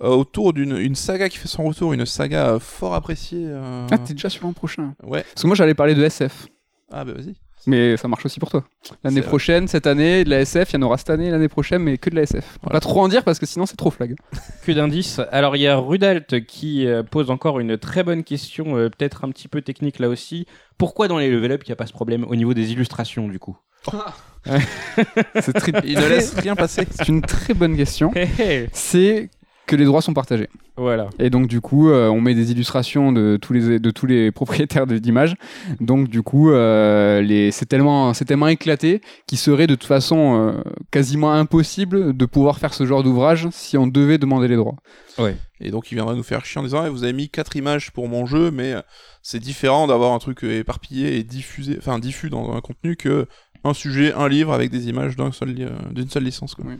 [0.00, 3.44] euh, autour d'une une saga qui fait son retour, une saga euh, fort appréciée.
[3.46, 4.94] euh, Ah, t'es déjà sur l'an prochain.
[5.02, 5.22] Ouais.
[5.22, 6.46] Parce que moi j'allais parler de SF.
[6.92, 7.34] Ah, bah vas-y.
[7.66, 8.64] Mais ça marche aussi pour toi.
[9.04, 11.82] L'année prochaine, cette année, de la SF, il y en aura cette année, l'année prochaine,
[11.82, 12.58] mais que de la SF.
[12.62, 12.72] Voilà.
[12.72, 14.16] Pas trop en dire parce que sinon c'est trop flag.
[14.66, 15.20] Que d'indices.
[15.30, 19.24] Alors, il y a Rudalt qui euh, pose encore une très bonne question, euh, peut-être
[19.24, 20.46] un petit peu technique là aussi.
[20.78, 23.28] Pourquoi dans les level up il n'y a pas ce problème au niveau des illustrations
[23.28, 23.56] du coup?
[24.44, 26.86] Très- Il ne laisse rien passer.
[26.90, 28.12] c'est une très bonne question.
[28.72, 29.30] C'est
[29.66, 30.48] que les droits sont partagés.
[30.76, 31.08] Voilà.
[31.18, 34.30] Et donc du coup, euh, on met des illustrations de tous les de tous les
[34.32, 35.34] propriétaires de- d'images.
[35.80, 40.34] Donc du coup, euh, les c'est tellement c'est tellement éclaté qu'il serait de toute façon
[40.56, 44.76] euh, quasiment impossible de pouvoir faire ce genre d'ouvrage si on devait demander les droits.
[45.60, 47.92] Et donc il viendra nous faire chier en disant Eh, vous avez mis quatre images
[47.92, 48.74] pour mon jeu, mais
[49.22, 53.26] c'est différent d'avoir un truc éparpillé et diffusé, enfin diffus dans un contenu que
[53.64, 56.54] un sujet, un livre avec des images d'un seul li- euh, d'une seule licence.
[56.54, 56.64] Quoi.
[56.68, 56.74] Oui.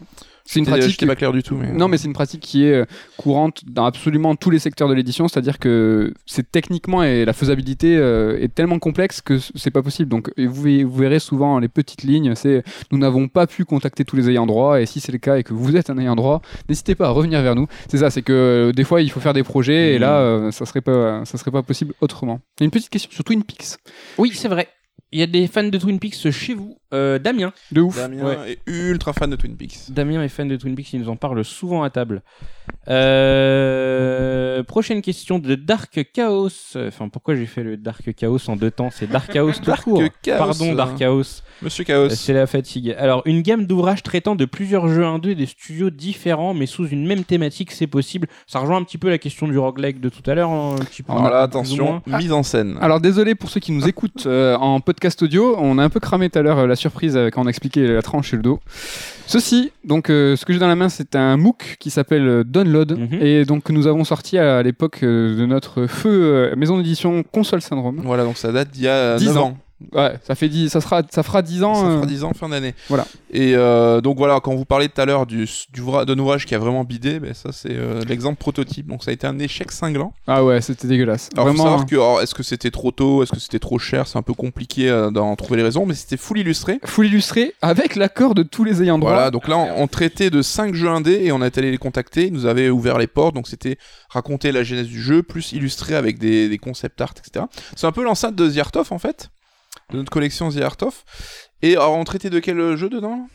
[0.45, 2.41] C'est une J'étais- pratique j'étais pas clair du tout, mais Non, mais c'est une pratique
[2.41, 2.85] qui est euh,
[3.16, 7.97] courante dans absolument tous les secteurs de l'édition, c'est-à-dire que c'est techniquement et la faisabilité
[7.97, 10.09] euh, est tellement complexe que c'est pas possible.
[10.11, 14.05] Donc, et vous, vous verrez souvent les petites lignes, c'est nous n'avons pas pu contacter
[14.05, 16.16] tous les ayants droit, et si c'est le cas et que vous êtes un ayant
[16.16, 17.68] droit, n'hésitez pas à revenir vers nous.
[17.89, 20.51] C'est ça, c'est que euh, des fois il faut faire des projets et là euh,
[20.51, 22.41] ça serait pas, ça serait pas possible autrement.
[22.61, 23.76] Une petite question sur Twin Peaks.
[24.18, 24.66] Oui, c'est vrai.
[25.11, 26.78] Il y a des fans de Twin Peaks chez vous.
[26.93, 27.53] Euh, Damien.
[27.70, 27.97] De ouf.
[27.97, 28.53] Damien Ouais.
[28.53, 29.90] est ultra fan de Twin Peaks.
[29.90, 32.22] Damien est fan de Twin Peaks, il nous en parle souvent à table.
[33.32, 36.49] Euh, prochaine question de Dark Chaos.
[36.76, 38.90] Enfin, pourquoi j'ai fait le Dark Chaos en deux temps?
[38.93, 40.03] C'est Dark Chaos tout Dark court.
[40.22, 41.43] Chaos, Pardon, Dark Chaos.
[41.62, 42.07] Monsieur Chaos.
[42.07, 42.95] Euh, C'est la fatigue.
[42.99, 47.07] Alors, une gamme d'ouvrages traitant de plusieurs jeux 1-2 des studios différents, mais sous une
[47.07, 48.28] même thématique, c'est possible.
[48.47, 50.51] Ça rejoint un petit peu la question du roguelike de tout à l'heure.
[50.51, 51.12] hein, un petit peu.
[51.12, 52.76] Alors là, plus ou attention, mise en scène.
[52.80, 56.01] Alors désolé pour ceux qui nous écoutent euh, en podcast audio, on a un peu
[56.01, 58.37] cramé tout à l'heure euh, la surprise euh, quand on a expliqué la tranche et
[58.37, 58.61] le dos.
[59.26, 62.45] Ceci, donc euh, ce que j'ai dans la main, c'est un MOOC qui s'appelle euh,
[62.45, 63.18] Download Mhm.
[63.22, 66.11] et donc que nous avons sorti à, l'époque euh, de notre feu
[66.53, 68.01] euh, maison d'édition Console Syndrome.
[68.05, 69.41] Voilà, donc ça date d'il y a 10 9 ans.
[69.49, 69.57] ans.
[69.93, 71.74] Ouais, ça fait 10, ça sera, ça fera 10 ans.
[71.74, 72.74] Ça euh, fera 10 ans fin d'année.
[72.89, 73.07] Voilà.
[73.33, 76.55] Et euh, donc voilà, quand vous parlez tout à l'heure du, du d'un ouvrage qui
[76.55, 78.87] a vraiment bidé, ben ça c'est euh, l'exemple prototype.
[78.87, 80.12] Donc ça a été un échec cinglant.
[80.26, 81.30] Ah ouais, c'était dégueulasse.
[81.35, 81.70] Alors faut Vraiment.
[81.70, 84.22] savoir que alors, est-ce que c'était trop tôt, est-ce que c'était trop cher, c'est un
[84.22, 86.78] peu compliqué euh, d'en trouver les raisons, mais c'était full illustré.
[86.85, 89.12] Full illustré avec l'accord de tous les ayants droit.
[89.12, 91.78] Voilà, donc là on, on traitait de 5 jeux indés et on est allé les
[91.78, 93.78] contacter, ils nous avaient ouvert les portes, donc c'était
[94.11, 97.47] raconter la genèse du jeu, plus illustré avec des, des concept art, etc.
[97.76, 99.30] C'est un peu l'enceinte de The Art of en fait,
[99.93, 101.05] de notre collection The Art of.
[101.62, 103.28] Et alors on traitait de quel jeu dedans?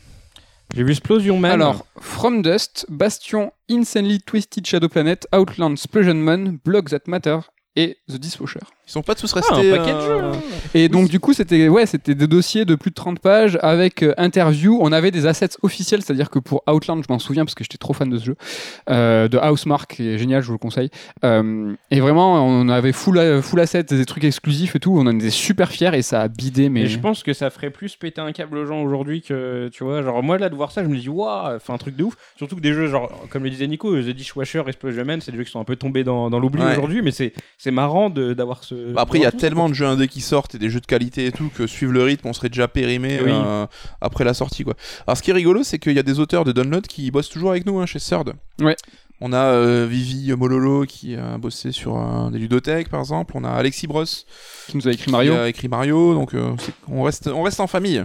[0.74, 1.52] J'ai vu Explosion Man.
[1.52, 7.38] Alors, From Dust, Bastion, Insanely Twisted Shadow Planet, Outland, Splosion Man, Blocks That Matter
[7.74, 8.60] et The Dishwasher.
[8.88, 9.72] Ils sont pas tous Ah, restés.
[9.72, 10.24] un paquet de euh, jeux.
[10.38, 10.40] hein.
[10.74, 14.02] Et donc du coup c'était ouais c'était des dossiers de plus de 30 pages avec
[14.02, 14.78] euh, interview.
[14.80, 17.76] On avait des assets officiels, c'est-à-dire que pour Outland, je m'en souviens parce que j'étais
[17.78, 18.36] trop fan de ce jeu,
[18.90, 20.90] euh, de Housemark, qui est génial, je vous le conseille.
[21.24, 24.96] Euh, et vraiment on avait full euh, full assets, des trucs exclusifs et tout.
[24.96, 26.82] On en était super fiers et ça a bidé mais.
[26.82, 29.84] Et je pense que ça ferait plus péter un câble aux gens aujourd'hui que, tu
[29.84, 32.04] vois, genre moi là de voir ça, je me dis, waouh, fait un truc de
[32.04, 32.14] ouf.
[32.36, 35.38] Surtout que des jeux, genre, comme le disait Nico, The Dishwasher, Explosion Man, c'est des
[35.38, 36.72] jeux qui sont un peu tombés dans, dans l'oubli Ouais.
[36.72, 38.77] aujourd'hui, mais c'est c'est marrant de- d'avoir ce.
[38.94, 40.86] Bah après, il y a tellement de jeux indés qui sortent et des jeux de
[40.86, 43.30] qualité et tout que suivre le rythme, on serait déjà périmé Oui.
[43.32, 43.66] euh,
[44.00, 44.74] après la sortie quoi.
[45.06, 47.28] Alors ce qui est rigolo, c'est qu'il y a des auteurs de Download qui bossent
[47.30, 48.34] toujours avec nous hein, chez Third.
[48.60, 48.76] Ouais.
[49.20, 53.32] On a euh, Vivi Mololo qui a bossé sur euh, des ludothèques par exemple.
[53.36, 55.32] On a Alexis Bros qui nous a écrit Mario.
[55.32, 56.14] qui a écrit Mario.
[56.14, 56.54] Donc euh,
[56.86, 58.04] on reste, on reste en famille.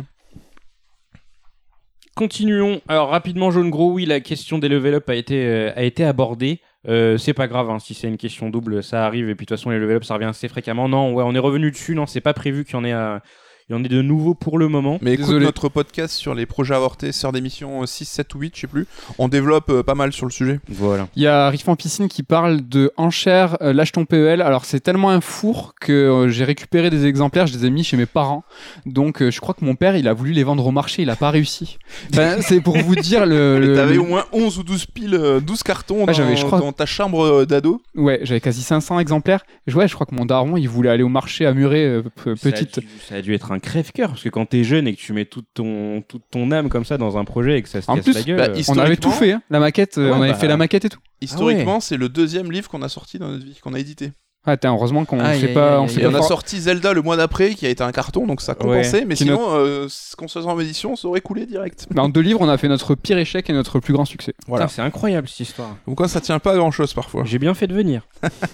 [2.16, 2.80] Continuons.
[2.88, 6.04] Alors rapidement, jaune gros, oui, la question des level up a été, euh, a été
[6.04, 6.62] abordée.
[6.88, 9.50] Euh, c'est pas grave hein, si c'est une question double, ça arrive et puis de
[9.50, 10.90] toute façon les level up ça revient assez fréquemment.
[10.90, 11.96] Non, ouais, on est revenu dessus.
[11.96, 13.22] Non, c'est pas prévu qu'il y en ait, à-
[13.74, 15.00] il y en ait de nouveau pour le moment.
[15.02, 15.46] Mais écoute Désolé.
[15.46, 18.86] notre podcast sur les projets avortés, sœur d'émission 6, 7 ou 8, je sais plus.
[19.18, 20.60] On développe euh, pas mal sur le sujet.
[20.70, 21.08] Voilà.
[21.16, 24.42] Il y a Riff en piscine qui parle de enchères euh, lâche ton PEL.
[24.42, 27.84] Alors c'est tellement un four que euh, j'ai récupéré des exemplaires, je les ai mis
[27.84, 28.44] chez mes parents.
[28.86, 31.10] Donc euh, je crois que mon père il a voulu les vendre au marché, il
[31.10, 31.78] a pas réussi.
[32.14, 33.60] Ben, c'est pour vous dire le.
[33.64, 36.36] Le- T'avais le- au moins 11 ou 12 piles, euh, 12 cartons Ah, dans, j'avais,
[36.36, 37.82] je crois- dans ta chambre d'ado.
[37.96, 39.46] Ouais, j'avais quasi 500 exemplaires.
[39.68, 42.02] Je- Ouais, je crois que mon daron il voulait aller au marché à Muret euh,
[42.04, 42.80] p- Ça a petite.
[42.80, 45.14] dû- Ça a, dû, être un crève-cœur parce que quand t'es jeune et que tu
[45.14, 47.90] mets toute ton, toute ton âme comme ça dans un projet et que ça se
[47.90, 48.38] En casse plus, la gueule.
[48.38, 49.42] bah, euh, On avait tout Historiquement- fait, hein.
[49.50, 51.00] la maquette, euh, Ouais, on avait bah, fait la maquette et tout.
[51.22, 54.12] Historiquement, c'est le deuxième livre qu'on a sorti dans notre vie, qu'on a édité.
[54.46, 56.16] Ah, t'es heureusement qu'on Aïe, fait aïe, pas, aïe, on aïe, fait Et pas on
[56.16, 59.06] a sorti Zelda le mois d'après, qui a été un carton, donc ça a compensé.
[59.06, 61.88] Mais Qui sinon, euh, ce qu'on se faisait en édition, ça aurait coulé direct.
[61.96, 64.34] Mais en deux livres, on a fait notre pire échec et notre plus grand succès.
[64.48, 64.66] Voilà.
[64.66, 65.78] Putain, c'est incroyable cette histoire.
[65.88, 67.24] Donc quoi, ça tient pas à grand chose parfois.
[67.24, 68.06] J'ai bien fait de venir.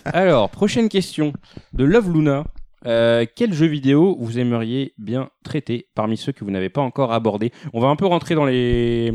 [0.05, 1.33] Alors, prochaine question
[1.73, 2.43] de Love Luna.
[2.85, 7.11] Euh, quel jeu vidéo vous aimeriez bien traiter parmi ceux que vous n'avez pas encore
[7.11, 7.51] abordés?
[7.73, 9.11] On va un peu rentrer dans les,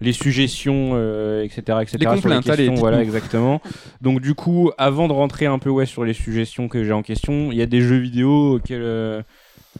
[0.00, 1.98] les suggestions, euh, etc., etc.
[2.00, 3.60] Les sur allez, questions, voilà, exactement.
[4.00, 7.02] Donc du coup, avant de rentrer un peu ouais, sur les suggestions que j'ai en
[7.02, 9.22] question, il y a des jeux vidéo auxquels euh,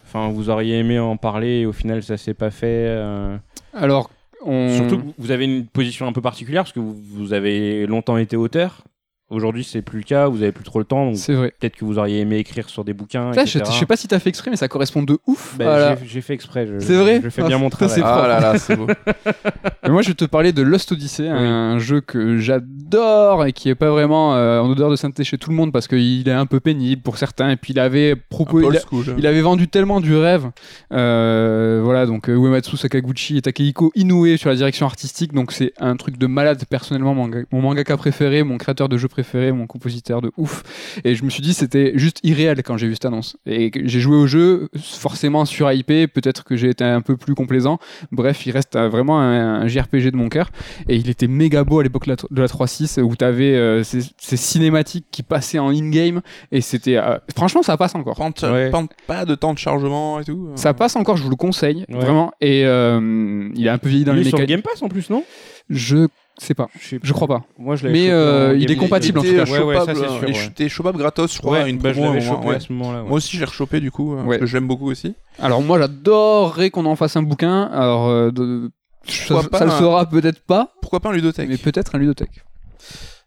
[0.06, 2.86] enfin, vous auriez aimé en parler et au final ça s'est pas fait.
[2.88, 3.36] euh.
[3.72, 4.10] Alors,
[4.46, 4.68] on...
[4.76, 8.18] Surtout que vous avez une position un peu particulière parce que vous, vous avez longtemps
[8.18, 8.84] été auteur.
[9.30, 11.52] Aujourd'hui, c'est plus le cas, vous avez plus trop le temps, donc c'est vrai.
[11.58, 13.32] peut-être que vous auriez aimé écrire sur des bouquins.
[13.32, 13.72] Ça, je, etc.
[13.74, 15.56] je sais pas si t'as fait exprès, mais ça correspond de ouf.
[15.58, 15.96] Bah, Voilà.
[15.96, 16.66] j'ai- J'ai fait exprès.
[16.66, 17.94] je- C'est vrai Je fais Ah, bien mon putain, travail.
[17.96, 18.86] c'est Ah là là, c'est beau.
[19.82, 23.70] Mais moi, je vais te parler de Lost Odyssey, un jeu que j'adore et qui
[23.70, 26.32] est pas vraiment euh, en odeur de sainteté chez tout le monde parce qu'il est
[26.32, 27.48] un peu pénible pour certains.
[27.50, 28.64] Et puis, il avait proposé.
[28.64, 29.14] Il, old school.
[29.18, 30.50] il avait vendu tellement du rêve.
[30.92, 35.32] Euh, voilà, donc euh, Uematsu Sakaguchi et Takehiko Inoue sur la direction artistique.
[35.32, 36.62] Donc, c'est un truc de malade.
[36.68, 40.62] Personnellement, mon, manga- mon mangaka préféré, mon créateur de jeux préféré, mon compositeur de ouf.
[41.04, 43.36] Et je me suis dit, c'était juste irréel quand j'ai vu cette annonce.
[43.46, 47.34] Et j'ai joué au jeu, forcément sur IP, peut-être que j'ai été un peu plus
[47.34, 47.78] complaisant.
[48.10, 50.50] Bref, il reste euh, vraiment un, un JRPG de mon cœur.
[50.88, 53.82] Et il était méga beau à l'époque de la- de la 3.6 où tu avais
[53.84, 56.20] ces, ces cinématiques qui passaient en in-game.
[56.50, 56.96] Et c'était.
[56.96, 58.18] euh, franchement, ça passe encore.
[58.20, 58.70] Ouais.
[58.70, 60.48] prends pas de temps de chargement et tout.
[60.50, 60.56] euh.
[60.56, 61.96] Ça passe encore, je vous le conseille, Ouais.
[62.00, 62.32] vraiment.
[62.40, 64.44] Et euh, il est un peu vieilli dans Il les est sur.
[64.44, 65.22] Game Pass en plus, non?
[65.70, 66.08] Je
[66.38, 66.68] sais pas.
[66.80, 67.42] Je Je crois pas.
[67.58, 69.44] Moi, je Mais, euh, il est compatible, en tout cas.
[69.44, 72.20] Ouais, ouais, ça, sûr, chopable gratos, je crois, Ouais, une bah, je promo.
[72.20, 73.02] chopé à ce moment-là.
[73.02, 73.08] ouais.
[73.08, 75.14] Moi aussi, je l'ai rechopé du coup, euh, que je l'aime beaucoup aussi.
[75.38, 77.64] Alors moi, j'adorerais qu'on en fasse un bouquin.
[77.72, 78.70] Alors, euh, de-
[79.06, 81.48] ça, pas ça le un- sera peut-être pas, Pourquoi pas un ludothèque?
[81.48, 82.42] Mais peut-être un ludothèque.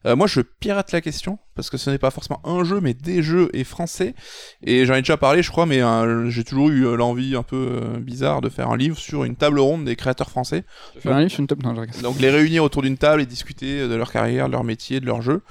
[0.08, 2.94] Euh, moi, je pirate la question parce que ce n'est pas forcément un jeu, mais
[2.94, 4.16] des jeux et français.
[4.64, 7.44] Et j'en ai déjà parlé, je crois, mais euh, j'ai toujours eu euh, l'envie un
[7.44, 10.64] peu euh, bizarre de faire un livre sur une table ronde des créateurs français.
[11.00, 11.64] Faire un livre sur une table.
[11.64, 12.02] Non, je.
[12.02, 15.06] Donc les réunir autour d'une table et discuter de leur carrière, de leur métier, de
[15.06, 15.42] leur jeu.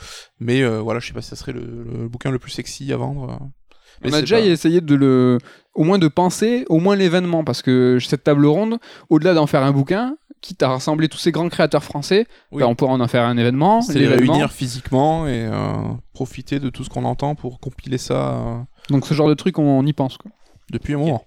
[0.41, 2.93] Mais euh, voilà, je sais pas si ça serait le, le bouquin le plus sexy
[2.93, 3.39] à vendre.
[4.03, 5.39] Mais On a déjà pas- essayé de le,
[5.75, 8.79] au moins de penser, au moins l'événement, parce que cette table ronde,
[9.09, 12.61] au-delà d'en faire un bouquin, quitte à rassembler tous ces grands créateurs français, Oui.
[12.61, 13.81] bah, on pourra en faire un événement.
[13.83, 15.73] C'est les réunir physiquement et euh,
[16.13, 18.35] profiter de tout ce qu'on entend pour compiler ça.
[18.37, 18.59] euh.
[18.91, 20.17] Donc ce genre de truc, on, on y pense.
[20.19, 20.31] Quoi.
[20.71, 21.25] Depuis un moment.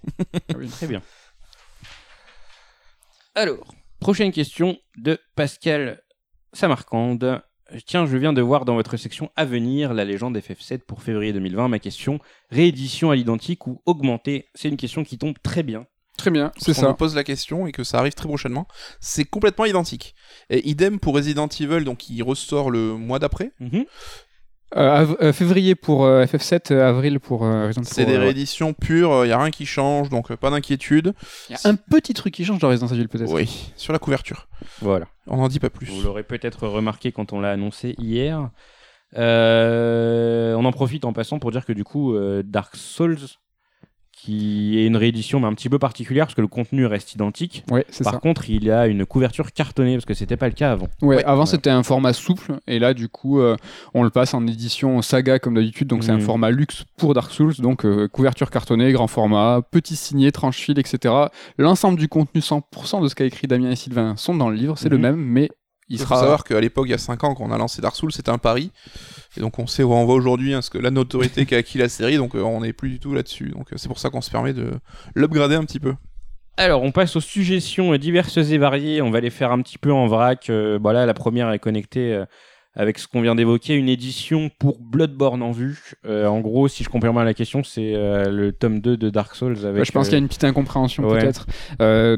[0.72, 1.02] Très bien.
[3.34, 6.02] Alors, prochaine question de Pascal
[6.52, 7.42] Samarcande.
[7.86, 11.32] Tiens, je viens de voir dans votre section à venir la légende FF7 pour février
[11.32, 11.68] 2020.
[11.68, 12.18] Ma question,
[12.50, 14.48] réédition à l'identique ou augmentée?
[14.54, 15.86] C'est une question qui tombe très bien.
[16.18, 16.94] Très bien, c'est On me ça.
[16.94, 18.66] pose la question et que ça arrive très prochainement.
[19.00, 20.14] C'est complètement identique.
[20.50, 23.52] Et idem pour Resident Evil, donc il ressort le mois d'après.
[23.60, 23.84] Mhm.
[24.76, 28.12] Euh, av- euh, février pour euh, FF7, euh, avril pour euh, Resident C'est Evil.
[28.12, 28.24] des ouais.
[28.24, 31.12] rééditions pures, il y a rien qui change, donc euh, pas d'inquiétude.
[31.48, 33.32] Il y a un petit truc qui change dans Resident Evil peut-être.
[33.32, 34.46] Oui, sur la couverture.
[34.80, 35.08] Voilà.
[35.26, 35.86] On n'en dit pas plus.
[35.86, 38.48] Vous l'aurez peut-être remarqué quand on l'a annoncé hier.
[39.16, 43.18] Euh, on en profite en passant pour dire que du coup, euh, Dark Souls,
[44.22, 47.64] qui est une réédition mais un petit peu particulière parce que le contenu reste identique.
[47.70, 48.18] Ouais, c'est Par ça.
[48.18, 50.88] contre, il y a une couverture cartonnée parce que c'était pas le cas avant.
[51.02, 51.24] Ouais, Ouais.
[51.24, 51.46] avant Ouais.
[51.46, 53.56] c'était un format souple et là du coup euh,
[53.94, 56.20] on le passe en édition saga comme d'habitude donc c'est un Mhm.
[56.22, 60.78] format luxe pour Dark Souls donc euh, couverture cartonnée, grand format, petit signé, tranche fil,
[60.78, 61.14] etc.
[61.58, 64.76] L'ensemble du contenu 100% de ce qu'a écrit Damien et Sylvain sont dans le livre,
[64.78, 65.02] c'est le Mhm.
[65.02, 65.48] même mais
[65.90, 67.58] il Il faut sera savoir qu'à l'époque, il y a 5 ans, quand on a
[67.58, 68.70] lancé Dark Souls, c'était un pari.
[69.36, 71.78] Et donc on sait où on va aujourd'hui, hein, parce que la notoriété qu'a acquis
[71.78, 73.50] la série, donc euh, on n'est plus du tout là-dessus.
[73.50, 74.70] Donc euh, c'est pour ça qu'on se permet de
[75.14, 75.94] l'upgrader un petit peu.
[76.56, 79.02] Alors, on passe aux suggestions diverses et variées.
[79.02, 80.50] On va les faire un petit peu en vrac.
[80.50, 82.22] Euh, voilà, la première est connectée
[82.74, 85.92] avec ce qu'on vient d'évoquer, une édition pour Bloodborne en vue.
[86.06, 89.10] Euh, en gros, si je comprends bien la question, c'est euh, le tome 2 de
[89.10, 89.78] Dark Souls avec.
[89.80, 91.20] Ouais, je pense euh, qu'il y a une petite incompréhension ouais.
[91.20, 91.46] peut-être.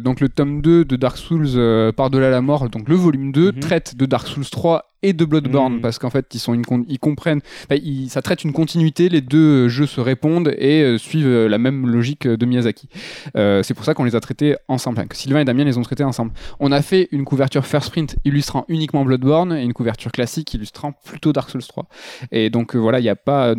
[0.01, 3.61] Donc le tome 2 de Dark Souls Par-delà la mort, donc le volume 2 Mhm.
[3.61, 5.81] traite de Dark Souls 3 et de Bloodborne Mhm.
[5.81, 7.41] parce qu'en fait ils sont une ils comprennent
[7.71, 11.59] ils- ça traite une continuité les deux jeux se répondent et euh, suivent euh, la
[11.59, 12.89] même logique de Miyazaki.
[13.37, 15.07] Euh, c'est pour ça qu'on les a traités ensemble.
[15.09, 16.33] Que Sylvain et Damien les ont traités ensemble.
[16.61, 20.93] On a fait une couverture first print illustrant uniquement Bloodborne et une couverture classique illustrant
[21.05, 21.89] plutôt Dark Souls 3
[22.31, 23.55] et donc voilà il n'y a pas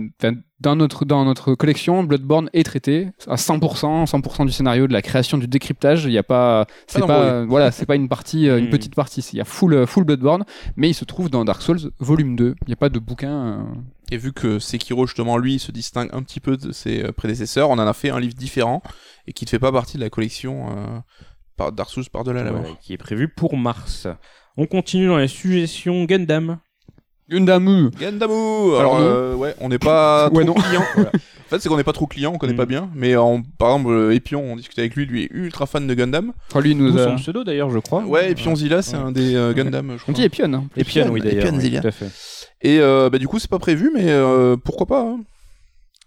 [0.59, 5.01] dans notre, dans notre collection, Bloodborne est traité à 100%, 100% du scénario, de la
[5.01, 6.05] création, du décryptage.
[6.05, 7.49] Il n'y a pas, c'est Pas pas, d'embrouille.
[7.49, 8.69] voilà, c'est pas une partie, euh, une Mm.
[8.69, 9.21] petite partie.
[9.33, 10.45] Il y a full, euh, full Bloodborne,
[10.77, 12.55] mais il se trouve dans Dark Souls volume 2.
[12.61, 13.31] Il n'y a pas de bouquin.
[13.31, 13.63] euh,
[14.11, 17.69] Et vu que Sekiro, justement, lui, se distingue un petit peu de ses euh, prédécesseurs,
[17.69, 18.81] on en a fait un livre différent
[19.27, 20.99] et qui ne fait pas partie de la collection euh,
[21.57, 22.79] par Dark Souls par-delà la voilà, mort.
[22.79, 24.07] qui est prévu pour mars.
[24.55, 26.59] On continue dans les suggestions Gundam.
[27.29, 27.89] Gundam.
[27.99, 30.61] Gandamu Alors, euh, ouais, on n'est pas Ouais, trop non.
[30.61, 30.83] client.
[31.45, 32.57] En fait, c'est qu'on n'est pas trop client, on connaît Mm.
[32.57, 32.89] pas bien.
[32.95, 35.93] Mais en- par exemple, euh, Epion, on discutait avec lui, lui est ultra fan de
[35.93, 36.33] Gundam.
[36.49, 37.03] Enfin, lui, il nous a...
[37.03, 38.01] son pseudo d'ailleurs, je crois.
[38.05, 39.03] Ouais, Epion Zilla, c'est Ouais.
[39.03, 40.13] un des euh, Gundam, je On crois.
[40.15, 40.51] dit Epion.
[40.51, 40.63] hein.
[40.75, 41.43] Epion, oui, d'ailleurs.
[41.45, 41.81] Epion oui, Zilla.
[41.81, 42.09] tout à fait.
[42.61, 45.19] Et euh, bah, du coup, c'est pas prévu, mais euh, pourquoi pas hein.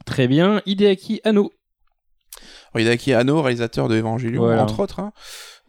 [0.04, 0.62] Très bien.
[0.66, 1.52] Hideaki Anno.
[2.74, 4.64] Alors, Hideaki Anno, réalisateur de Evangelion, Voilà.
[4.64, 4.98] entre autres.
[4.98, 5.12] hein.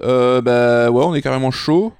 [0.01, 1.93] Euh, bah ouais, on est carrément chaud.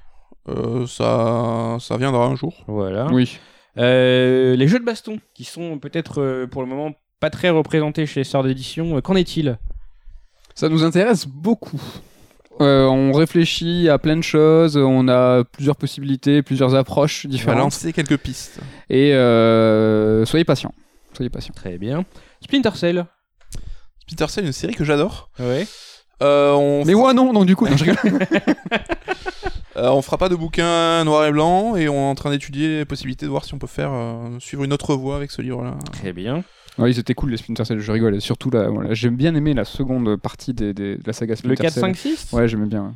[0.48, 2.64] Euh, ça, ça viendra un jour.
[2.66, 3.06] Voilà.
[3.12, 3.38] Oui.
[3.76, 8.06] Euh, les jeux de baston, qui sont peut-être euh, pour le moment pas très représentés
[8.06, 9.58] chez Sœur d'édition, euh, qu'en est-il?
[10.54, 11.80] Ça nous intéresse beaucoup.
[12.60, 17.32] Euh, on réfléchit à plein de choses, on a plusieurs possibilités, plusieurs approches On va
[17.32, 17.58] différentes.
[17.58, 18.58] lancer quelques pistes.
[18.90, 20.74] Et euh, soyez patients.
[21.16, 21.54] Soyez patients.
[21.54, 22.04] Très bien.
[22.42, 23.06] Splinter Cell.
[24.08, 25.30] Peter Cell, une série que j'adore.
[25.38, 25.68] Ouais.
[26.22, 28.26] Euh, on, Mais moi non, donc du coup, non, je rigole.
[29.78, 32.78] euh, on fera pas de bouquin noir et blanc et on est en train d'étudier
[32.78, 35.40] les possibilités de voir si on peut faire euh, suivre une autre voie avec ce
[35.42, 35.74] livre-là.
[35.92, 36.42] Très bien.
[36.78, 38.14] Ouais, ils étaient cool les Splinter Cell, je rigole.
[38.14, 41.32] Et surtout, là, voilà, j'aime bien aimé la seconde partie des, des- de la saga
[41.32, 41.80] Le Splinter 4, Cell.
[41.82, 42.94] 5, 6 Ouais, j'aimais bien.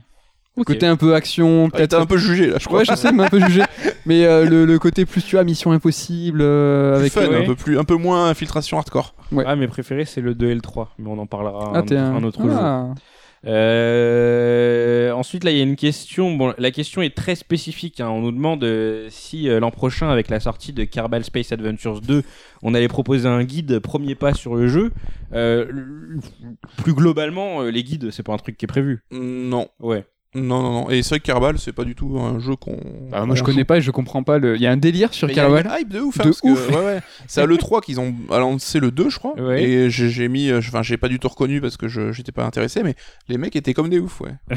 [0.67, 1.91] Côté un peu action, Ah, peut-être.
[1.93, 2.81] T'as un peu jugé là, je crois.
[2.81, 3.63] Ouais, je sais, il m'a un peu jugé.
[4.07, 6.41] Mais euh, le, le côté plus, tu vois, Mission Impossible.
[6.43, 7.43] euh, Plus avec, fun, ouais.
[7.43, 9.15] un peu plus, un peu moins infiltration hardcore.
[9.33, 9.45] Ouais.
[9.47, 10.91] Ah, mes préférés, c'est le 2 et le 3.
[10.99, 12.15] Mais on en parlera Ah, un, t'es un...
[12.17, 12.51] un autre jour.
[13.45, 16.35] Euh, ensuite, là, il y a une question.
[16.35, 18.01] Bon, la question est très spécifique.
[18.01, 18.09] hein.
[18.09, 22.01] On nous demande euh, si euh, l'an prochain, avec la sortie de Kerbal Space Adventures
[22.01, 22.23] 2,
[22.63, 24.93] on allait proposer un guide premier pas sur le jeu.
[25.31, 29.01] Plus globalement, les guides, c'est pas un truc qui est prévu.
[29.11, 30.05] Non, Ouais.
[30.35, 30.91] Non, non, non.
[30.91, 32.79] Et c'est vrai que Kerbal, c'est pas du tout un jeu qu'on.
[33.11, 33.65] Bah, moi, je connais joue.
[33.67, 34.39] pas et je comprends pas.
[34.39, 34.57] Le...
[34.57, 35.67] Il y a un délire sur Mais il y a Kerbal.
[35.67, 36.69] une hype de ouf, hein, De parce que- ouf.
[36.71, 37.01] ouais, ouais.
[37.27, 39.39] C'est à l'E3 qu'ils ont lancé le 2, je crois.
[39.39, 39.63] Ouais.
[39.63, 40.49] Et j'ai j'ai mis.
[40.51, 42.95] euh, Enfin, j'ai pas du tout reconnu parce que je j'étais pas intéressé, mais
[43.29, 44.33] les mecs étaient comme des ouf, ouais.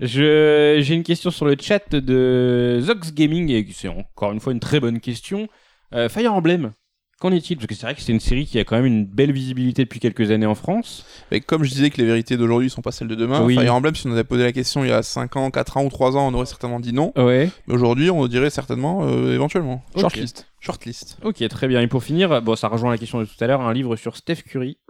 [0.00, 4.52] Je, j'ai une question sur le chat de Zox Gaming, et c'est encore une fois
[4.54, 5.46] une très bonne question.
[5.94, 6.72] Euh, Fire Emblem,
[7.20, 9.04] qu'en est-il Parce que c'est vrai que c'est une série qui a quand même une
[9.04, 11.04] belle visibilité depuis quelques années en France.
[11.30, 13.54] Et comme je disais que les vérités d'aujourd'hui sont pas celles de demain, Oui.
[13.54, 15.76] Fire Emblem, si on nous avait posé la question il y a 5 ans, 4
[15.76, 17.12] ans ou 3 ans, on aurait certainement dit non.
[17.16, 17.50] Ouais.
[17.68, 19.84] Mais aujourd'hui, on dirait certainement euh, éventuellement.
[19.94, 20.00] Ok.
[20.00, 20.49] Shortlist.
[20.60, 21.16] Shortlist.
[21.24, 21.80] Ok, très bien.
[21.80, 24.16] Et pour finir, bon, ça rejoint la question de tout à l'heure, un livre sur
[24.16, 24.76] Steph Curry.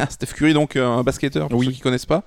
[0.00, 1.66] Ah, Steph Curry, donc euh, un basketteur, pour Oui.
[1.66, 2.24] ceux qui connaissent pas.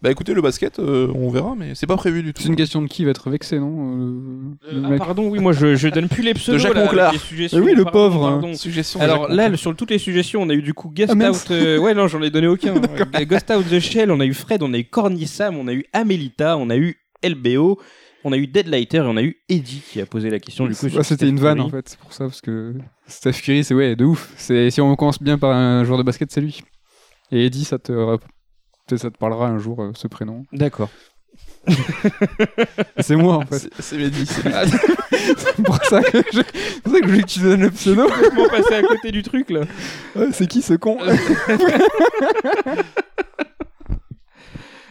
[0.00, 2.40] Bah écoutez, le basket, euh, on verra, mais c'est pas prévu du tout.
[2.42, 5.74] C'est une question de qui va être vexé, non euh, ah, pardon, oui, moi je,
[5.74, 6.60] je donne plus les pseudos.
[6.60, 7.08] Jacques là, Monclar.
[7.08, 7.58] avec les suggestions.
[7.58, 8.54] Eh oui, le Pardon, pauvre, pardon.
[8.54, 11.30] Suggestion de Alors là, sur toutes les suggestions, on a eu du coup Guest Ah.
[11.30, 11.50] Out.
[11.50, 12.74] euh, ouais, non, j'en ai donné aucun.
[13.26, 15.72] Ghost Out the Shell, on a eu Fred, on a eu Corny Sam, on a
[15.72, 17.80] eu Amelita, on a eu LBO,
[18.24, 20.74] on a eu Deadlighter et on a eu Eddie qui a posé la question du
[20.74, 20.86] coup.
[20.86, 22.74] Ouais, C'était une vanne en fait, c'est pour ça, parce que
[23.06, 24.32] Steph Curry, c'est ouais, de ouf.
[24.36, 26.62] C'est Si on commence bien par un joueur de basket, c'est lui.
[27.30, 30.44] Et Eddie, ça te, peut-être ça te parlera un jour, euh, ce prénom.
[30.52, 30.90] D'accord.
[32.98, 33.68] C'est moi en fait.
[33.78, 34.52] C'est- Mehdi, c'est lui.
[35.36, 37.70] c'est pour ça que je, c'est pour ça que je voulais que tu donnes le
[37.70, 38.08] pseudo.
[38.30, 39.60] Comment passer à côté du truc là
[40.16, 40.96] Ouais, c'est qui ce con?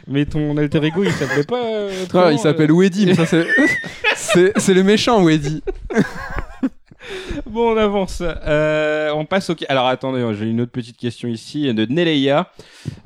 [0.08, 1.64] Mais ton alter ego, il s'appelait pas.
[1.64, 3.45] euh, Ah, Il s'appelle euh, Weddy, mais ça c'est.
[4.16, 5.62] c'est c'est le méchant Weddy.
[7.45, 8.22] Bon, on avance.
[8.22, 9.55] Euh, on passe au.
[9.70, 12.51] Alors attendez, j'ai une autre petite question ici de Neleia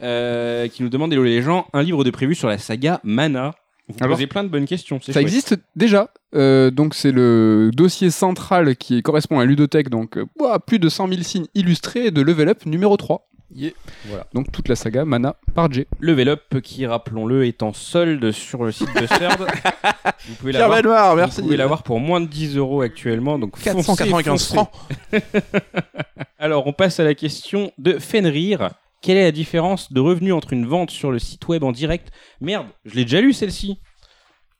[0.01, 3.53] euh, qui nous demande Hello les gens, un livre de prévu sur la saga Mana.
[3.87, 4.99] Vous Alors, posez plein de bonnes questions.
[5.01, 5.23] c'est Ça chouette.
[5.27, 6.09] existe déjà.
[6.33, 10.89] Euh, donc c'est le dossier central qui correspond à Ludothèque, donc euh, ouah, plus de
[10.89, 13.27] 100 000 signes illustrés de Level Up numéro 3.
[13.53, 13.71] Yeah.
[14.05, 14.27] Voilà.
[14.33, 15.85] Donc toute la saga Mana par J.
[15.99, 19.39] Level Up, qui rappelons-le, est en solde sur le site de Third.
[20.27, 20.81] vous pouvez l'avoir.
[20.81, 21.41] Belmar, Vous merci.
[21.41, 24.53] pouvez l'avoir pour moins de 10 euros actuellement, donc foncez, 495 foncez.
[24.55, 24.71] francs.
[26.39, 28.71] Alors, on passe à la question de Fenrir.
[29.01, 32.11] Quelle est la différence de revenus entre une vente sur le site web en direct?
[32.39, 33.79] Merde, je l'ai déjà lu celle-ci.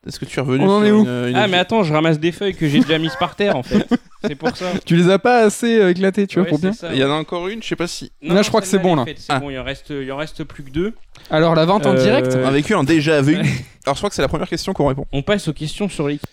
[0.08, 1.84] Est-ce que tu es revenu On en sur est où une- une- Ah, mais attends,
[1.84, 3.88] je ramasse des feuilles que j'ai déjà mises par terre en fait.
[4.24, 4.66] C'est pour ça.
[4.86, 6.74] Tu les as pas assez euh, éclatés, tu vois, pour bien.
[6.74, 8.12] ça, Il y en a encore une, je sais pas si.
[8.22, 9.06] Non, Là, je crois que c'est bon, là.
[9.16, 9.40] C'est Ah.
[9.40, 10.94] bon, il en reste, il en reste plus que deux.
[11.30, 13.36] Alors la vente en Euh, direct Un vécu, un déjà vu.
[13.36, 15.06] Alors je crois que c'est la première question qu'on répond.
[15.12, 16.28] On passe aux questions sur l'équipe.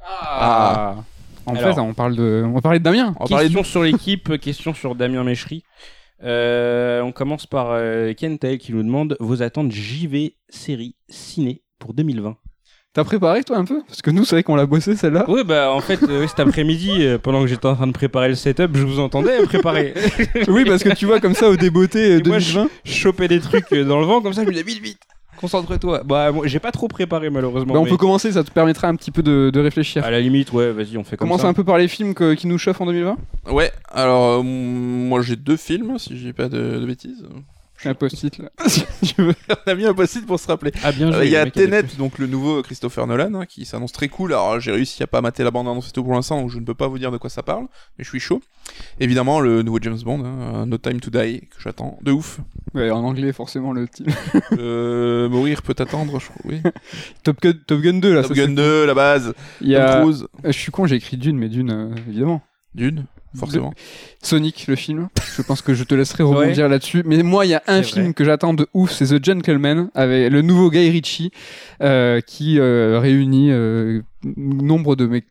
[0.00, 0.96] Ah.
[1.46, 1.74] En Alors.
[1.74, 3.14] fait, on parle de, on va parler de Damien.
[3.20, 5.62] On parler de Question sur l'équipe, question sur Damien Méchery.
[6.24, 11.94] Euh, on commence par euh, Kentel qui nous demande vos attentes JV série ciné pour
[11.94, 12.36] 2020.
[12.96, 13.82] T'as préparé toi un peu?
[13.86, 15.26] Parce que nous, c'est vrai qu'on l'a bossé celle-là.
[15.28, 18.28] Oui, bah en fait, euh, cet après-midi, euh, pendant que j'étais en train de préparer
[18.30, 19.92] le setup, je vous entendais préparer.
[20.48, 22.70] oui, parce que tu vois comme ça au débeauté euh, Et moi, je 2020.
[22.84, 24.98] je chopais des trucs euh, dans le vent, comme ça, je me disais vite, vite,
[25.36, 26.04] concentre-toi.
[26.06, 27.74] Bah, moi, j'ai pas trop préparé malheureusement.
[27.74, 30.02] Bah, on mais peut commencer, ça te permettra un petit peu de, de réfléchir.
[30.02, 31.48] À la limite, ouais, vas-y, on fait comme Commence ça.
[31.48, 33.18] un peu par les films que- qui nous chauffent en 2020.
[33.50, 37.26] Ouais, alors euh, moi j'ai deux films, si j'ai pas de, de bêtises.
[37.86, 38.50] J'ai un post-it là.
[39.66, 40.72] On a mis un post-it pour se rappeler.
[40.82, 41.26] Ah, bien Euh, joué.
[41.26, 44.32] Il y a Tenet, donc le nouveau Christopher Nolan, hein, qui s'annonce très cool.
[44.32, 46.58] Alors j'ai réussi à pas mater la bande annonce et tout pour l'instant, donc je
[46.58, 47.66] ne peux pas vous dire de quoi ça parle,
[47.96, 48.42] mais je suis chaud.
[48.98, 52.40] Évidemment, le nouveau James Bond, hein, No Time to Die, que j'attends de ouf.
[52.74, 54.12] Ouais, en anglais, forcément, le titre.
[54.58, 56.42] Euh, mourir peut attendre, je crois.
[56.44, 56.60] Oui.
[57.22, 58.22] Top Gun, Top Gun 2 là.
[58.22, 59.34] Top ça, Gun 2, la base.
[59.60, 60.04] Il y a...
[60.04, 60.12] Euh,
[60.44, 62.42] Je suis con, j'ai écrit Dune, mais Dune, euh, évidemment.
[62.74, 63.06] Dune,
[63.38, 63.72] forcément.
[64.22, 65.08] Sonic, le film.
[65.36, 67.02] Je pense que je te laisserai rebondir là-dessus.
[67.04, 68.14] Mais moi, il y a un film vrai.
[68.14, 71.30] que j'attends de ouf, c'est The Gentleman, avec le nouveau Guy Ritchie,
[71.82, 75.24] euh, qui euh, réunit euh, nombre de mes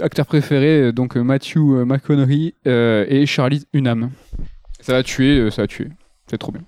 [0.00, 4.10] acteurs préférés, donc Matthew McConaughey et Charlie Hunnam.
[4.80, 5.88] Ça va tuer, ça va tuer.
[6.26, 6.62] C'est trop bien.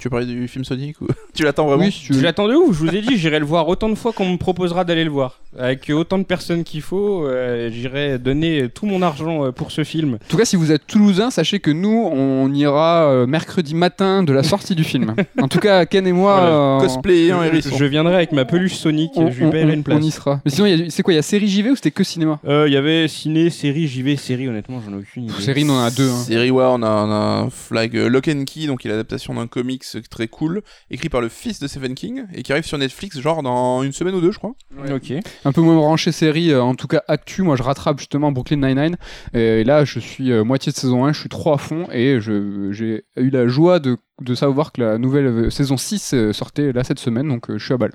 [0.00, 2.48] Tu veux parler du film Sonic ou tu l'attends vraiment oui, si tu Je l'attends
[2.48, 4.84] de ouf, je vous ai dit, j'irai le voir autant de fois qu'on me proposera
[4.84, 5.40] d'aller le voir.
[5.58, 9.84] Avec autant de personnes qu'il faut, euh, j'irai donner tout mon argent euh, pour ce
[9.84, 10.14] film.
[10.14, 14.22] En tout cas, si vous êtes toulousain, sachez que nous, on ira euh, mercredi matin
[14.22, 15.14] de la sortie du film.
[15.40, 16.54] En tout cas, Ken et moi, Voilà.
[16.54, 17.76] euh, Cosplay en je, hérisson.
[17.76, 19.98] je viendrai avec ma peluche Sonic, on, je lui paierai une place.
[20.00, 20.40] on y sera.
[20.44, 22.38] Mais sinon, c'est quoi Il y a série JV ou c'était que cinéma?
[22.46, 25.32] Euh, Il y avait ciné, série, JV, série, honnêtement, j'en ai aucune idée.
[25.40, 26.08] Série, on en a deux.
[26.08, 26.16] hein.
[26.24, 29.84] Série, ouais, on a, on a un flag Lock and Key, donc l'adaptation d'un comics
[30.10, 33.42] très cool, écrit par le fils de Stephen King, et qui arrive sur Netflix, genre
[33.42, 34.54] dans une semaine ou deux, je crois.
[34.92, 35.12] Ok.
[35.44, 37.42] un peu moins branché série, euh, en tout cas actu.
[37.42, 38.96] Moi, je rattrape justement Brooklyn Nine-Nine.
[39.34, 41.86] Et là, je suis euh, moitié de saison 1, je suis trop à fond.
[41.92, 46.14] Et je- j'ai eu la joie de, de savoir que la nouvelle euh, saison 6
[46.14, 47.28] euh, sortait là cette semaine.
[47.28, 47.92] Donc, euh, je suis à balle.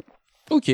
[0.51, 0.71] Ok.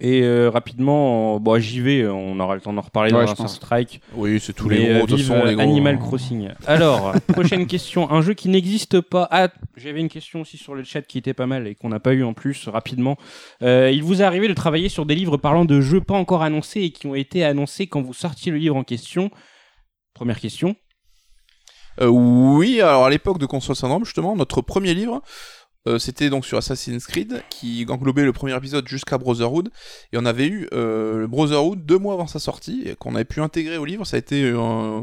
[0.00, 3.48] Et euh, rapidement, bon, j'y vais, on aura le temps d'en reparler Ouais, dans un.
[3.48, 4.00] Strike.
[4.14, 5.62] Oui, c'est tous les gros, de façon, euh, les gros.
[5.62, 6.50] Animal Crossing.
[6.66, 8.10] Alors, prochaine question.
[8.10, 9.28] Un jeu qui n'existe pas.
[9.30, 12.00] Ah, j'avais une question aussi sur le chat qui était pas mal et qu'on n'a
[12.00, 13.16] pas eu en plus rapidement.
[13.62, 16.42] Euh, il vous est arrivé de travailler sur des livres parlant de jeux pas encore
[16.42, 19.30] annoncés et qui ont été annoncés quand vous sortiez le livre en question?
[20.12, 20.74] Première question.
[22.00, 25.22] Euh, oui, alors à l'époque de Console Syndrome, justement, notre premier livre,
[25.86, 29.70] euh, c'était donc sur Assassin's Creed, qui englobait le premier épisode jusqu'à Brotherhood,
[30.12, 33.76] et on avait eu euh, Brotherhood deux mois avant sa sortie, qu'on avait pu intégrer
[33.76, 35.02] au livre, ça a été euh,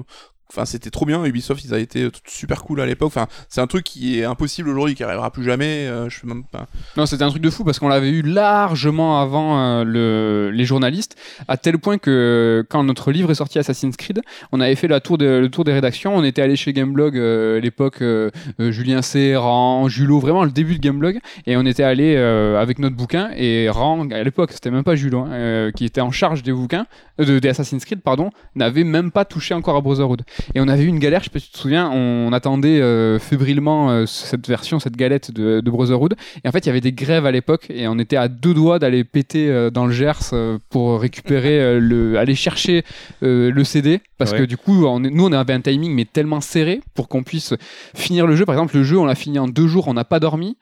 [0.52, 1.24] enfin c'était trop bien.
[1.26, 3.08] Ubisoft ils avaient été super cool à l'époque.
[3.08, 6.28] Enfin c'est un truc qui est impossible aujourd'hui qui arrivera plus jamais euh, je sais
[6.28, 6.68] même pas.
[6.98, 10.66] Non, c'était un truc de fou parce qu'on l'avait eu largement avant euh, le, les
[10.66, 11.16] journalistes,
[11.48, 14.22] à tel point que quand notre livre est sorti Assassin's Creed,
[14.52, 18.02] on avait fait le tour des rédactions, on était allé chez Gameblog euh, à l'époque,
[18.02, 18.30] euh,
[18.60, 22.62] euh, Julien C, Ran, Julot, vraiment le début de Gameblog, et on était allé euh,
[22.62, 26.02] avec notre bouquin, et Ran, à l'époque, c'était même pas Julot, hein, euh, qui était
[26.02, 26.86] en charge des bouquins,
[27.20, 30.24] euh, de, des Assassin's Creed, pardon, n'avait même pas touché encore à Brotherhood.
[30.56, 32.82] Et on avait eu une galère, je sais pas si tu te souviens, on attendait
[32.82, 36.70] euh, fébrilement euh, cette version, cette galette de, de Brotherhood, et en fait, il y
[36.70, 39.86] avait des grèves à l'époque et on était à deux doigts d'aller péter euh, dans
[39.86, 40.34] le Gers
[40.70, 42.84] pour récupérer le, aller chercher
[43.22, 44.40] le CD parce Ouais.
[44.40, 47.54] que du coup, on nous on avait un timing mais tellement serré pour qu'on puisse
[47.96, 48.46] finir le jeu.
[48.46, 50.58] Par exemple, le jeu on l'a fini en deux jours, on n'a pas dormi.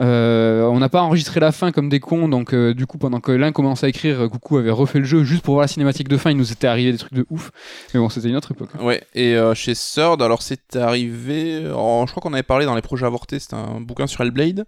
[0.00, 3.20] Euh, on n'a pas enregistré la fin comme des cons, donc euh, du coup pendant
[3.20, 5.68] que l'un commençait à écrire, euh, Coucou avait refait le jeu juste pour voir la
[5.68, 6.30] cinématique de fin.
[6.30, 7.50] Il nous était arrivé des trucs de ouf,
[7.94, 8.70] mais bon c'était une autre époque.
[8.80, 11.70] Ouais, et chez Third, alors c'est arrivé, je
[12.10, 14.64] crois qu'on avait parlé dans les projets avortés, c'était un bouquin sur Hellblade,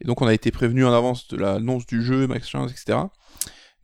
[0.00, 2.98] et donc on a été prévenu en avance de l'annonce du jeu, machin, etc.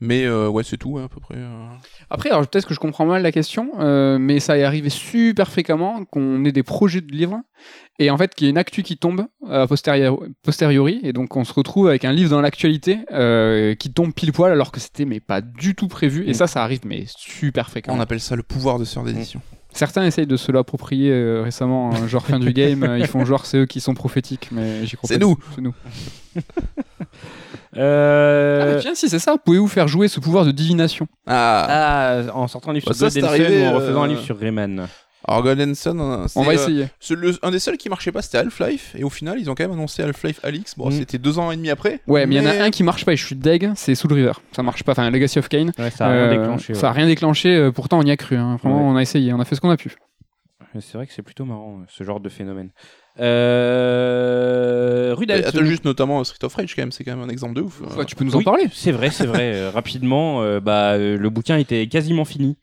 [0.00, 1.34] Mais euh, ouais, c'est tout, hein, à peu près.
[1.36, 1.66] euh.
[2.08, 5.50] Après, alors peut-être que je comprends mal la question, euh, mais ça est arrivé super
[5.50, 7.40] fréquemment qu'on ait des projets de livres
[7.98, 11.34] et en fait qu'il y ait une actu qui tombe a posteriori, posteriori et donc
[11.36, 14.78] on se retrouve avec un livre dans l'actualité euh, qui tombe pile poil alors que
[14.78, 16.34] c'était mais pas du tout prévu et Mm.
[16.34, 18.00] ça ça arrive mais super On fréquemment.
[18.00, 19.40] appelle ça le pouvoir de Third d'édition.
[19.72, 23.24] Certains essayent de se l'approprier euh, récemment, hein, genre fin du game, euh, ils font
[23.24, 25.26] genre c'est eux qui sont prophétiques mais j'y crois C'est pas.
[25.26, 25.38] nous.
[25.54, 25.74] C'est nous.
[27.76, 31.06] Euh, Ah, mais tiens si c'est ça, pouvez-vous faire jouer ce pouvoir de divination?
[31.26, 31.66] Ah,
[32.28, 34.04] ah, en sortant un livre Bah, sur ça, c'est Sun arrivé, ou en refaisant euh,
[34.04, 34.88] un livre sur Rayman.
[35.28, 36.86] Alors Golden Sun, euh, On va euh, essayer.
[37.00, 39.54] ce- le- un des seuls qui marchait pas, c'était Half-Life, et au final, ils ont
[39.54, 40.74] quand même annoncé Half-Life Alix.
[40.76, 40.92] Bon, Mm.
[40.92, 42.00] c'était deux ans et demi après.
[42.06, 43.94] Ouais, mais il y en a un qui marche pas et je suis deg, c'est
[43.94, 44.32] Soul River.
[44.52, 45.70] Ça marche pas, enfin Legacy of Kain.
[45.78, 46.74] Ouais, ça a rien Euh, déclenché.
[46.74, 48.36] Ça a rien déclenché, euh, pourtant on y a cru.
[48.36, 48.56] hein.
[48.62, 48.92] Vraiment, Ouais.
[48.94, 49.94] on a essayé, on a fait ce qu'on a pu.
[50.80, 52.70] C'est vrai que c'est plutôt marrant, ce genre de phénomène.
[53.98, 55.10] Euh...
[55.10, 55.44] Et Rudal.
[55.44, 57.80] Attends, juste notamment Street of Rage, quand même, c'est quand même un exemple de ouf.
[57.96, 59.68] Ouais, tu peux nous en parler C'est vrai, c'est vrai.
[59.70, 62.56] Rapidement, euh, bah, euh, le bouquin était quasiment fini.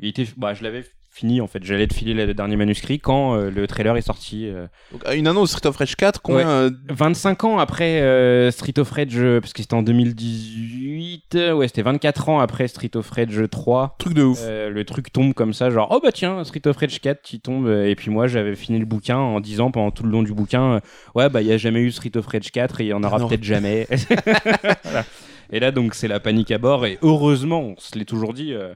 [0.00, 0.84] Il était, bah, je l'avais
[1.18, 1.62] fini en fait.
[1.64, 4.46] J'allais te filer le dernier manuscrit quand euh, le trailer est sorti.
[4.48, 6.70] euh, Donc, une annonce Street of Rage 4, combien Ouais.
[6.70, 11.34] euh, 25 ans après Street of Rage, parce que c'était en 2018.
[11.34, 13.96] euh, Ouais, c'était 24 ans après Street of Rage 3.
[13.98, 14.38] truc de ouf.
[14.42, 17.40] Euh, le truc tombe comme ça, genre oh bah tiens, Street of Rage 4 qui
[17.40, 17.68] tombe.
[17.68, 20.80] Et puis moi j'avais fini le bouquin en disant pendant tout le long du bouquin,
[21.14, 23.02] ouais bah il y a jamais eu Street of Rage 4 et il y en
[23.02, 23.86] aura peut-être jamais.
[24.84, 25.04] Voilà.
[25.50, 28.52] Et là donc c'est la panique à bord et heureusement, on se l'est toujours dit,
[28.52, 28.74] euh,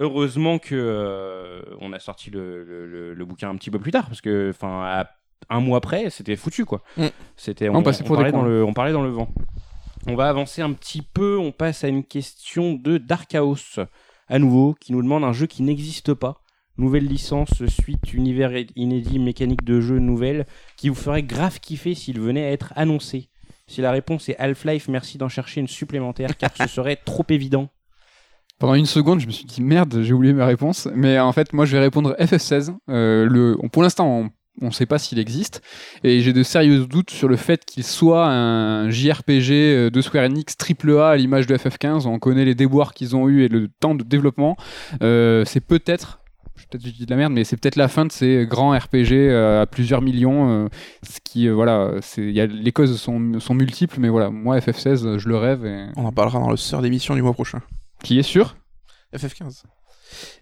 [0.00, 3.92] heureusement que euh, on a sorti le, le- le- le bouquin un petit peu plus
[3.92, 5.10] tard parce que enfin à
[5.48, 6.82] un mois après c'était foutu quoi.
[6.96, 7.06] Mm.
[7.36, 7.82] C'était On
[8.16, 9.28] parlait dans le, on parlait dans le vent.
[10.06, 13.56] On va avancer un petit peu, on passe à une question de Dark Chaos
[14.28, 16.40] à nouveau, qui nous demande un jeu qui n'existe pas.
[16.78, 20.46] Nouvelle licence, suite, univers inédit, mécanique de jeu nouvelle,
[20.78, 23.28] qui vous ferait grave kiffer s'il venait à être annoncé.
[23.66, 27.68] Si la réponse est Half-Life, merci d'en chercher une supplémentaire, car ce serait trop évident.
[28.60, 30.86] Pendant une seconde, je me suis dit merde, j'ai oublié ma réponse.
[30.94, 32.74] Mais en fait, moi, je vais répondre FF16.
[32.90, 34.30] Euh, pour l'instant,
[34.60, 35.62] on ne sait pas s'il existe.
[36.04, 40.26] Et j'ai de sérieux doutes sur le fait qu'il soit un JRPG euh, de Square
[40.26, 42.06] Enix triple A à l'image de FF15.
[42.06, 44.58] On connaît les déboires qu'ils ont eu et le temps de développement.
[45.02, 46.20] Euh, c'est peut-être.
[46.70, 49.30] Peut-être je dis de la merde, mais c'est peut-être la fin de ces grands RPG
[49.32, 50.68] à plusieurs millions.
[51.02, 55.66] ce qui, voilà, les causes sont, multiples, mais voilà, moi FF16, euh, je le rêve.
[55.96, 57.62] On en parlera dans le sœur d'émission du mois prochain.
[58.02, 58.56] Qui est sûr
[59.14, 59.64] FF15.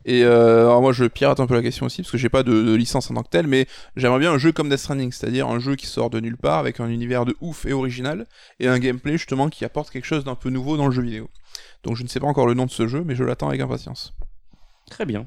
[0.04, 2.42] Et euh, alors moi je pirate un peu la question aussi parce que j'ai pas
[2.42, 3.66] de, de licence en tant que telle, mais
[3.96, 6.58] j'aimerais bien un jeu comme Death Stranding, c'est-à-dire un jeu qui sort de nulle part
[6.58, 8.26] avec un univers de ouf et original
[8.60, 11.28] et un gameplay justement qui apporte quelque chose d'un peu nouveau dans le jeu vidéo.
[11.82, 13.60] Donc je ne sais pas encore le nom de ce jeu, mais je l'attends avec
[13.60, 14.14] impatience.
[14.90, 15.26] Très bien.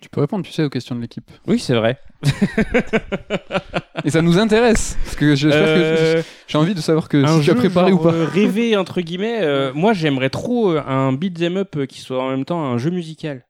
[0.00, 1.28] Tu peux répondre, tu sais, aux questions de l'équipe.
[1.46, 1.98] Oui, c'est vrai.
[4.04, 7.50] Et ça nous intéresse, parce que Euh, j'ai envie de savoir que un si tu
[7.50, 8.12] as préparé genre, ou pas.
[8.14, 9.40] euh, rêvé entre guillemets.
[9.42, 12.90] euh, moi, j'aimerais trop euh, un beat'em up qui soit en même temps un jeu
[12.90, 13.44] musical.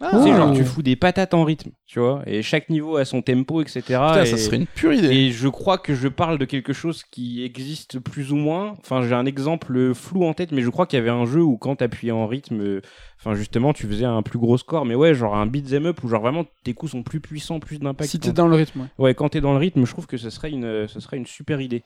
[0.00, 2.96] Ah, Tu sais, genre tu fous des patates en rythme, tu vois, et chaque niveau
[2.96, 3.80] a son tempo, etc.
[3.82, 5.08] Putain, et, ça serait une pure idée.
[5.08, 8.74] et je crois que je parle de quelque chose qui existe plus ou moins.
[8.78, 11.42] Enfin, j'ai un exemple flou en tête, mais je crois qu'il y avait un jeu
[11.42, 12.80] où quand t'appuyais en rythme,
[13.18, 14.84] enfin justement, tu faisais un plus gros score.
[14.84, 17.80] Mais ouais, genre un beat'em up où genre vraiment tes coups sont plus puissants, plus
[17.80, 18.08] d'impact.
[18.08, 18.82] Si t'es dans le rythme.
[18.82, 18.88] ouais.
[18.98, 21.26] Ouais, quand t'es dans le rythme, je trouve que ce serait une, ce serait une
[21.26, 21.82] super idée.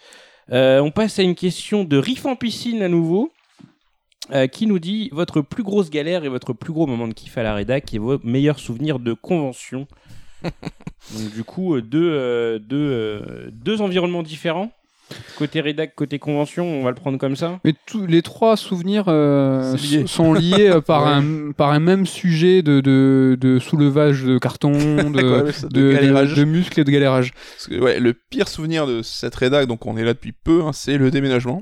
[0.51, 3.31] Euh, on passe à une question de Riff en piscine à nouveau.
[4.31, 7.37] Euh, qui nous dit votre plus grosse galère et votre plus gros moment de kiff
[7.39, 9.87] à la rédac et vos meilleurs souvenirs de convention.
[10.45, 14.71] Donc du coup euh, deux, euh, deux, euh, deux environnements différents.
[15.37, 19.05] Côté rédac, côté convention, on va le prendre comme ça Mais tous les trois souvenirs
[19.09, 20.07] euh, lié.
[20.07, 24.73] sont liés euh, par, un, par un même sujet de, de, de soulevage de carton,
[24.79, 26.35] de, de de, de, galérage.
[26.35, 27.33] de muscles et de galérage.
[27.57, 30.63] Parce que, ouais, le pire souvenir de cette rédac, donc on est là depuis peu,
[30.63, 31.61] hein, c'est le déménagement.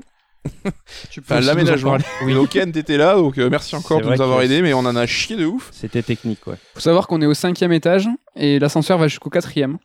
[1.19, 1.97] Enfin, l'aménagement.
[2.23, 2.33] Oui.
[2.33, 5.05] Loken, t'étais là, donc euh, merci encore de nous avoir aidés, mais on en a
[5.05, 5.69] chié de ouf.
[5.71, 6.55] C'était technique, ouais.
[6.73, 9.77] faut savoir qu'on est au cinquième étage et l'ascenseur va jusqu'au quatrième.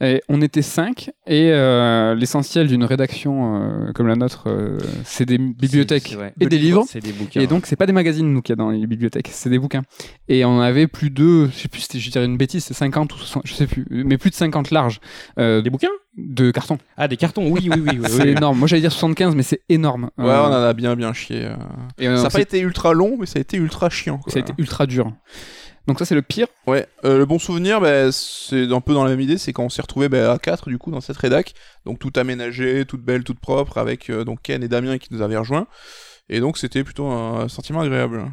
[0.00, 5.24] Et on était cinq et euh, l'essentiel d'une rédaction euh, comme la nôtre, euh, c'est
[5.24, 6.84] des bibliothèques et des livres.
[6.88, 7.40] C'est des bouquins.
[7.40, 9.58] Et donc, c'est pas des magazines, nous, qu'il y a dans les bibliothèques, c'est des
[9.58, 9.82] bouquins.
[10.28, 13.14] Et on avait plus de, je sais plus, c'était- je dirais une bêtise, c'est 50
[13.14, 15.00] ou 60, je sais plus, mais plus de 50 larges
[15.38, 15.88] euh, Des bouquins?
[16.16, 16.78] de carton.
[16.96, 17.98] Ah, des cartons, oui, oui, oui.
[18.00, 18.28] oui, c'est oui.
[18.28, 18.56] énorme.
[18.56, 20.10] Moi, j'allais dire 75, mais c'est énorme.
[20.16, 21.44] Ouais, Euh, on en a bien bien chié.
[21.44, 21.56] euh.
[21.98, 24.18] et, euh, ça n'a pas été ultra long, mais ça a été ultra chiant.
[24.18, 24.32] quoi.
[24.32, 25.10] ça a été ultra dur.
[25.86, 26.46] Donc ça, c'est le pire.
[26.66, 29.64] Ouais, euh, le bon souvenir, bah, c'est un peu dans la même idée, c'est quand
[29.64, 31.52] on s'est retrouvé bah, à 4 du coup dans cette rédac,
[31.84, 35.20] donc tout aménagé, toute belle, toute propre, avec euh, donc Ken et Damien qui nous
[35.20, 35.66] avaient rejoints,
[36.30, 38.24] et donc c'était plutôt un sentiment agréable.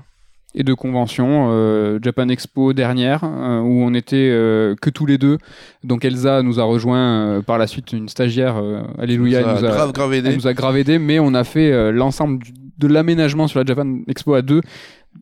[0.53, 4.27] Et de convention, euh, Japan Expo dernière, où on était
[4.81, 5.37] que tous les deux.
[5.85, 8.61] Donc Elsa nous a rejoint par la suite, une stagiaire,
[8.97, 10.29] Alléluia, elle nous a, grave grave aidé.
[10.29, 12.43] Elle nous a grave aidé, mais on a fait l'ensemble
[12.77, 14.61] de l'aménagement sur la Japan Expo à deux,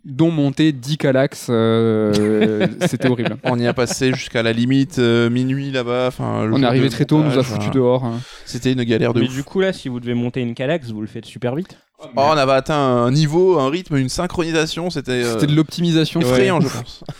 [0.05, 1.47] dont monter 10 calax.
[1.49, 3.37] euh, C'était horrible.
[3.43, 6.09] On y a passé jusqu'à la limite euh, minuit là-bas.
[6.19, 7.71] On est arrivé très tôt, on nous a foutu hein.
[7.73, 8.05] dehors.
[8.05, 8.19] hein.
[8.45, 9.33] C'était une galère de Mais ouf.
[9.33, 11.77] du coup, là, si vous devez monter une Calax, vous le faites super vite.
[12.01, 16.21] Oh, on avait atteint un niveau, un rythme, une synchronisation, c'était euh, de l'optimisation.
[16.21, 16.67] effrayant, Ouais.
[16.67, 17.03] je pense.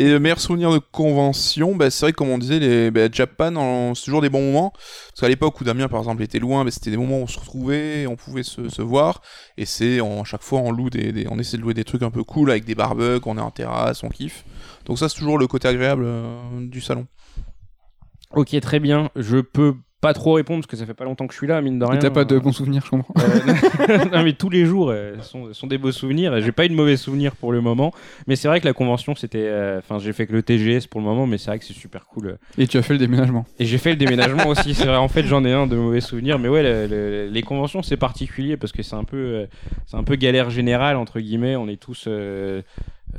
[0.00, 3.08] Et le meilleur souvenir de convention, bah, c'est vrai que comme on disait, les bah,
[3.12, 4.70] Japan, c'est toujours des bons moments.
[4.70, 7.26] Parce qu'à l'époque où Damien, par exemple, était loin, bah, c'était des moments où on
[7.26, 9.20] se retrouvait, on pouvait se, voir.
[9.58, 12.00] Et c'est à chaque fois, on loue des, des- on essaie de louer des trucs
[12.00, 14.42] un peu cool avec des barbecues, on est en terrasse, on kiffe.
[14.86, 17.06] Donc ça, c'est toujours le côté agréable euh, du salon.
[18.34, 19.10] Ok, très bien.
[19.16, 21.60] Je peux pas trop répondre parce que ça fait pas longtemps que je suis là,
[21.60, 21.98] mine de rien.
[21.98, 23.12] t'as pas de bons souvenirs, je comprends.
[23.18, 26.40] Euh, non mais tous les jours euh, sont, sont des beaux souvenirs.
[26.40, 27.92] J'ai pas eu de mauvais souvenirs pour le moment,
[28.26, 31.00] mais c'est vrai que la convention c'était, euh, enfin j'ai fait que le TGS pour
[31.00, 32.38] le moment, mais c'est vrai que c'est super cool.
[32.56, 33.44] Et tu as fait le déménagement.
[33.58, 34.74] Et j'ai fait le déménagement aussi.
[34.74, 37.42] C'est vrai, en fait j'en ai un de mauvais souvenirs, mais ouais le- le- les
[37.42, 39.46] conventions c'est particulier parce que c'est un peu, euh,
[39.86, 41.56] c'est un peu galère générale entre guillemets.
[41.56, 42.62] On est tous euh,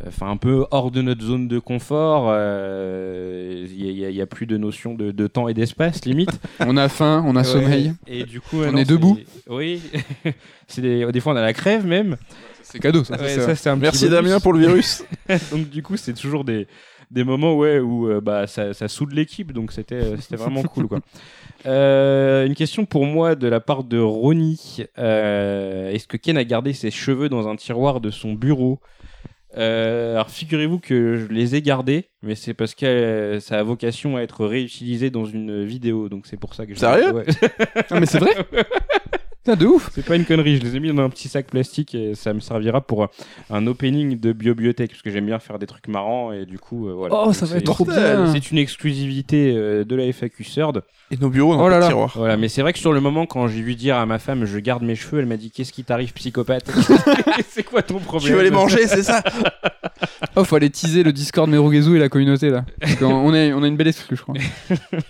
[0.07, 2.27] enfin un peu hors de notre zone de confort.
[2.31, 6.05] euh, Il y, a- il y a plus de notion de, de temps et d'espace
[6.05, 6.31] limite.
[6.59, 7.93] On a faim, on a sommeil.
[8.07, 9.17] Et du coup, On euh, non, est debout.
[9.49, 9.81] Oui.
[10.67, 11.11] c'est des...
[11.11, 12.17] des fois on a la crève même.
[12.63, 13.15] C'est cadeau, ça.
[13.19, 13.37] Ouais,
[13.67, 14.11] un Merci bonus.
[14.23, 15.03] Damien pour le virus.
[15.51, 16.67] donc du coup, c'est toujours des,
[17.09, 20.63] des moments ouais, où euh, bah, ça, ça soude l'équipe, donc c'était euh, c'était vraiment
[20.63, 20.87] cool.
[20.87, 20.99] Quoi.
[21.65, 24.85] Euh, une question pour moi de la part de Ronnie.
[24.97, 28.79] Euh, Est-ce que Ken a gardé ses cheveux dans un tiroir de son bureau?
[29.57, 33.63] Euh, alors figurez-vous que je les ai gardés, mais c'est parce que euh, ça a
[33.63, 37.11] vocation à être réutilisé dans une vidéo, donc c'est pour ça que je Sérieux?
[37.11, 37.25] Ouais.
[37.89, 38.31] Ah, mais c'est vrai?
[39.43, 41.47] Putain, de ouf C'est pas une connerie, je les ai mis dans un petit sac
[41.47, 43.07] plastique et ça me servira pour
[43.49, 46.87] un opening de BioBiotech parce que j'aime bien faire des trucs marrants et du coup
[46.87, 47.15] euh, voilà.
[47.15, 50.83] Oh, Donc ça va être trop bien C'est une exclusivité euh, de la FAQ Third.
[51.09, 51.87] Et nos bureaux dans Oh là le là.
[51.87, 52.11] tiroir.
[52.15, 54.45] Voilà, mais c'est vrai que sur le moment quand j'ai vu dire à ma femme
[54.45, 56.71] je garde mes cheveux, elle m'a dit qu'est-ce qui t'arrive psychopathe
[57.49, 59.23] C'est quoi ton problème Tu veux les manger, c'est ça
[60.35, 62.63] Oh, faut aller teaser le Discord Merugezu et la communauté, là.
[62.79, 64.35] Parce qu'on- on, est, on a une belle exclue, je crois.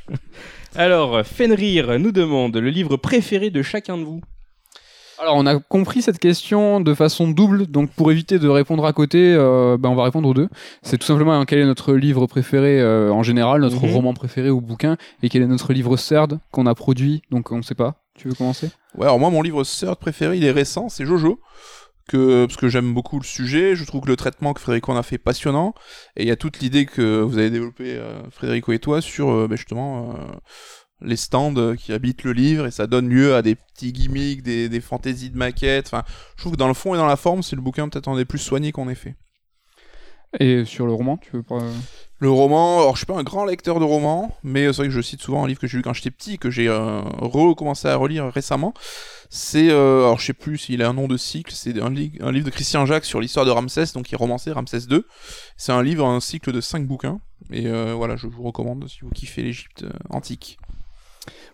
[0.76, 4.22] Alors, Fenrir nous demande le livre préféré de chacun de vous.
[5.20, 8.94] Alors, on a compris cette question de façon double, donc pour éviter de répondre à
[8.94, 10.50] côté, euh, ben, on va répondre aux deux.
[10.82, 13.94] C'est tout simplement hein, quel est notre livre préféré euh, en général, notre Mhm.
[13.94, 17.58] roman préféré ou bouquin, et quel est notre livre CERD qu'on a produit, donc on
[17.58, 17.98] ne sait pas.
[18.18, 18.72] Tu veux commencer?
[18.98, 21.40] Ouais, alors moi, mon livre third préféré, il est récent, c'est Jojo.
[22.12, 24.98] Que, parce que j'aime beaucoup le sujet, je trouve que le traitement que Frédérico en
[24.98, 25.74] a fait passionnant,
[26.18, 29.30] et il y a toute l'idée que vous avez développée, euh, Frédérico et toi, sur
[29.30, 30.18] euh, ben, justement euh,
[31.00, 34.68] les stands qui habitent le livre, et ça donne lieu à des petits gimmicks, des,
[34.68, 35.88] des fantaisies de maquettes.
[35.88, 36.04] Enfin,
[36.36, 38.18] je trouve que dans le fond et dans la forme, c'est le bouquin peut-être un
[38.18, 39.16] des plus soignés qu'on ait fait.
[40.40, 41.62] Et sur le roman, tu veux pas...
[42.20, 44.94] Le roman, alors je suis pas un grand lecteur de romans, mais c'est vrai que
[44.94, 47.88] je cite souvent un livre que j'ai lu quand j'étais petit, que j'ai euh, recommencé
[47.88, 48.74] à relire récemment.
[49.34, 52.12] C'est, euh, alors je sais plus s'il a un nom de cycle, c'est un, li-
[52.20, 55.04] un livre de Christian Jacques sur l'histoire de Ramsès, donc qui est romancé, Ramsès II.
[55.56, 59.00] C'est un livre, un cycle de 5 bouquins, et euh, voilà, je vous recommande si
[59.04, 60.58] vous kiffez l'Égypte euh, antique.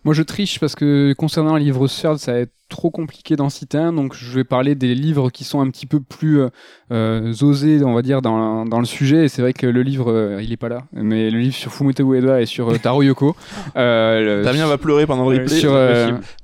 [0.03, 3.49] Moi, je triche parce que concernant un livre CERD, ça va être trop compliqué d'en
[3.49, 6.49] citer un, donc je vais parler des livres qui sont un petit peu plus euh,
[6.91, 9.25] euh, osés, on va dire, dans, dans le sujet.
[9.25, 11.73] Et c'est vrai que le livre, euh, il est pas là, mais le livre sur
[11.73, 13.35] Fumute Ueda et sur euh, Taro Yoko,
[13.75, 15.59] Damien va pleurer pendant le replay.
[15.59, 15.77] sur,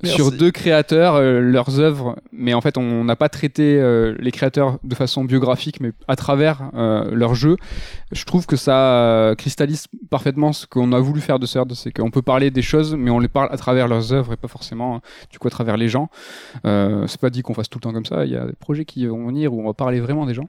[0.04, 3.80] sur deux créateurs, leurs œuvres mais en fait on n'a pas traité
[4.18, 7.56] les créateurs de façon biographique, mais à travers euh, leur jeu.
[8.12, 12.10] Je trouve que ça cristallise parfaitement ce qu'on a voulu faire de Third, c'est qu'on
[12.10, 15.00] peut parler des choses, mais on les parle à travers leurs œuvres et pas forcément
[15.30, 16.08] du coup à travers les gens.
[16.64, 18.24] Euh, c'est pas dit qu'on fasse tout le temps comme ça.
[18.24, 20.48] Il y a des projets qui vont venir où on va parler vraiment des gens.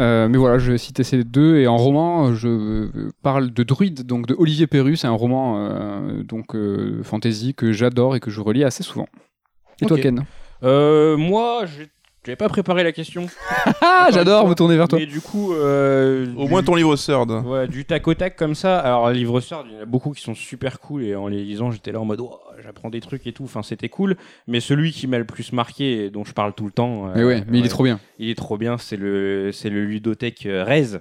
[0.00, 2.88] Euh, mais voilà, je vais citer ces deux et en roman, je
[3.22, 4.96] parle de Druide, donc de Olivier Perru.
[4.96, 6.56] C'est un roman euh, donc
[7.02, 9.06] fantasy que j'adore et que je relis assez souvent.
[9.80, 9.98] Et toi.
[9.98, 10.24] Ken?
[10.62, 11.88] Euh, moi, j'ai-
[12.24, 13.26] j'avais pas préparé la question.
[13.84, 14.98] Ah, j'adore me tourner vers toi.
[14.98, 17.30] Mais du coup, euh, Au du- moins ton livre Third.
[17.44, 18.78] Ouais, du tac au tac comme ça.
[18.80, 21.42] Alors, livre sort, il y en a beaucoup qui sont super cool et en les
[21.44, 23.44] lisant, j'étais là en mode, oh, j'apprends des trucs et tout.
[23.44, 24.16] Enfin, c'était cool.
[24.48, 27.08] Mais celui qui m'a le plus marqué et dont je parle tout le temps.
[27.08, 28.00] euh, Mais ouais, mais il est trop bien.
[28.18, 28.78] Il est trop bien.
[28.78, 30.98] C'est le, c'est le ludothèque euh, Rez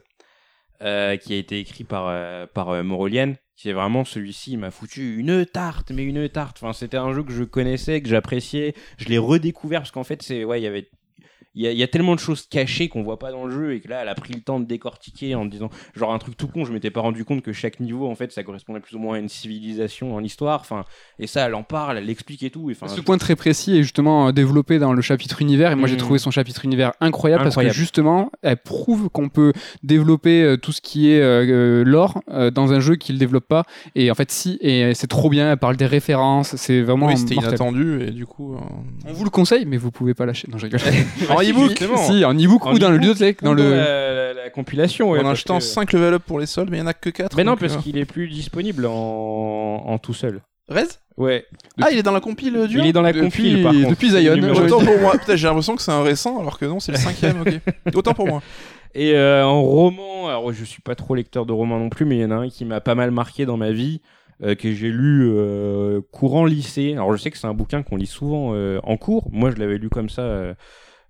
[0.83, 3.33] euh, qui a été écrit par euh, par euh, Morolian.
[3.57, 6.57] Qui est vraiment celui-ci, il m'a foutu une tarte, mais une tarte.
[6.61, 8.73] Enfin, c'était un jeu que je connaissais, que j'appréciais.
[8.97, 10.89] Je l'ai redécouvert parce qu'en fait, c'est ouais, il y avait
[11.53, 13.51] il y, a, il y a tellement de choses cachées qu'on voit pas dans le
[13.53, 16.17] jeu et que là elle a pris le temps de décortiquer en disant genre un
[16.17, 18.79] truc tout con je m'étais pas rendu compte que chaque niveau en fait ça correspondait
[18.79, 20.85] plus ou moins à une civilisation en histoire enfin
[21.19, 23.77] et ça elle en parle elle l'explique et tout et, enfin Ce point très précis
[23.77, 25.99] est justement euh, développé dans le chapitre univers et moi j'ai Mhm.
[25.99, 27.73] trouvé son chapitre univers incroyable, parce Incroyable.
[27.73, 29.51] que justement elle prouve qu'on peut
[29.83, 33.17] développer euh, tout ce qui est euh, euh, lore euh, dans un jeu qui le
[33.19, 33.63] développe pas
[33.95, 37.17] et en fait si et c'est trop bien elle parle des références c'est vraiment Oui,
[37.17, 38.53] c'était inattendu et du coup.
[38.55, 38.59] euh,
[39.05, 40.79] on vous le conseille mais vous pouvez pas lâcher non je rigole
[41.41, 41.97] en ebook justement.
[41.97, 45.11] si en ebook En ou dans le e-book ludothèque dans le la, la- la compilation
[45.11, 46.93] ouais, en achetant que- 5 level up pour les soldes, mais il y en a
[46.93, 47.35] que 4.
[47.37, 50.83] mais non parce qu'il est plus disponible en, en tout seul Rez?
[51.17, 51.45] Ouais
[51.81, 53.89] Ah, il est dans la compile du il est dans la Depuis- compile par contre
[53.89, 55.17] depuis Zion, Autant pour moi.
[55.17, 57.41] Putain, j'ai l'impression que c'est un récent alors que non, c'est le cinquième.
[57.41, 57.59] ok.
[57.95, 58.41] Autant pour moi.
[58.95, 62.17] Et euh, en roman, alors je suis pas trop lecteur de romans non plus, mais
[62.17, 64.01] il y en a un qui m'a pas mal marqué dans ma vie,
[64.43, 66.93] euh, que j'ai lu euh, courant lycée.
[66.93, 69.27] Alors je sais que c'est un bouquin qu'on lit souvent euh, en cours.
[69.31, 70.53] Moi je l'avais lu comme ça euh, euh,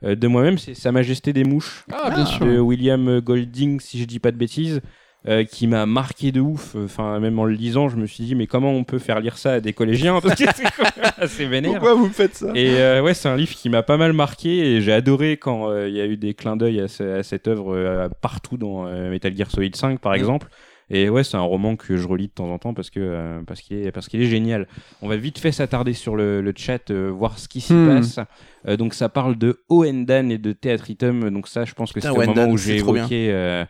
[0.03, 0.57] de moi-même.
[0.57, 4.31] C'est Sa Majesté des mouches ah bien sûr de William Golding, si je dis pas
[4.31, 4.81] de bêtises.
[5.27, 6.75] euh, qui m'a marqué de ouf.
[6.75, 9.37] Enfin, même en le lisant, je me suis dit, mais comment on peut faire lire
[9.37, 10.65] ça à des collégiens Parce que c'est
[11.17, 11.73] assez vénère.
[11.73, 12.47] Pourquoi vous me faites ça?
[12.55, 15.69] Et euh, ouais, c'est un livre qui m'a pas mal marqué et j'ai adoré quand
[15.69, 18.57] euh, il y a eu des clins d'œil à, ce- à cette œuvre euh, partout
[18.57, 20.15] dans euh, Metal Gear Solid 5 par Mm.
[20.15, 20.47] exemple.
[20.93, 23.41] Et ouais, c'est un roman que je relis de temps en temps parce que euh,
[23.47, 24.67] parce qu'il est parce qu'il est génial.
[25.01, 27.87] On va vite fait s'attarder sur le, le chat, euh, voir ce qui s'y Hmm.
[27.87, 28.19] passe.
[28.67, 31.29] Euh, donc ça parle de Oendan et de Theatritum.
[31.29, 33.29] Donc ça, je pense que c'est le moment où j'ai évoqué.
[33.31, 33.65] euh,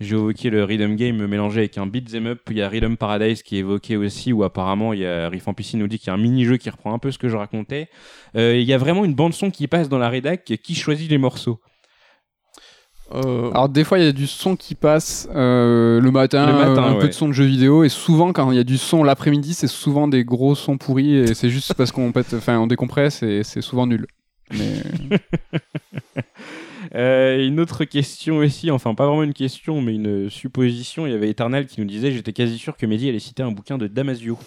[0.00, 2.40] j'ai évoqué le rhythm game mélangé avec un beat'em up.
[2.50, 5.46] Il y a Rhythm Paradise qui est évoqué aussi, où apparemment il y a Riff
[5.46, 7.28] en Piscine nous dit qu'il y a un mini-jeu qui reprend un peu ce que
[7.28, 7.88] je racontais.
[8.36, 10.44] Euh, Il y a vraiment une bande son qui passe dans la rédac.
[10.62, 11.60] Qui choisit les morceaux
[13.12, 16.52] Euh, Alors des fois il y a du son qui passe euh, le matin, Le
[16.54, 18.64] matin, euh, un peu de son de jeux vidéo et souvent quand il y a
[18.64, 22.32] du son l'après-midi c'est souvent des gros sons pourris et c'est juste parce qu'on pète,
[22.36, 24.06] enfin on décompresse et c'est souvent nul.
[24.50, 24.82] Mais
[27.46, 31.06] Une autre question aussi, enfin pas vraiment une question, mais une supposition.
[31.06, 33.50] Il y avait Eternal qui nous disait J'étais quasi sûr que Mehdi allait citer un
[33.50, 34.38] bouquin de Damasio.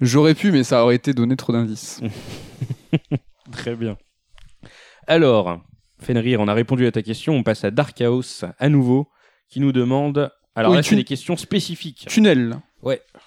[0.00, 2.00] j'aurais pu mais ça aurait été donné trop d'indices.
[3.52, 3.96] Très bien.
[5.06, 5.60] Alors,
[6.04, 7.34] Fenrir, on a répondu à ta question.
[7.34, 9.08] On passe à Dark House à nouveau,
[9.48, 10.30] qui nous demande.
[10.54, 12.06] Alors Oui, là, tu- c'est des questions spécifiques.
[12.08, 12.56] Tunnel.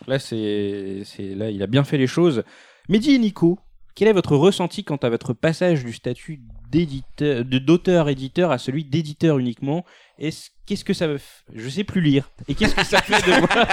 [0.07, 2.43] Là, c'est, c'est là, il a bien fait les choses.
[2.89, 3.57] Mehdi et Nico,
[3.95, 6.39] quel est votre ressenti quant à votre passage du statut
[6.69, 9.83] d'éditeur, d'auteur-éditeur à celui d'éditeur uniquement?
[10.19, 11.07] Est-ce, qu'est-ce que ça,
[11.53, 12.29] je sais plus lire.
[12.47, 13.67] Et qu'est-ce que ça fait de voir,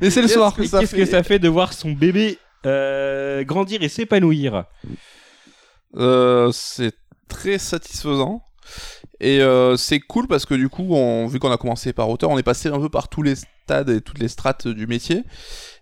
[0.00, 0.54] Mais c'est le Qu'est-ce soir.
[0.54, 3.88] que et ça qu'est-ce fait que ça fait de voir son bébé euh, grandir et
[3.88, 4.64] s'épanouir?
[5.96, 6.92] Euh, c'est
[7.28, 8.42] très satisfaisant.
[9.20, 12.30] Et euh, c'est cool parce que du coup, on, vu qu'on a commencé par auteur,
[12.30, 15.22] on est passé un peu par tous les stades et toutes les strates du métier.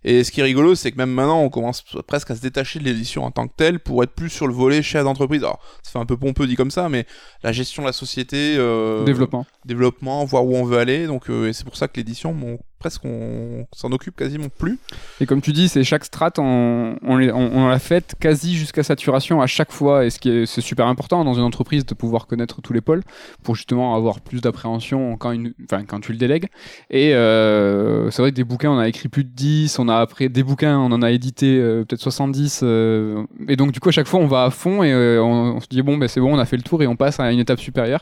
[0.04, 2.80] Et ce qui est rigolo, c'est que même maintenant, on commence presque à se détacher
[2.80, 5.42] de l'édition en tant que telle pour être plus sur le volet chef d'entreprise.
[5.44, 7.06] Alors, ça fait un peu pompeux dit comme ça, mais
[7.44, 9.46] la gestion de la société, euh, Développement.
[9.64, 11.06] développement, voir où on veut aller.
[11.06, 12.34] Donc, euh, et c'est pour ça que l'édition,
[12.82, 14.76] presque, on s'en occupe quasiment plus.
[15.20, 19.46] Et comme tu dis, c'est chaque strat, on, on, l'a fait quasi jusqu'à saturation à
[19.46, 20.04] chaque fois.
[20.04, 22.80] Et ce qui est, c'est super important dans une entreprise de pouvoir connaître tous les
[22.80, 23.04] pôles
[23.44, 26.48] pour justement avoir plus d'appréhension quand, une, enfin, quand tu le délègues.
[26.90, 29.78] Et euh, c'est vrai que des bouquins, on a écrit plus de 10.
[29.78, 32.62] On a après des bouquins, on en a édité euh, peut-être 70.
[32.64, 35.54] euh, et donc, du coup, à chaque fois, on va à fond et euh, on,
[35.56, 37.20] on se dit, bon, ben, c'est bon, on a fait le tour et on passe
[37.20, 38.00] à une étape supérieure.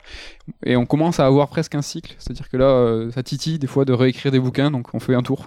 [0.65, 2.15] Et on commence à avoir presque un cycle.
[2.19, 5.23] C'est-à-dire que là, ça titille des fois de réécrire des bouquins, donc on fait un
[5.23, 5.45] tour.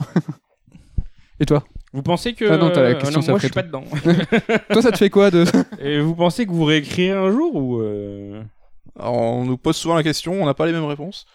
[1.40, 1.64] et toi
[1.94, 3.84] Vous pensez que Ah non, t'as la euh, question, non, moi je suis pas dedans.
[4.72, 5.46] Toi, ça te fait quoi de
[5.80, 8.42] et vous pensez que vous réécrirez un jour ou euh,
[9.00, 11.26] Alors, on nous pose souvent la question, on n'a pas les mêmes réponses.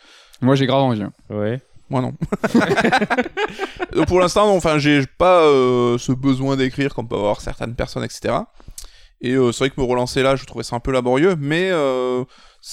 [0.41, 1.03] Moi, j'ai grave envie.
[1.03, 1.13] hein.
[1.31, 1.61] Ouais.
[1.91, 2.13] Moi non.
[3.95, 7.75] Donc, pour l'instant, non, enfin, j'ai pas euh, ce besoin d'écrire comme peut avoir certaines
[7.75, 8.35] personnes, etc.
[9.21, 11.71] Et euh, c'est vrai que me relancer là, je trouvais ça un peu laborieux, mais
[11.73, 12.25] euh,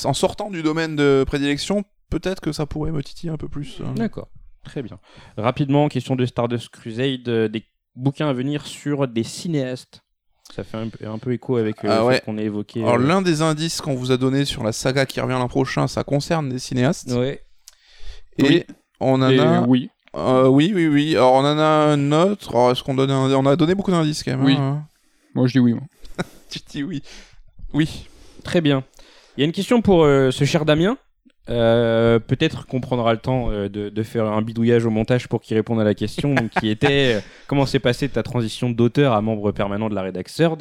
[0.03, 3.79] en sortant du domaine de prédilection, peut-être que ça pourrait me titiller un peu plus.
[3.81, 3.85] euh.
[3.95, 4.27] D'accord,
[4.65, 4.99] très bien.
[5.37, 7.63] Rapidement, question de Stardust Crusade, euh, des
[7.95, 10.01] bouquins à venir sur des cinéastes.
[10.53, 12.21] Ça fait un, peu- un peu écho avec euh, Ah ouais.
[12.23, 12.81] qu'on a évoqué.
[12.81, 15.47] Alors euh, l'un des indices qu'on vous a donné sur la saga qui revient l'an
[15.47, 17.11] prochain, ça concerne des cinéastes.
[17.11, 17.41] Ouais.
[18.37, 18.63] Et Oui.
[18.99, 19.61] on en Et a...
[19.61, 19.89] oui.
[20.15, 21.15] Euh, oui, oui, oui.
[21.15, 22.51] Alors on en a un autre.
[22.55, 23.33] Alors est-ce qu'on donne un...
[23.33, 24.45] On a donné beaucoup d'indices quand même.
[24.45, 24.55] Oui.
[24.57, 24.85] hein.
[25.33, 25.73] Moi, je dis oui.
[25.73, 25.83] moi.
[26.49, 27.01] Tu dis oui.
[27.73, 28.07] Oui.
[28.43, 28.83] Très bien.
[29.35, 30.97] Il y a une question pour euh, ce cher Damien.
[31.49, 35.55] Euh, Peut-être qu'on prendra le temps euh, de, faire un bidouillage au montage pour qu'il
[35.55, 39.51] réponde à la question, qui était euh, comment s'est passée ta transition d'auteur à membre
[39.51, 40.57] permanent de la rédaction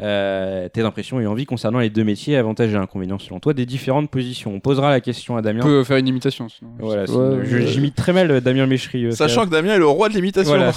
[0.00, 3.64] euh, Tes impressions et envies concernant les deux métiers, avantages et inconvénients selon toi des
[3.66, 4.52] différentes positions.
[4.54, 5.62] On posera la question à On Damien.
[5.62, 6.48] peut faire une imitation.
[6.48, 6.70] sinon.
[6.78, 9.06] Voilà, Ouais, j'imite très mal euh, Damien Méchery.
[9.06, 10.72] euh, Sachant ça- que Damien est le roi de l'imitation Voilà,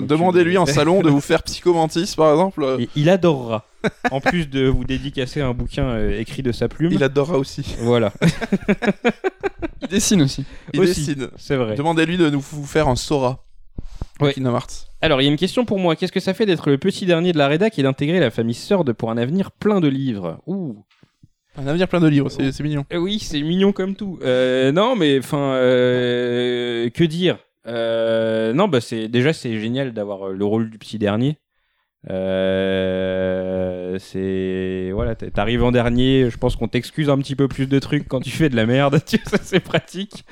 [0.00, 2.76] Donc, Demandez-lui en salon de vous faire Psychomantis par exemple.
[2.78, 3.64] Et il adorera.
[4.10, 6.92] en plus de vous dédicacer un bouquin euh, écrit de sa plume.
[6.92, 7.76] Il adorera aussi.
[7.80, 8.12] Voilà,
[9.82, 10.44] Il dessine aussi.
[10.74, 11.00] Il Aussi.
[11.06, 11.30] décide.
[11.38, 11.74] c'est vrai.
[11.76, 13.42] Demandez-lui de nous vous faire un Sora.
[14.20, 14.32] Ouais.
[14.34, 14.86] Kingdom Hearts.
[15.00, 15.96] Alors, il y a une question pour moi.
[15.96, 18.54] Qu'est-ce que ça fait d'être le petit dernier de la rédac et d'intégrer la famille
[18.54, 20.40] Sord pour un avenir plein de livres?
[20.46, 20.76] Ouh.
[21.56, 22.86] Un avenir plein de livres, c'est c'est mignon.
[22.92, 24.18] Euh, oui, c'est mignon comme tout.
[24.22, 27.38] Euh, non, mais enfin, euh, que dire?
[27.66, 31.38] Non, bah c'est déjà c'est génial d'avoir le rôle du petit dernier.
[32.08, 36.28] Euh, c'est voilà, t'arrives en dernier.
[36.30, 38.66] Je pense qu'on t'excuse un petit peu plus de trucs quand tu fais de la
[38.66, 39.00] merde.
[39.06, 40.24] Tu sais, ça c'est pratique.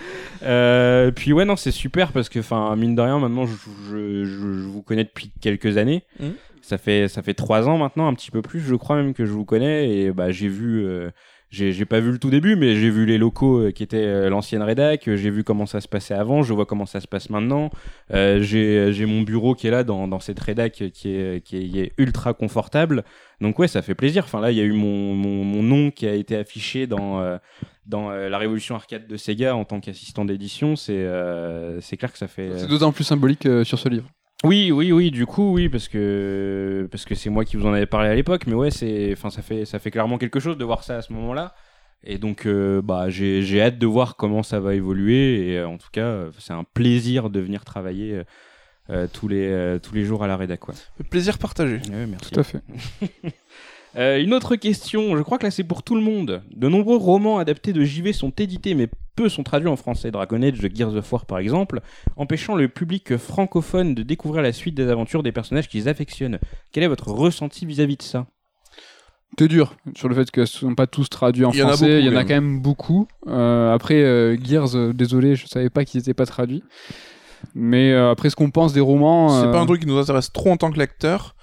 [0.43, 3.55] Euh, puis ouais, non, c'est super parce que enfin mine de rien, maintenant je,
[3.91, 6.05] je, je- je vous connais depuis quelques années.
[6.21, 6.33] Mhm.
[6.63, 9.25] Ça fait ça fait trois ans maintenant, un petit peu plus, je crois même que
[9.25, 10.85] je vous connais et bah j'ai vu.
[10.87, 11.11] euh,
[11.51, 14.29] j'ai pas vu le tout début, mais j'ai vu les locaux euh, qui étaient euh,
[14.29, 15.09] l'ancienne rédac.
[15.09, 16.43] euh, J'ai vu comment ça se passait avant.
[16.43, 17.71] Je vois comment ça se passe maintenant.
[18.13, 21.43] Euh, j'ai mon bureau qui est là dans, dans cette rédac qui est, qui est,
[21.43, 23.03] qui est ultra confortable.
[23.41, 24.25] Donc ouais, ça fait plaisir.
[24.25, 27.21] Enfin là, il y a eu mon, mon, mon nom qui a été affiché dans
[27.21, 27.39] euh,
[27.87, 30.77] dans euh, la révolution arcade de Sega en tant qu'assistant d'édition.
[30.77, 32.51] C'est euh, c'est clair que ça fait.
[32.59, 34.11] C'est d'autant plus symbolique sur ce livre.
[34.45, 35.11] Oui, oui, oui.
[35.11, 38.15] Du coup, oui, parce que parce que c'est moi qui vous en avais parlé à
[38.15, 40.97] l'époque, mais ouais, c'est, enfin, ça fait ça fait clairement quelque chose de voir ça
[40.97, 41.55] à ce moment-là.
[42.05, 45.49] Et donc, euh, bah, j'ai j'ai hâte de voir comment ça va évoluer.
[45.49, 48.25] Et euh, en tout cas, c'est un plaisir de venir travailler euh,
[48.91, 50.75] euh, tous les euh, tous les jours à la rédac, quoi.
[51.11, 51.81] Plaisir partagé.
[51.91, 52.31] Ouais, merci.
[52.31, 52.63] Tout à fait.
[53.99, 56.43] Euh, une autre question, je crois que là c'est pour tout le monde.
[56.55, 60.11] De nombreux romans adaptés de JV sont édités, mais peu sont traduits en français.
[60.11, 61.81] Dragon Age, Gears of War par exemple,
[62.17, 66.39] empêchant le public francophone de découvrir la suite des aventures des personnages qu'ils affectionnent.
[66.73, 68.27] Quel est votre ressenti vis-à-vis de ça?
[69.37, 71.63] T'es dur sur le fait que ce ne sont pas tous traduits en Il y
[71.63, 71.87] en a français.
[71.87, 73.09] beaucoup, Il y en a quand même beaucoup.
[73.27, 76.63] Euh, après, euh, Gears, euh, désolé, je savais pas qu'ils étaient pas traduits.
[77.55, 79.29] Mais euh, après, ce qu'on pense des romans.
[79.29, 81.37] C'est pas un truc qui nous intéresse trop en tant que lecteur,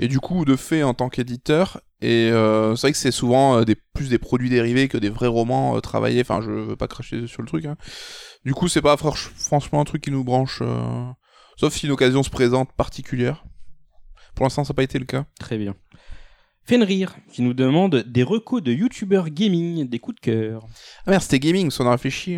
[0.00, 1.80] et du coup, de fait, en tant qu'éditeur.
[2.02, 5.08] Et euh, c'est vrai que c'est souvent euh, des, plus des produits dérivés que des
[5.08, 6.20] vrais romans euh, travaillés.
[6.20, 7.64] Enfin, je veux pas cracher sur le truc.
[7.64, 7.76] hein.
[8.44, 10.58] Du coup, c'est pas franch- franchement un truc qui nous branche.
[10.62, 11.04] euh,
[11.58, 13.44] Sauf si une occasion se présente particulière.
[14.34, 15.24] Pour l'instant, ça n'a pas été le cas.
[15.40, 15.74] Très bien.
[16.64, 20.66] Fenrir, qui nous demande des recos de youtubeurs gaming, des coups de cœur.
[21.06, 22.36] Ah merde, c'était gaming, ça on a réfléchi.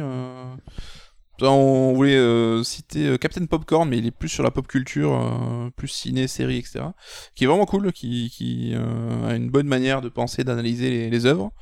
[1.41, 5.13] On voulait euh, citer euh, Captain Popcorn, mais il est plus sur la pop culture,
[5.13, 6.81] euh, plus ciné, série, etc.
[7.35, 11.11] Qui est vraiment cool, qui, qui euh, a une bonne manière de penser, d'analyser les,
[11.11, 11.53] les œuvres.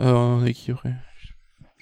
[0.00, 0.72] Euh, on est qui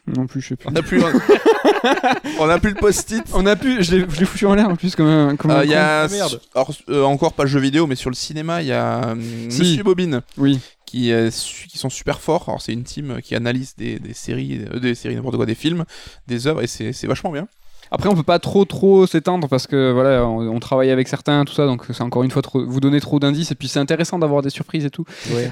[0.06, 0.68] Non plus, je sais plus.
[0.68, 1.02] On a plus,
[2.40, 3.24] on a plus le post-it.
[3.32, 5.36] On a pu, je l'ai foutu en l'air en plus comme un.
[5.36, 6.40] Comme Euh, y a, Ah, merde.
[6.54, 9.14] alors, euh, encore pas jeu vidéo, mais sur le cinéma, il y a euh,
[9.48, 9.60] Si.
[9.60, 10.22] Monsieur Bobine.
[10.36, 10.58] Oui.
[10.90, 12.44] Qui, sont super forts.
[12.48, 15.54] Alors c'est une team qui analyse des, des séries, euh, des séries n'importe quoi, des
[15.54, 15.84] films,
[16.26, 17.46] des œuvres, et c'est vachement bien.
[17.92, 21.44] Après, on peut pas trop trop s'étendre parce que voilà, on, on travaille avec certains,
[21.44, 23.80] tout ça, donc c'est encore une fois trop, vous donner trop d'indices et puis c'est
[23.80, 25.04] intéressant d'avoir des surprises et tout.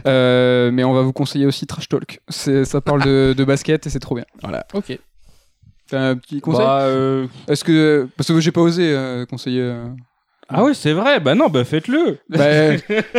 [0.06, 2.20] Euh, mais on va vous conseiller aussi Trash Talk.
[2.28, 4.24] Ça parle de, de basket et c'est trop bien.
[4.72, 4.98] Ok.
[5.88, 6.66] T'as un petit conseil?
[6.66, 9.74] Bah, euh, Est-ce que parce que j'ai pas osé euh, conseiller.
[10.50, 11.20] Ah ouais, c'est vrai.
[11.20, 12.18] Bah non, bah faites-le.
[12.30, 12.46] bah,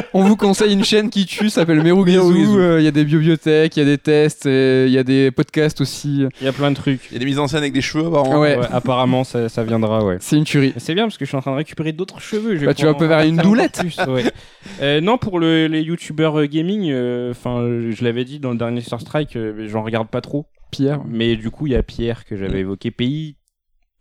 [0.13, 2.19] on vous conseille une chaîne qui tue, s'appelle Merugizu.
[2.57, 5.29] Euh, Il y a des bibliothèques, il y a des tests, il y a des
[5.29, 6.25] podcasts aussi.
[6.41, 7.01] Il y a plein de trucs.
[7.11, 8.39] Il y a des mises en scène avec des cheveux, apparemment.
[8.39, 8.57] Ouais.
[8.57, 10.17] Ouais, apparemment, ça, ça viendra, ouais.
[10.19, 10.73] C'est une tuerie.
[10.77, 12.55] C'est bien parce que je suis en train de récupérer d'autres cheveux.
[12.57, 13.77] Je Bah, tu vas une faire encore doulette.
[13.79, 14.23] plus, ouais.
[14.81, 16.83] Euh, non, pour le- les youtubeurs euh, gaming,
[17.31, 20.45] enfin, je l'avais dit dans le dernier Star Strike, euh, j'en regarde pas trop.
[20.71, 21.01] Pierre.
[21.07, 23.35] Mais du coup, il y a Pierre que j'avais évoqué, PI.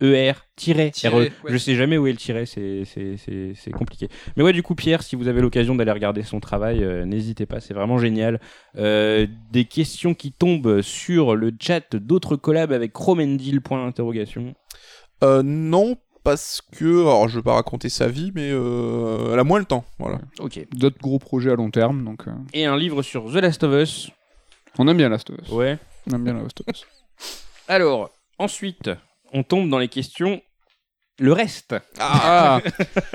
[0.01, 1.21] ER, tiret, Tiret, RE.
[1.21, 1.33] ouais.
[1.49, 4.09] Je sais jamais où est le tiret, c'est, c'est, c'est, c'est compliqué.
[4.37, 7.47] Mais ouais, du coup, Pierre, si vous avez l'occasion d'aller regarder son travail, euh, n'hésitez
[7.47, 8.41] pas, c'est vraiment génial.
[8.77, 14.55] Euh, des questions qui tombent sur le chat d'autres collabs avec Chromendil, point d'interrogation.
[15.25, 19.45] Euh, non, parce que, alors je vais pas raconter sa vie, mais euh, elle a
[19.45, 19.85] moins le temps.
[19.99, 20.21] Voilà.
[20.39, 20.61] Ok.
[20.77, 23.73] D'autres gros projets à long terme, donc euh, Et un livre sur The Last of
[23.83, 24.11] Us.
[24.79, 25.51] on aime bien Last of Us.
[25.51, 25.77] Ouais.
[26.09, 26.87] On aime bien Last of Us.
[27.67, 28.91] Alors, ensuite,
[29.33, 30.41] on tombe dans les questions.
[31.21, 31.75] Le reste.
[31.99, 32.61] Ah,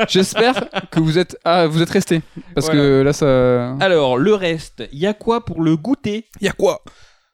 [0.10, 2.22] j'espère que vous êtes ah vous êtes resté
[2.54, 2.82] parce Voilà.
[2.82, 3.76] que là ça.
[3.80, 6.26] Alors, le reste, il y a quoi pour le goûter?
[6.42, 6.84] Il y a quoi?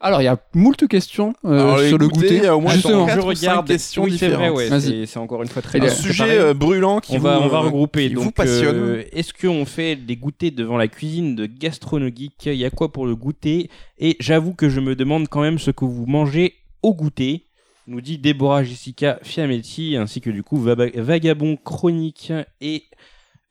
[0.01, 2.37] Alors il y a moult questions euh, Alors, sur le goûter.
[2.37, 3.07] il y a au moins Justement.
[3.09, 3.67] je regarde.
[3.67, 4.57] questions oui, c'est vrai, différentes.
[4.57, 5.07] ouais, Vas-y.
[5.07, 6.39] c'est- encore une fois très Un bien sujet préparé.
[6.49, 8.07] euh, brûlant qui on va, vous, on va regrouper.
[8.07, 8.77] qui Donc, vous passionne.
[8.77, 12.45] euh, est-ce qu'on fait des goûters devant la cuisine de Gastronogeek?
[12.45, 13.69] Il y a quoi pour le goûter?
[13.97, 17.47] Et j'avoue que je me demande quand même ce que vous mangez au goûter.
[17.89, 22.83] Nous dit Déborah Jessica Fiametti, ainsi que du coup Vagabond Chronique et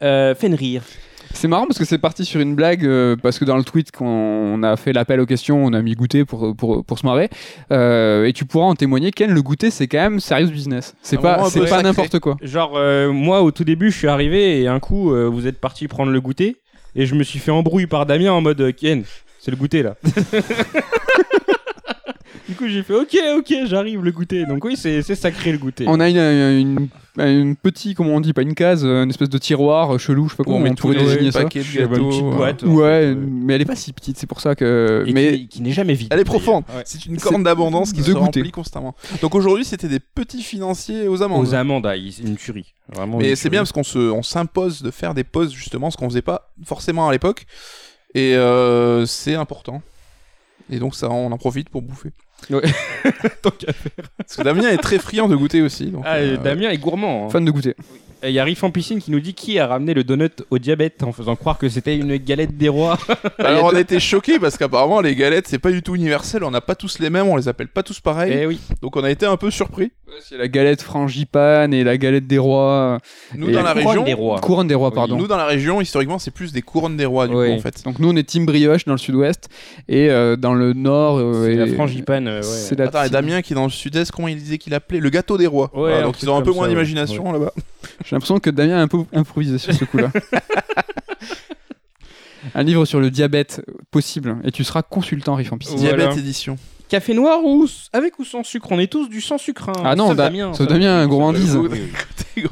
[0.00, 0.84] euh, Fenrir.
[1.34, 3.90] C'est marrant parce que c'est parti sur une blague euh, parce que dans le tweet
[3.90, 7.04] quand on a fait l'appel aux questions, on a mis goûter pour pour, pour se
[7.04, 7.30] marrer
[7.72, 9.10] Euh, et tu pourras en témoigner.
[9.10, 10.94] Ken le goûter c'est quand même serious business.
[11.02, 12.36] C'est pas c'est pas n'importe quoi.
[12.40, 15.58] Genre, euh, moi au tout début, je suis arrivé et un coup, euh, vous êtes
[15.60, 16.58] parti prendre le goûter
[16.94, 19.02] et je me suis fait embrouille par Damien en mode Ken,
[19.40, 19.96] c'est le goûter là.
[22.48, 24.46] du coup, j'ai fait ok, ok, j'arrive le goûter.
[24.46, 25.84] Donc, oui, c'est sacré le goûter.
[25.86, 26.88] On a une, une,
[27.18, 30.24] une petite comment on dit pas une case, euh, une espèce de tiroir euh, chelou,
[30.28, 31.42] je sais pas on comment met on tous pourrait les désigner ça.
[31.42, 32.08] paquets pas, une gâteaux.
[32.08, 32.62] petite euh, boîte.
[32.62, 35.04] Ouais, fait, euh, mais elle est pas si petite, c'est pour ça que.
[35.06, 36.08] et mais qui, qui n'est jamais vide.
[36.10, 36.64] Elle est profonde.
[36.74, 36.82] Ouais.
[36.84, 38.24] C'est une corne d'abondance qui de se goûter.
[38.40, 38.94] remplit constamment.
[39.20, 41.46] Donc aujourd'hui, c'était des petits financiers aux amandes.
[41.46, 42.72] Aux amandes, ah, une tuerie.
[42.92, 43.18] Vraiment.
[43.18, 46.08] Mais c'est bien parce qu'on se, on s'impose de faire des pauses justement, ce qu'on
[46.08, 47.46] faisait pas forcément à l'époque.
[48.14, 49.82] Et euh, c'est important.
[50.70, 52.10] Et donc ça, on en profite pour bouffer.
[53.42, 54.04] Tant qu'à faire.
[54.16, 55.86] Parce que Damien est très friand de goûter aussi.
[55.86, 57.26] Donc, Ah, euh, Damien est gourmand.
[57.26, 57.30] hein.
[57.30, 57.74] fan de goûter.
[58.22, 60.30] Et Il y a Riff en piscine qui nous dit qui a ramené le donut
[60.50, 62.98] au diabète en faisant croire que c'était une galette des rois.
[63.38, 66.50] Alors on a été choqués parce qu'apparemment les galettes c'est pas du tout universel, on
[66.50, 68.36] n'a pas tous les mêmes, on les appelle pas tous pareils.
[68.42, 68.58] Eh oui.
[68.82, 69.92] Donc on a été un peu surpris.
[70.20, 72.98] C'est la galette frangipane et la galette des rois,
[73.34, 74.40] Nous Et dans la la couronne région, des rois.
[74.40, 75.16] couronne des rois Oui, pardon.
[75.16, 77.48] nous dans la région historiquement c'est plus des couronnes des rois du Oui.
[77.48, 77.82] coup en fait.
[77.84, 79.48] Donc nous on est team brioche dans le sud-ouest
[79.88, 81.18] et euh, dans le nord.
[81.18, 82.28] euh, C'est et- la frangipane.
[82.28, 82.42] euh, ouais.
[82.42, 85.00] C'est la Attends, et Damien qui est dans le sud-est, comment il disait qu'il appelait
[85.00, 85.70] Le gâteau des rois?
[85.74, 86.70] Ouais, Voilà, un donc ils ont un peu moins ouais.
[86.70, 87.52] d'imagination là-bas.
[88.04, 90.10] J'ai l'impression que Damien a un peu improvisé sur ce coup-là.
[92.54, 95.78] un livre sur le diabète possible et tu seras consultant riff en piscine.
[95.78, 95.96] Voilà.
[95.96, 96.56] Diabète édition.
[96.88, 99.68] Café noir ou avec ou sans sucre On est tous du sans sucre.
[99.68, 99.82] hein.
[99.84, 100.52] Ah non, Da- Damien.
[100.54, 101.58] sauf Damien, gourmandise.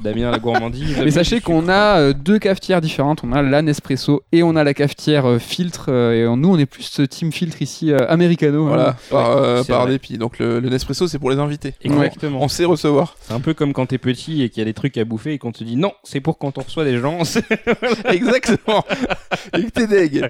[0.02, 0.98] Damien, la gourmandise.
[0.98, 3.22] Mais sachez qu'on a euh, deux cafetières différentes.
[3.22, 5.86] On a la Nespresso et on a la cafetière euh, filtre.
[5.90, 8.66] euh, et nous, on est plus team filtre ici, euh, americano.
[8.66, 8.96] Voilà, hein.
[9.10, 10.18] par, euh, c'est par dépit.
[10.18, 11.74] Donc le, le Nespresso c'est pour les invités.
[11.82, 12.42] Exactement.
[12.42, 13.16] On sait recevoir.
[13.20, 15.34] C'est un peu comme quand t'es petit et qu'il y a des trucs à bouffer
[15.34, 17.18] et qu'on te dit non, c'est pour quand on reçoit des gens.
[18.10, 18.84] Exactement.
[19.56, 20.28] Et que t'es deg.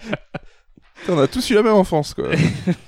[1.08, 2.28] On a tous eu la même enfance quoi.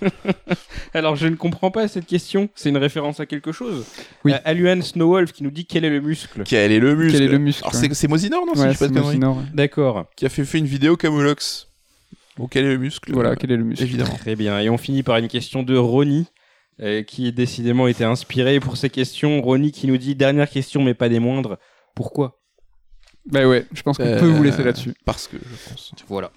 [0.94, 2.48] Alors je ne comprends pas cette question.
[2.54, 3.84] C'est une référence à quelque chose.
[4.24, 4.32] Oui.
[4.32, 6.42] Euh, Aluan Snowwolf qui nous dit quel est le muscle.
[6.44, 8.68] Quel est le muscle Quel est le muscle Alors c'est c'est Mosinor non si Ouais,
[8.68, 9.42] pas c'est Mosinor, ouais.
[9.54, 10.06] D'accord.
[10.16, 11.68] Qui a fait, fait une vidéo Camulox.
[12.36, 14.14] Bon quel est le muscle Voilà, Euh, quel est le muscle Évidemment.
[14.16, 14.58] Très bien.
[14.60, 16.26] Et on finit par une question de Ronnie.
[16.80, 19.42] euh, qui décidément été inspiré pour ces questions.
[19.42, 21.58] Ronnie qui nous dit dernière question mais pas des moindres.
[21.94, 22.40] Pourquoi?
[23.26, 24.94] Bah ouais, je pense qu'on Euh, peut vous laisser là-dessus.
[25.04, 25.92] Parce que je pense.
[26.08, 26.30] Voilà.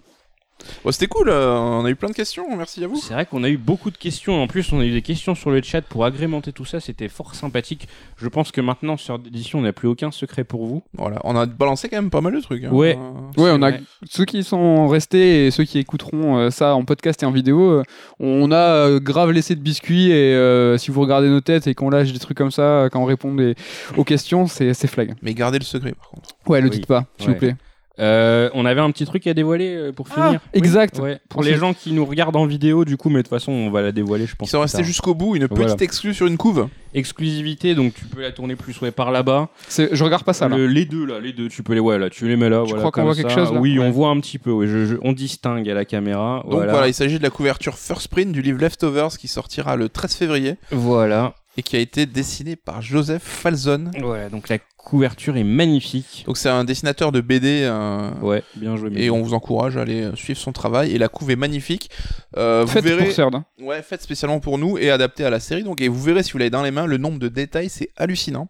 [0.84, 2.96] Bon, c'était cool, euh, on a eu plein de questions, merci à vous.
[2.96, 4.42] C'est vrai qu'on a eu beaucoup de questions.
[4.42, 6.80] En plus, on a eu des questions sur le chat pour agrémenter tout ça.
[6.80, 7.88] C'était fort sympathique.
[8.18, 10.84] Je pense que maintenant, sur l'édition, on n'a plus aucun secret pour vous.
[10.98, 12.64] Voilà, on a balancé quand même pas mal de trucs.
[12.64, 12.70] hein.
[12.72, 12.98] Ouais.
[12.98, 13.82] Euh, Ouais, on a vrai.
[14.10, 17.62] ceux qui sont restés et ceux qui écouteront euh, ça en podcast et en vidéo,
[17.72, 17.84] euh,
[18.20, 18.56] on a
[18.88, 22.12] euh, grave laissé de biscuits et euh, si vous regardez nos têtes et qu'on lâche
[22.12, 23.56] des trucs comme ça euh, quand on répond des-
[23.98, 25.16] aux questions, c'est c'est flag.
[25.22, 26.30] Mais gardez le secret par contre.
[26.48, 26.76] Ouais, le Oui.
[26.78, 27.34] dites pas, s'il Ouais.
[27.34, 27.56] vous plaît.
[28.02, 30.40] Euh, on avait un petit truc à dévoiler euh, pour finir.
[30.44, 31.00] Ah, exact.
[31.00, 33.52] Ouais, pour les gens qui nous regardent en vidéo, du coup, mais de toute façon,
[33.52, 34.48] on va la dévoiler, je pense.
[34.50, 35.76] Ils sont restés jusqu'au bout, une petite Voilà.
[35.80, 36.68] exclue sur une couve.
[36.94, 39.50] Exclusivité, donc tu peux la tourner plus ouais, par là-bas.
[39.70, 40.58] Je regarde pas ça là.
[40.58, 42.62] Le- les deux là, les deux, tu peux les ouais là, tu les mets là.
[42.66, 43.86] Tu voilà, crois qu'on voit quelque chose, là Oui, Ouais.
[43.86, 44.52] on voit un petit peu.
[44.52, 46.42] oui, je- je- on distingue à la caméra.
[46.44, 46.88] Donc voilà, voilà.
[46.88, 50.56] il s'agit de la couverture First Print du livre Leftovers qui sortira le 13 février
[50.72, 51.36] Voilà.
[51.58, 53.92] Et qui a été dessiné par Joseph Falzon.
[54.00, 56.24] Voilà, donc la couverture est magnifique.
[56.26, 58.92] Donc c'est un dessinateur de BD euh, Ouais, bien joué.
[58.96, 61.90] et on vous encourage à aller euh, suivre son travail et la couve est magnifique.
[62.38, 63.46] Euh, vous Faites verrez pour Serd, hein.
[63.60, 65.64] Ouais, fait spécialement pour nous et adapté à la série.
[65.64, 67.90] Donc, et vous verrez si vous l'avez dans les mains, le nombre de détails, c'est
[67.98, 68.48] hallucinant.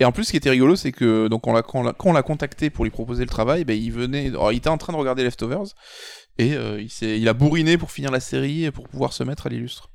[0.00, 1.92] Et en plus, ce qui était rigolo, c'est que donc on l'a, quand, on l'a,
[1.92, 4.68] quand on l'a contacté pour lui proposer le travail, ben, il venait, alors, il était
[4.70, 5.74] en train de regarder Leftovers
[6.38, 9.22] et euh, il, s'est, il a bourriné pour finir la série et pour pouvoir se
[9.24, 9.90] mettre à l'illustre.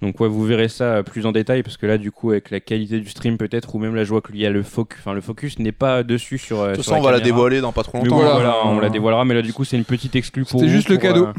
[0.00, 2.60] Donc ouais, vous verrez ça plus en détail parce que là, du coup, avec la
[2.60, 5.20] qualité du stream peut-être ou même la joie qu'il y a le focus, enfin le
[5.20, 6.60] focus n'est pas dessus sur.
[6.60, 8.16] euh, De toute sur façon, on va la dévoiler dans pas trop Mais longtemps.
[8.16, 8.66] voilà, voilà.
[8.66, 10.88] on la dévoilera, mais là du coup c'est une petite exclue pour C'était vous, juste
[10.88, 11.26] le cadeau.
[11.26, 11.32] euh,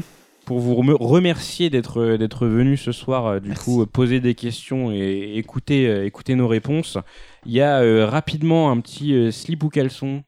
[0.44, 4.34] pour vous rem- remercier d'être d'être venu ce soir, euh, du coup, euh, poser des
[4.34, 6.98] questions et écouter, euh, écouter nos réponses.
[7.46, 10.22] Il y a euh, rapidement un petit euh, slip ou caleçon?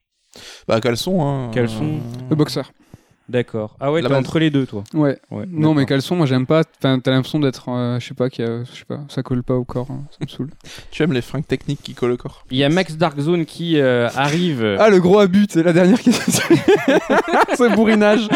[0.67, 1.51] Bah, caleçon, hein.
[1.53, 1.99] Caleçon.
[2.31, 2.73] Le boxeur.
[3.33, 3.77] D'accord.
[3.81, 4.85] Ah ouais, La t'es entre les deux, toi.
[4.93, 5.19] Ouais.
[5.31, 6.63] Ouais, Non, mais caleçon, moi j'aime pas.
[6.79, 8.29] Enfin, t'as l'impression d'être, euh, je sais pas, a-
[8.65, 10.51] je sais pas, ça colle pas au corps, hein, ça me saoule.
[10.91, 12.45] Tu aimes les fringues techniques qui collent au corps.
[12.51, 16.01] Il y a Max Darkzone qui euh, arrive Ah, le gros abus, c'est la dernière
[16.01, 16.57] question.
[17.57, 18.29] Ce bourrinage.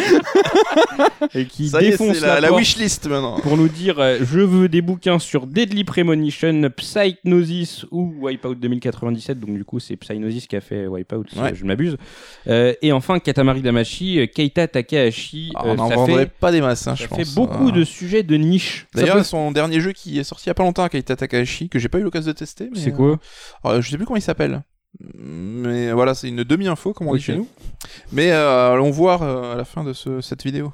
[1.34, 2.60] et qui Ça y est, défonce c'est la, la porte.
[2.60, 3.38] wishlist maintenant.
[3.40, 9.38] pour nous dire euh, je veux des bouquins sur Deadly Premonition, Psychnosis ou Wipeout 2097.
[9.40, 11.54] Donc du coup c'est Psychnosis qui a fait Wipeout, si Ouais.
[11.54, 11.96] je ne m'abuse.
[12.48, 15.52] Euh, et enfin Katamari Damashi, Keita Takahashi.
[15.54, 17.34] Ah, euh, on n'en ça vendrait fait, pas des masses, hein, ça je fait pense.
[17.34, 18.86] beaucoup Euh, de sujets de niche.
[18.94, 21.68] D'ailleurs, peut- son dernier jeu qui est sorti il y a pas longtemps Keita Takahashi,
[21.68, 22.70] que j'ai pas eu l'occasion de tester.
[22.74, 23.16] c'est quoi euh,
[23.64, 24.62] alors, Je sais plus comment il s'appelle.
[25.14, 27.48] Mais voilà, c'est une demi-info, comme on dit chez nous.
[28.12, 30.72] Mais euh, allons voir euh, à la fin de ce- cette vidéo.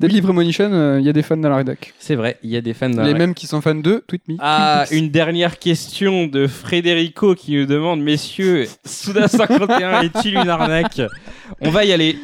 [0.00, 1.92] Deadly Premonition, il y a des fans dans la rédac.
[1.98, 4.02] C'est vrai, il y a des fans dans Les la- mêmes qui sont fans de
[4.06, 4.36] Tweet Me.
[4.40, 11.00] Ah, une dernière question de Frédérico qui nous demande Messieurs, Souda 51 est-il une arnaque?
[11.60, 12.16] On va y aller.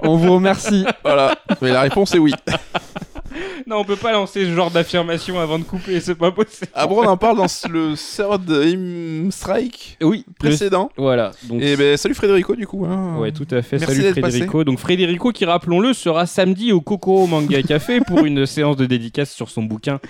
[0.00, 0.84] On vous remercie.
[1.02, 2.32] Voilà, mais la réponse est oui.
[3.66, 6.70] Non, on peut pas lancer ce genre d'affirmation avant de couper, c'est pas possible.
[6.74, 10.90] Ah bon, on en parle dans le Third Im Strike Oui, précédent.
[10.96, 11.32] Voilà.
[11.44, 12.86] Donc, Et ben salut Frédérico du coup.
[12.86, 13.18] Hein.
[13.18, 13.78] ouais, tout à fait.
[13.78, 14.64] Merci Salut d'être Frédérico.
[14.64, 19.30] Donc Frédérico, qui rappelons-le, sera samedi au Kokoro Manga Café pour une séance de dédicace
[19.32, 20.00] sur son bouquin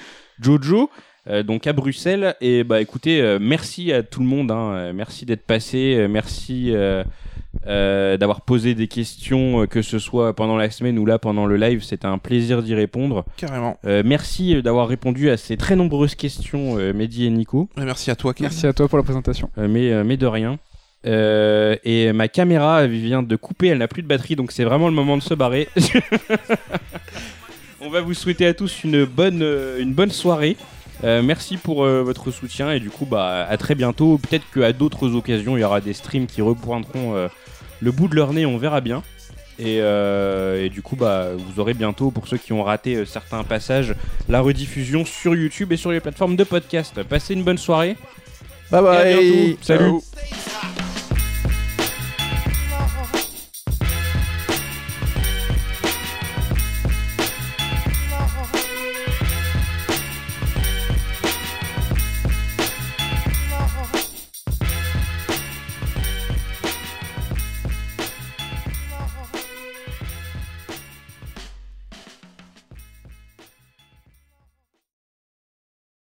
[0.40, 0.90] Jojo.
[1.28, 4.92] euh, donc à Bruxelles et bah écoutez euh, merci à tout le monde hein, euh,
[4.94, 6.72] merci d'être passé euh, merci
[7.66, 11.46] euh, d'avoir posé des questions euh, que ce soit pendant la semaine ou là pendant
[11.46, 13.76] le live c'était un plaisir d'y répondre Carrément.
[13.84, 18.16] Euh, merci d'avoir répondu à ces très nombreuses questions euh, Mehdi et Nico merci à
[18.16, 18.44] toi, Ken.
[18.44, 19.50] Merci à toi pour la présentation.
[19.58, 20.58] Euh, mais, euh, mais de rien.
[21.06, 24.64] Euh, et ma caméra elle vient de couper, elle n'a plus de batterie, donc c'est
[24.64, 25.68] vraiment le moment de se barrer.
[27.80, 30.56] On va vous souhaiter à tous une bonne, euh, une bonne soirée.
[31.02, 34.18] Euh, merci pour euh, votre soutien et du coup bah à très bientôt.
[34.18, 37.28] Peut-être qu'à d'autres occasions il y aura des streams qui repointeront euh,
[37.80, 39.02] le bout de leur nez, on verra bien.
[39.58, 43.94] Et, et du coup bah vous aurez bientôt pour ceux qui ont raté certains passages
[44.26, 47.02] la rediffusion sur YouTube et sur les plateformes de podcast.
[47.02, 47.96] Passez une bonne soirée.
[48.70, 49.24] Bye Et à bye.
[49.56, 49.58] bientôt.
[49.60, 50.89] Salut.